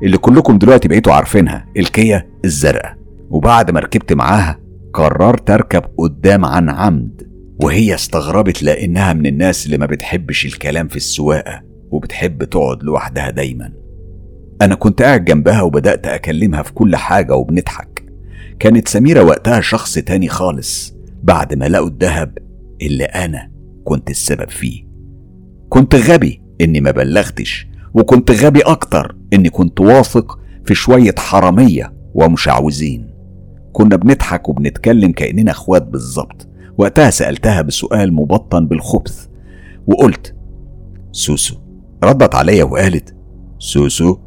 اللي 0.02 0.18
كلكم 0.18 0.58
دلوقتي 0.58 0.88
بقيتوا 0.88 1.12
عارفينها 1.12 1.66
الكيا 1.76 2.26
الزرقاء. 2.44 2.94
وبعد 3.30 3.70
ما 3.70 3.80
ركبت 3.80 4.12
معاها 4.12 4.58
قررت 4.92 5.50
أركب 5.50 5.82
قدام 5.98 6.44
عن 6.44 6.70
عمد. 6.70 7.28
وهي 7.62 7.94
استغربت 7.94 8.62
لأنها 8.62 9.12
من 9.12 9.26
الناس 9.26 9.66
اللي 9.66 9.78
ما 9.78 9.86
بتحبش 9.86 10.46
الكلام 10.46 10.88
في 10.88 10.96
السواقة. 10.96 11.67
وبتحب 11.90 12.44
تقعد 12.44 12.82
لوحدها 12.82 13.30
دايما. 13.30 13.72
أنا 14.62 14.74
كنت 14.74 15.02
قاعد 15.02 15.24
جنبها 15.24 15.62
وبدأت 15.62 16.06
أكلمها 16.06 16.62
في 16.62 16.72
كل 16.72 16.96
حاجة 16.96 17.34
وبنضحك. 17.36 18.04
كانت 18.58 18.88
سميرة 18.88 19.22
وقتها 19.22 19.60
شخص 19.60 19.94
تاني 19.94 20.28
خالص 20.28 20.94
بعد 21.22 21.54
ما 21.54 21.68
لقوا 21.68 21.88
الذهب 21.88 22.38
اللي 22.82 23.04
أنا 23.04 23.50
كنت 23.84 24.10
السبب 24.10 24.50
فيه. 24.50 24.88
كنت 25.68 25.94
غبي 25.94 26.42
إني 26.60 26.80
ما 26.80 26.90
بلغتش 26.90 27.68
وكنت 27.94 28.30
غبي 28.30 28.60
أكتر 28.60 29.16
إني 29.32 29.50
كنت 29.50 29.80
واثق 29.80 30.38
في 30.64 30.74
شوية 30.74 31.14
حرامية 31.18 31.94
ومشعوذين. 32.14 33.10
كنا 33.72 33.96
بنضحك 33.96 34.48
وبنتكلم 34.48 35.12
كأننا 35.12 35.50
أخوات 35.50 35.82
بالظبط. 35.82 36.48
وقتها 36.78 37.10
سألتها 37.10 37.62
بسؤال 37.62 38.14
مبطن 38.14 38.66
بالخبث 38.66 39.26
وقلت 39.86 40.34
سوسو 41.12 41.56
ردت 42.04 42.34
عليا 42.34 42.64
وقالت 42.64 43.14
سوسو. 43.58 44.18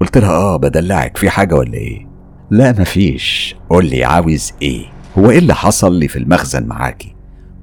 قلت 0.00 0.18
لها 0.18 0.30
آه 0.30 0.56
بدلعك. 0.56 1.16
في 1.16 1.30
حاجة 1.30 1.54
ولا 1.54 1.74
إيه؟ 1.74 2.06
لا 2.50 2.72
مفيش. 2.72 3.56
قول 3.70 3.86
لي 3.86 4.04
عاوز 4.04 4.52
إيه؟ 4.62 4.86
هو 5.18 5.30
إيه 5.30 5.38
اللي 5.38 5.54
حصل 5.54 5.94
لي 5.98 6.08
في 6.08 6.18
المخزن 6.18 6.66
معاكي؟ 6.66 7.14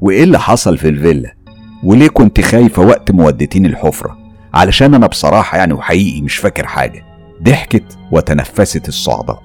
وإيه 0.02 0.24
اللي 0.24 0.40
حصل 0.40 0.78
في 0.78 0.90
الفيلا؟ 0.90 1.36
وليه 1.84 2.08
كنت 2.08 2.42
خايفة 2.42 2.82
وقت 2.82 3.12
ما 3.12 3.26
وديتيني 3.26 3.68
الحفرة؟ 3.68 4.18
علشان 4.54 4.94
أنا 4.94 5.08
بصراحة 5.08 5.58
يعني 5.58 5.74
وحقيقي 5.74 6.22
مش 6.22 6.36
فاكر 6.36 6.68
حاجة. 6.68 7.04
ضحكت 7.44 7.98
وتنفست 8.12 8.88
الصعداء 8.88 9.44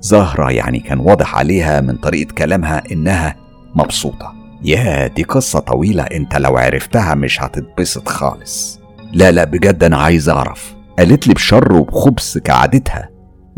زهرة 0.00 0.50
يعني 0.50 0.80
كان 0.80 0.98
واضح 0.98 1.36
عليها 1.36 1.80
من 1.80 1.96
طريقة 1.96 2.34
كلامها 2.34 2.82
إنها 2.92 3.36
مبسوطة. 3.74 4.34
يا 4.64 5.06
دي 5.06 5.22
قصة 5.22 5.58
طويلة. 5.58 6.02
أنت 6.02 6.36
لو 6.36 6.56
عرفتها 6.56 7.14
مش 7.14 7.42
هتتبسط 7.42 8.08
خالص. 8.08 8.79
لا 9.12 9.30
لا 9.30 9.44
بجد 9.44 9.84
أنا 9.84 9.96
عايز 9.96 10.28
أعرف. 10.28 10.74
قالت 10.98 11.28
لي 11.28 11.34
بشر 11.34 11.72
وبخبث 11.72 12.38
كعادتها. 12.38 13.08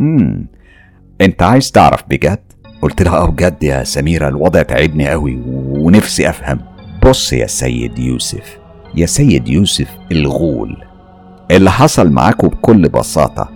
امم 0.00 0.46
أنت 1.20 1.42
عايز 1.42 1.70
تعرف 1.70 2.05
بجد؟ 2.09 2.38
قلت 2.82 3.03
لها 3.03 3.16
آه 3.16 3.26
بجد 3.30 3.62
يا 3.62 3.84
سميرة 3.84 4.28
الوضع 4.28 4.62
تعبني 4.62 5.09
قوي 5.09 5.42
ونفسي 5.46 6.28
أفهم. 6.28 6.61
بص 7.05 7.32
يا 7.32 7.46
سيد 7.46 7.98
يوسف 7.98 8.59
يا 8.94 9.07
سيد 9.07 9.48
يوسف 9.48 9.88
الغول. 10.12 10.84
اللي 11.50 11.70
حصل 11.70 12.11
معاكم 12.11 12.48
بكل 12.48 12.88
بساطة 12.88 13.48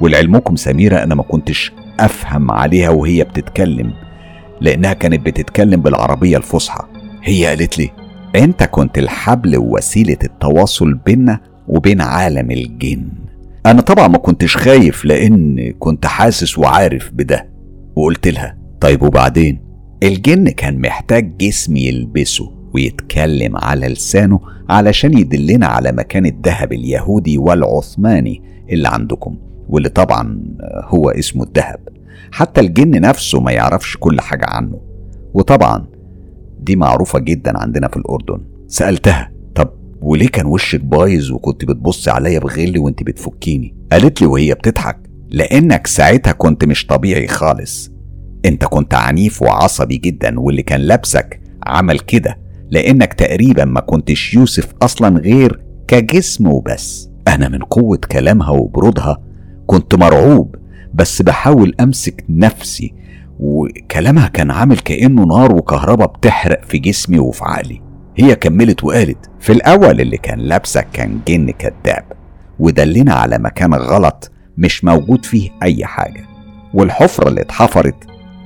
ولعلمكم 0.00 0.56
سميرة 0.56 1.02
أنا 1.02 1.14
ما 1.14 1.22
كنتش 1.22 1.72
أفهم 2.00 2.50
عليها 2.50 2.90
وهي 2.90 3.24
بتتكلم 3.24 3.92
لأنها 4.60 4.92
كانت 4.92 5.26
بتتكلم 5.26 5.80
بالعربية 5.80 6.36
الفصحى. 6.36 6.84
هي 7.22 7.46
قالت 7.46 7.78
لي 7.78 7.90
أنت 8.36 8.62
كنت 8.62 8.98
الحبل 8.98 9.56
ووسيلة 9.56 10.16
التواصل 10.24 10.94
بيننا 10.94 11.40
وبين 11.68 12.00
عالم 12.00 12.50
الجن. 12.50 13.08
أنا 13.66 13.80
طبعا 13.80 14.08
ما 14.08 14.18
كنتش 14.18 14.56
خايف 14.56 15.04
لأن 15.04 15.72
كنت 15.78 16.06
حاسس 16.06 16.58
وعارف 16.58 17.10
بده 17.12 17.50
وقلت 17.96 18.28
لها 18.28 18.58
طيب 18.80 19.02
وبعدين؟ 19.02 19.60
الجن 20.02 20.48
كان 20.48 20.80
محتاج 20.80 21.36
جسم 21.36 21.76
يلبسه 21.76 22.52
ويتكلم 22.74 23.56
على 23.56 23.88
لسانه 23.88 24.40
علشان 24.68 25.18
يدلنا 25.18 25.66
على 25.66 25.92
مكان 25.92 26.26
الذهب 26.26 26.72
اليهودي 26.72 27.38
والعثماني 27.38 28.42
اللي 28.70 28.88
عندكم 28.88 29.36
واللي 29.68 29.88
طبعا 29.88 30.42
هو 30.84 31.10
اسمه 31.10 31.44
الذهب. 31.44 31.88
حتى 32.32 32.60
الجن 32.60 33.00
نفسه 33.00 33.40
ما 33.40 33.52
يعرفش 33.52 33.96
كل 33.96 34.20
حاجة 34.20 34.46
عنه. 34.46 34.80
وطبعا 35.34 35.86
دي 36.62 36.76
معروفة 36.76 37.18
جدا 37.18 37.58
عندنا 37.58 37.88
في 37.88 37.96
الأردن. 37.96 38.44
سألتها 38.68 39.30
طب 39.54 39.70
وليه 40.02 40.28
كان 40.28 40.46
وشك 40.46 40.80
بايظ 40.84 41.30
وكنت 41.32 41.64
بتبص 41.64 42.08
عليا 42.08 42.38
بغل 42.38 42.78
وانت 42.78 43.02
بتفكيني؟ 43.02 43.74
قالت 43.92 44.20
لي 44.20 44.26
وهي 44.26 44.54
بتضحك 44.54 44.98
لأنك 45.30 45.86
ساعتها 45.86 46.32
كنت 46.32 46.64
مش 46.64 46.86
طبيعي 46.86 47.26
خالص. 47.26 47.90
انت 48.44 48.64
كنت 48.64 48.94
عنيف 48.94 49.42
وعصبي 49.42 49.96
جدا 49.96 50.40
واللي 50.40 50.62
كان 50.62 50.80
لابسك 50.80 51.40
عمل 51.66 51.98
كده 51.98 52.38
لأنك 52.70 53.12
تقريبا 53.14 53.64
ما 53.64 53.80
كنتش 53.80 54.34
يوسف 54.34 54.72
أصلا 54.82 55.18
غير 55.18 55.60
كجسم 55.88 56.46
وبس. 56.46 57.10
أنا 57.28 57.48
من 57.48 57.58
قوة 57.58 57.96
كلامها 58.12 58.50
وبرودها 58.50 59.22
كنت 59.66 59.94
مرعوب 59.94 60.56
بس 60.94 61.22
بحاول 61.22 61.74
أمسك 61.80 62.24
نفسي 62.28 62.94
وكلامها 63.42 64.28
كان 64.28 64.50
عامل 64.50 64.78
كأنه 64.78 65.24
نار 65.24 65.52
وكهرباء 65.54 66.08
بتحرق 66.08 66.64
في 66.64 66.78
جسمي 66.78 67.18
وفي 67.18 67.44
عقلي. 67.44 67.80
هي 68.16 68.34
كملت 68.36 68.84
وقالت 68.84 69.30
في 69.40 69.52
الأول 69.52 70.00
اللي 70.00 70.16
كان 70.16 70.38
لابسك 70.38 70.86
كان 70.92 71.20
جن 71.28 71.50
كذاب 71.50 72.04
ودلنا 72.58 73.14
على 73.14 73.38
مكان 73.38 73.74
غلط 73.74 74.30
مش 74.58 74.84
موجود 74.84 75.24
فيه 75.24 75.50
أي 75.62 75.84
حاجة 75.84 76.24
والحفرة 76.74 77.28
اللي 77.28 77.40
اتحفرت 77.40 77.94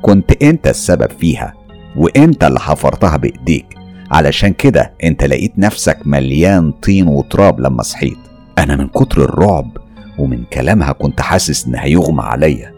كنت 0.02 0.42
أنت 0.42 0.66
السبب 0.66 1.10
فيها 1.18 1.54
وأنت 1.96 2.44
اللي 2.44 2.60
حفرتها 2.60 3.16
بإيديك. 3.16 3.66
علشان 4.10 4.52
كده 4.52 4.92
أنت 5.04 5.24
لقيت 5.24 5.52
نفسك 5.58 5.98
مليان 6.06 6.72
طين 6.72 7.08
وتراب 7.08 7.60
لما 7.60 7.82
صحيت. 7.82 8.18
أنا 8.58 8.76
من 8.76 8.88
كتر 8.88 9.24
الرعب 9.24 9.76
ومن 10.18 10.44
كلامها 10.52 10.92
كنت 10.92 11.20
حاسس 11.20 11.66
إن 11.66 11.74
هيغمى 11.74 12.22
عليا. 12.22 12.73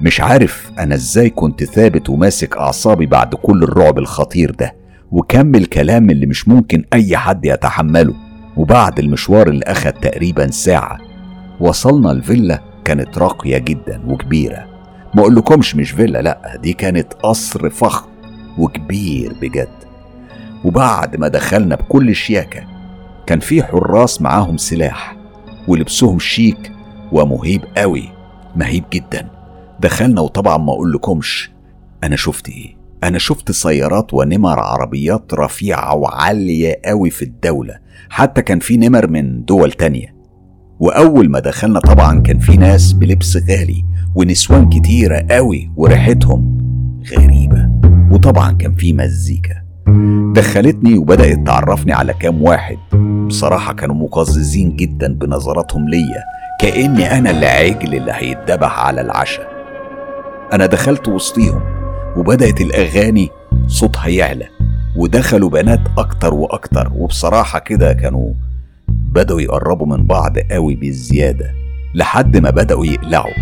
مش 0.00 0.20
عارف 0.20 0.70
أنا 0.78 0.94
إزاي 0.94 1.30
كنت 1.30 1.64
ثابت 1.64 2.08
وماسك 2.10 2.56
أعصابي 2.56 3.06
بعد 3.06 3.34
كل 3.34 3.62
الرعب 3.62 3.98
الخطير 3.98 4.50
ده 4.50 4.74
وكم 5.12 5.54
الكلام 5.54 6.10
اللي 6.10 6.26
مش 6.26 6.48
ممكن 6.48 6.84
أي 6.92 7.16
حد 7.16 7.44
يتحمله. 7.44 8.14
وبعد 8.56 8.98
المشوار 8.98 9.48
اللي 9.48 9.64
أخد 9.64 9.92
تقريبا 9.92 10.50
ساعة 10.50 10.98
وصلنا 11.60 12.12
الفيلا 12.12 12.62
كانت 12.84 13.18
راقية 13.18 13.58
جدا 13.58 14.02
وكبيرة. 14.06 14.66
ما 15.14 15.20
أقولكمش 15.20 15.76
مش 15.76 15.90
فيلا 15.90 16.22
لأ 16.22 16.56
دي 16.62 16.72
كانت 16.72 17.12
قصر 17.12 17.70
فخم 17.70 18.08
وكبير 18.58 19.32
بجد. 19.42 19.68
وبعد 20.64 21.16
ما 21.16 21.28
دخلنا 21.28 21.74
بكل 21.74 22.14
شياكة 22.14 22.60
كان 23.26 23.40
في 23.40 23.62
حراس 23.62 24.22
معاهم 24.22 24.56
سلاح 24.56 25.16
ولبسهم 25.68 26.18
شيك 26.18 26.72
ومهيب 27.12 27.60
قوي 27.76 28.08
مهيب 28.56 28.84
جدا. 28.92 29.28
دخلنا 29.80 30.20
وطبعا 30.20 30.56
ما 30.56 30.72
أقولكمش. 30.72 31.50
أنا 32.04 32.16
شفت 32.16 32.48
إيه؟ 32.48 32.76
أنا 33.04 33.18
شفت 33.18 33.50
سيارات 33.52 34.14
ونمر 34.14 34.60
عربيات 34.60 35.34
رفيعة 35.34 35.94
وعالية 35.94 36.80
قوي 36.84 37.10
في 37.10 37.22
الدولة. 37.22 37.78
حتى 38.10 38.42
كان 38.42 38.58
في 38.58 38.76
نمر 38.76 39.06
من 39.06 39.44
دول 39.44 39.72
تانية. 39.72 40.14
وأول 40.80 41.30
ما 41.30 41.38
دخلنا 41.38 41.80
طبعا 41.80 42.20
كان 42.20 42.38
في 42.38 42.56
ناس 42.56 42.92
بلبس 42.92 43.36
غالي 43.36 43.84
ونسوان 44.14 44.68
كتيرة 44.68 45.26
قوي 45.30 45.70
وريحتهم 45.76 46.58
غريبة. 47.12 47.68
وطبعا 48.10 48.52
كان 48.52 48.74
في 48.74 48.92
مزيكا. 48.92 49.62
دخلتني 50.34 50.98
وبدأت 50.98 51.46
تعرفني 51.46 51.92
على 51.92 52.14
كام 52.14 52.42
واحد. 52.42 52.76
بصراحة 53.26 53.72
كانوا 53.72 53.94
مقززين 53.94 54.76
جدا 54.76 55.14
بنظراتهم 55.14 55.88
ليا. 55.88 56.22
كأني 56.60 57.18
أنا 57.18 57.30
العجل 57.30 57.94
اللي 57.94 58.12
هيتذبح 58.14 58.78
على 58.78 59.00
العشاء. 59.00 59.57
أنا 60.52 60.66
دخلت 60.66 61.08
وسطيهم 61.08 61.60
وبدأت 62.16 62.60
الأغاني 62.60 63.28
صوتها 63.66 64.08
يعلى 64.08 64.48
ودخلوا 64.96 65.50
بنات 65.50 65.80
أكتر 65.98 66.34
وأكتر 66.34 66.92
وبصراحة 66.94 67.58
كده 67.58 67.92
كانوا 67.92 68.32
بدأوا 68.88 69.40
يقربوا 69.40 69.86
من 69.86 70.06
بعض 70.06 70.38
قوي 70.38 70.74
بالزيادة 70.74 71.54
لحد 71.94 72.36
ما 72.36 72.50
بدأوا 72.50 72.86
يقلعوا. 72.86 73.34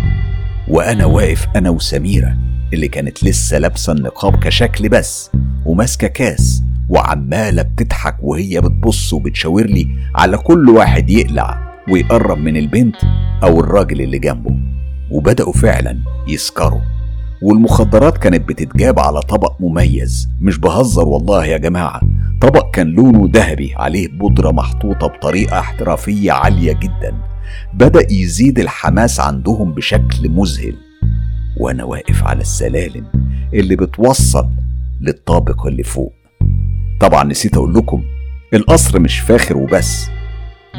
وأنا 0.69 1.05
واقف 1.05 1.47
أنا 1.55 1.69
وسميرة 1.69 2.37
اللي 2.73 2.87
كانت 2.87 3.23
لسه 3.23 3.57
لابسة 3.57 3.93
النقاب 3.93 4.43
كشكل 4.43 4.89
بس 4.89 5.31
وماسكة 5.65 6.07
كاس 6.07 6.63
وعمالة 6.89 7.61
بتضحك 7.61 8.15
وهي 8.21 8.61
بتبص 8.61 9.13
وبتشاور 9.13 9.65
لي 9.65 9.87
على 10.15 10.37
كل 10.37 10.69
واحد 10.69 11.09
يقلع 11.09 11.77
ويقرب 11.91 12.37
من 12.37 12.57
البنت 12.57 12.95
أو 13.43 13.59
الراجل 13.59 14.01
اللي 14.01 14.19
جنبه. 14.19 14.55
وبدأوا 15.11 15.53
فعلا 15.53 15.97
يسكروا. 16.27 16.81
والمخدرات 17.41 18.17
كانت 18.17 18.49
بتتجاب 18.49 18.99
على 18.99 19.19
طبق 19.19 19.53
مميز 19.59 20.29
مش 20.41 20.57
بهزر 20.57 21.07
والله 21.07 21.45
يا 21.45 21.57
جماعة. 21.57 22.01
طبق 22.41 22.71
كان 22.71 22.87
لونه 22.87 23.29
ذهبي 23.33 23.73
عليه 23.75 24.07
بودرة 24.07 24.51
محطوطة 24.51 25.07
بطريقة 25.07 25.59
احترافية 25.59 26.31
عالية 26.31 26.73
جدا. 26.73 27.15
بدأ 27.73 28.13
يزيد 28.13 28.59
الحماس 28.59 29.19
عندهم 29.19 29.73
بشكل 29.73 30.29
مذهل. 30.29 30.75
وأنا 31.59 31.83
واقف 31.83 32.23
على 32.23 32.41
السلالم 32.41 33.05
اللي 33.53 33.75
بتوصل 33.75 34.49
للطابق 35.01 35.67
اللي 35.67 35.83
فوق. 35.83 36.13
طبعا 36.99 37.23
نسيت 37.23 37.57
أقول 37.57 37.73
لكم 37.73 38.03
القصر 38.53 38.99
مش 38.99 39.19
فاخر 39.19 39.57
وبس. 39.57 40.09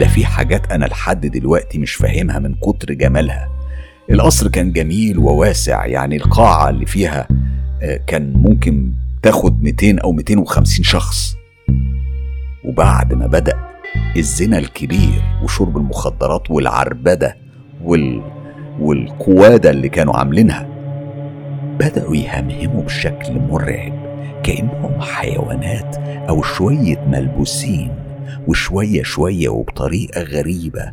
ده 0.00 0.08
في 0.08 0.24
حاجات 0.26 0.72
أنا 0.72 0.84
لحد 0.84 1.26
دلوقتي 1.26 1.78
مش 1.78 1.94
فاهمها 1.94 2.38
من 2.38 2.54
كتر 2.54 2.92
جمالها. 2.94 3.57
القصر 4.10 4.48
كان 4.48 4.72
جميل 4.72 5.18
وواسع 5.18 5.86
يعني 5.86 6.16
القاعة 6.16 6.68
اللي 6.70 6.86
فيها 6.86 7.28
آه، 7.82 8.00
كان 8.06 8.32
ممكن 8.32 8.92
تاخد 9.22 9.62
200 9.62 9.98
أو 9.98 10.12
250 10.12 10.84
شخص. 10.84 11.34
وبعد 12.64 13.14
ما 13.14 13.26
بدأ 13.26 13.56
الزنا 14.16 14.58
الكبير 14.58 15.22
وشرب 15.42 15.76
المخدرات 15.76 16.50
والعربدة 16.50 17.36
وال... 17.84 18.22
والقوادة 18.80 19.70
اللي 19.70 19.88
كانوا 19.88 20.16
عاملينها 20.16 20.66
بدأوا 21.80 22.16
يهمهموا 22.16 22.82
بشكل 22.82 23.32
مرعب 23.32 23.92
كأنهم 24.42 25.00
حيوانات 25.00 25.96
أو 26.28 26.42
شوية 26.42 27.04
ملبوسين 27.08 27.90
وشوية 28.46 29.02
شوية 29.02 29.48
وبطريقة 29.48 30.22
غريبة. 30.22 30.92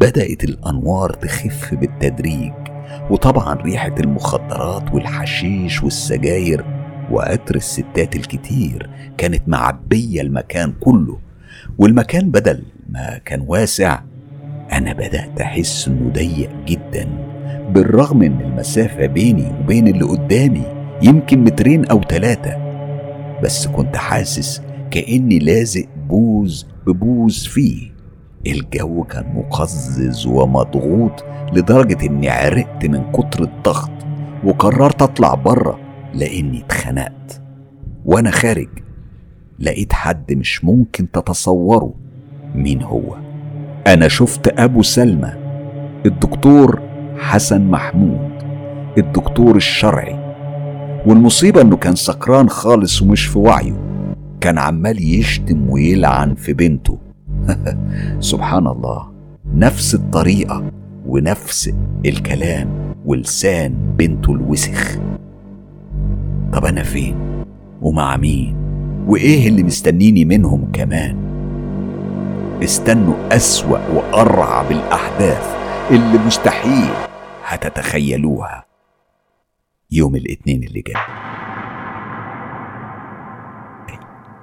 بدأت 0.00 0.44
الأنوار 0.44 1.10
تخف 1.12 1.74
بالتدريج 1.74 2.52
وطبعا 3.10 3.54
ريحة 3.54 3.94
المخدرات 4.00 4.94
والحشيش 4.94 5.82
والسجاير 5.82 6.64
وعطر 7.10 7.54
الستات 7.54 8.16
الكتير 8.16 8.90
كانت 9.18 9.42
معبية 9.48 10.20
المكان 10.20 10.72
كله 10.80 11.18
والمكان 11.78 12.30
بدل 12.30 12.62
ما 12.88 13.18
كان 13.24 13.44
واسع 13.46 14.00
أنا 14.72 14.92
بدأت 14.92 15.40
أحس 15.40 15.88
إنه 15.88 16.10
ضيق 16.10 16.50
جدا 16.66 17.08
بالرغم 17.70 18.22
إن 18.22 18.40
المسافة 18.40 19.06
بيني 19.06 19.52
وبين 19.60 19.88
اللي 19.88 20.04
قدامي 20.04 20.62
يمكن 21.02 21.44
مترين 21.44 21.84
أو 21.84 22.02
تلاتة 22.02 22.56
بس 23.42 23.66
كنت 23.66 23.96
حاسس 23.96 24.62
كأني 24.90 25.38
لازق 25.38 25.86
بوز 26.08 26.66
ببوز 26.86 27.46
فيه. 27.46 27.95
الجو 28.52 29.04
كان 29.04 29.34
مقزز 29.34 30.26
ومضغوط 30.26 31.24
لدرجة 31.52 32.06
إني 32.06 32.28
عرقت 32.28 32.86
من 32.86 33.12
كتر 33.12 33.42
الضغط 33.42 33.90
وقررت 34.44 35.02
أطلع 35.02 35.34
بره 35.34 35.78
لأني 36.14 36.58
اتخنقت. 36.60 37.42
وأنا 38.04 38.30
خارج 38.30 38.68
لقيت 39.58 39.92
حد 39.92 40.32
مش 40.32 40.64
ممكن 40.64 41.10
تتصوره. 41.10 41.94
مين 42.54 42.82
هو؟ 42.82 43.16
أنا 43.86 44.08
شفت 44.08 44.58
أبو 44.58 44.82
سلمى 44.82 45.32
الدكتور 46.06 46.80
حسن 47.18 47.62
محمود 47.62 48.30
الدكتور 48.98 49.56
الشرعي. 49.56 50.26
والمصيبة 51.06 51.60
إنه 51.60 51.76
كان 51.76 51.94
سكران 51.94 52.48
خالص 52.48 53.02
ومش 53.02 53.26
في 53.26 53.38
وعيه. 53.38 53.86
كان 54.40 54.58
عمال 54.58 55.14
يشتم 55.14 55.70
ويلعن 55.70 56.34
في 56.34 56.52
بنته. 56.52 56.98
سبحان 58.30 58.66
الله 58.66 59.12
نفس 59.54 59.94
الطريقة 59.94 60.64
ونفس 61.06 61.74
الكلام 62.06 62.94
ولسان 63.04 63.72
بنته 63.98 64.32
الوسخ. 64.32 64.98
طب 66.52 66.64
أنا 66.64 66.82
فين؟ 66.82 67.44
ومع 67.82 68.16
مين؟ 68.16 68.56
وإيه 69.06 69.48
اللي 69.48 69.62
مستنيني 69.62 70.24
منهم 70.24 70.72
كمان؟ 70.72 71.16
استنوا 72.62 73.14
أسوأ 73.32 73.78
وأرعب 73.88 74.70
الأحداث 74.70 75.56
اللي 75.90 76.18
مستحيل 76.26 76.90
هتتخيلوها. 77.44 78.64
يوم 79.90 80.16
الاثنين 80.16 80.62
اللي 80.62 80.80
جاي. 80.80 81.02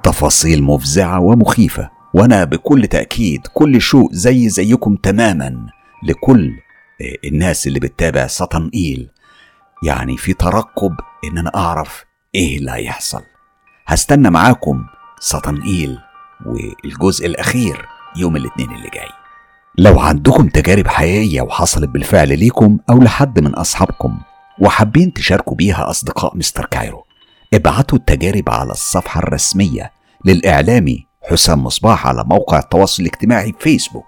تفاصيل 0.04 0.64
مفزعة 0.64 1.20
ومخيفة. 1.20 1.93
وأنا 2.14 2.44
بكل 2.44 2.88
تأكيد 2.88 3.48
كل 3.54 3.82
شوق 3.82 4.10
زي 4.14 4.50
زيكم 4.50 4.96
تماما 4.96 5.68
لكل 6.04 6.52
الناس 7.26 7.68
اللي 7.68 7.80
بتتابع 7.80 8.28
سطنقيل 8.28 9.10
يعني 9.84 10.18
في 10.18 10.34
ترقب 10.34 10.96
إن 11.26 11.38
أنا 11.38 11.52
أعرف 11.56 12.06
إيه 12.36 12.58
اللي 12.58 12.72
هيحصل. 12.72 13.22
هستنى 13.88 14.30
معاكم 14.30 14.86
سطنقيل 15.20 15.98
والجزء 16.46 17.26
الأخير 17.26 17.86
يوم 18.18 18.36
الاثنين 18.36 18.72
اللي 18.72 18.90
جاي. 18.94 19.10
لو 19.78 20.00
عندكم 20.00 20.48
تجارب 20.48 20.88
حقيقية 20.88 21.42
وحصلت 21.42 21.90
بالفعل 21.90 22.40
ليكم 22.40 22.80
أو 22.90 23.00
لحد 23.02 23.40
من 23.40 23.54
أصحابكم 23.56 24.20
وحابين 24.60 25.14
تشاركوا 25.14 25.56
بيها 25.56 25.90
أصدقاء 25.90 26.38
مستر 26.38 26.66
كايرو 26.66 27.06
ابعتوا 27.54 27.98
التجارب 27.98 28.50
على 28.50 28.72
الصفحة 28.72 29.20
الرسمية 29.20 29.92
للإعلامي 30.26 31.06
حسام 31.30 31.64
مصباح 31.64 32.08
على 32.08 32.24
موقع 32.24 32.60
التواصل 32.60 33.04
الاجتماعي 33.04 33.54
فيسبوك 33.60 34.06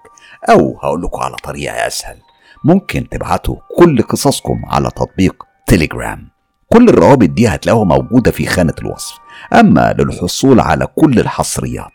أو 0.50 0.78
هقول 0.82 1.02
لكم 1.02 1.20
على 1.20 1.36
طريقة 1.36 1.86
أسهل. 1.86 2.16
ممكن 2.64 3.08
تبعتوا 3.08 3.56
كل 3.78 4.02
قصصكم 4.02 4.62
على 4.66 4.90
تطبيق 4.90 5.44
تليجرام 5.66 6.28
كل 6.72 6.88
الروابط 6.88 7.28
دي 7.28 7.48
هتلاقوها 7.48 7.84
موجودة 7.84 8.30
في 8.30 8.46
خانة 8.46 8.74
الوصف. 8.78 9.18
أما 9.52 9.94
للحصول 9.98 10.60
على 10.60 10.86
كل 10.86 11.18
الحصريات 11.18 11.92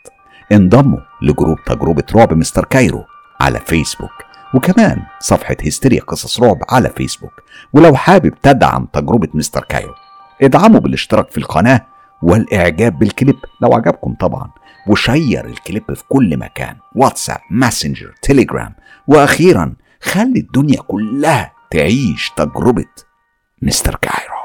انضموا 0.51 0.99
ل 1.21 1.27
group 1.27 1.57
تجربة 1.65 2.03
رعب 2.15 2.33
مستر 2.33 2.65
كايرو 2.65 3.03
على 3.41 3.59
فيسبوك. 3.59 4.11
وكمان 4.53 5.01
صفحة 5.19 5.55
هستيريا 5.65 6.01
قصص 6.01 6.39
رعب 6.41 6.57
على 6.69 6.89
فيسبوك. 6.89 7.31
ولو 7.73 7.95
حابب 7.95 8.33
تدعم 8.43 8.85
تجربة 8.93 9.27
مستر 9.33 9.63
كايرو 9.63 9.93
ادعموا 10.41 10.79
بالاشتراك 10.79 11.31
في 11.31 11.37
القناة 11.37 11.81
والإعجاب 12.23 12.99
بالكليب 12.99 13.35
لو 13.61 13.73
عجبكم 13.73 14.15
طبعا. 14.19 14.49
و 14.87 14.97
share 14.97 15.45
ال 15.45 15.55
clip 15.55 15.93
في 15.93 16.03
كل 16.09 16.37
مكان. 16.37 16.75
واتساب 16.95 17.39
ماسنجر 17.51 18.15
تليجرام 18.21 18.75
وأخيرا 19.07 19.75
خلي 20.01 20.39
الدنيا 20.39 20.81
كلها 20.81 21.53
تعيش 21.71 22.31
تجربة 22.37 22.85
مستر 23.61 23.95
كايرو. 23.95 24.40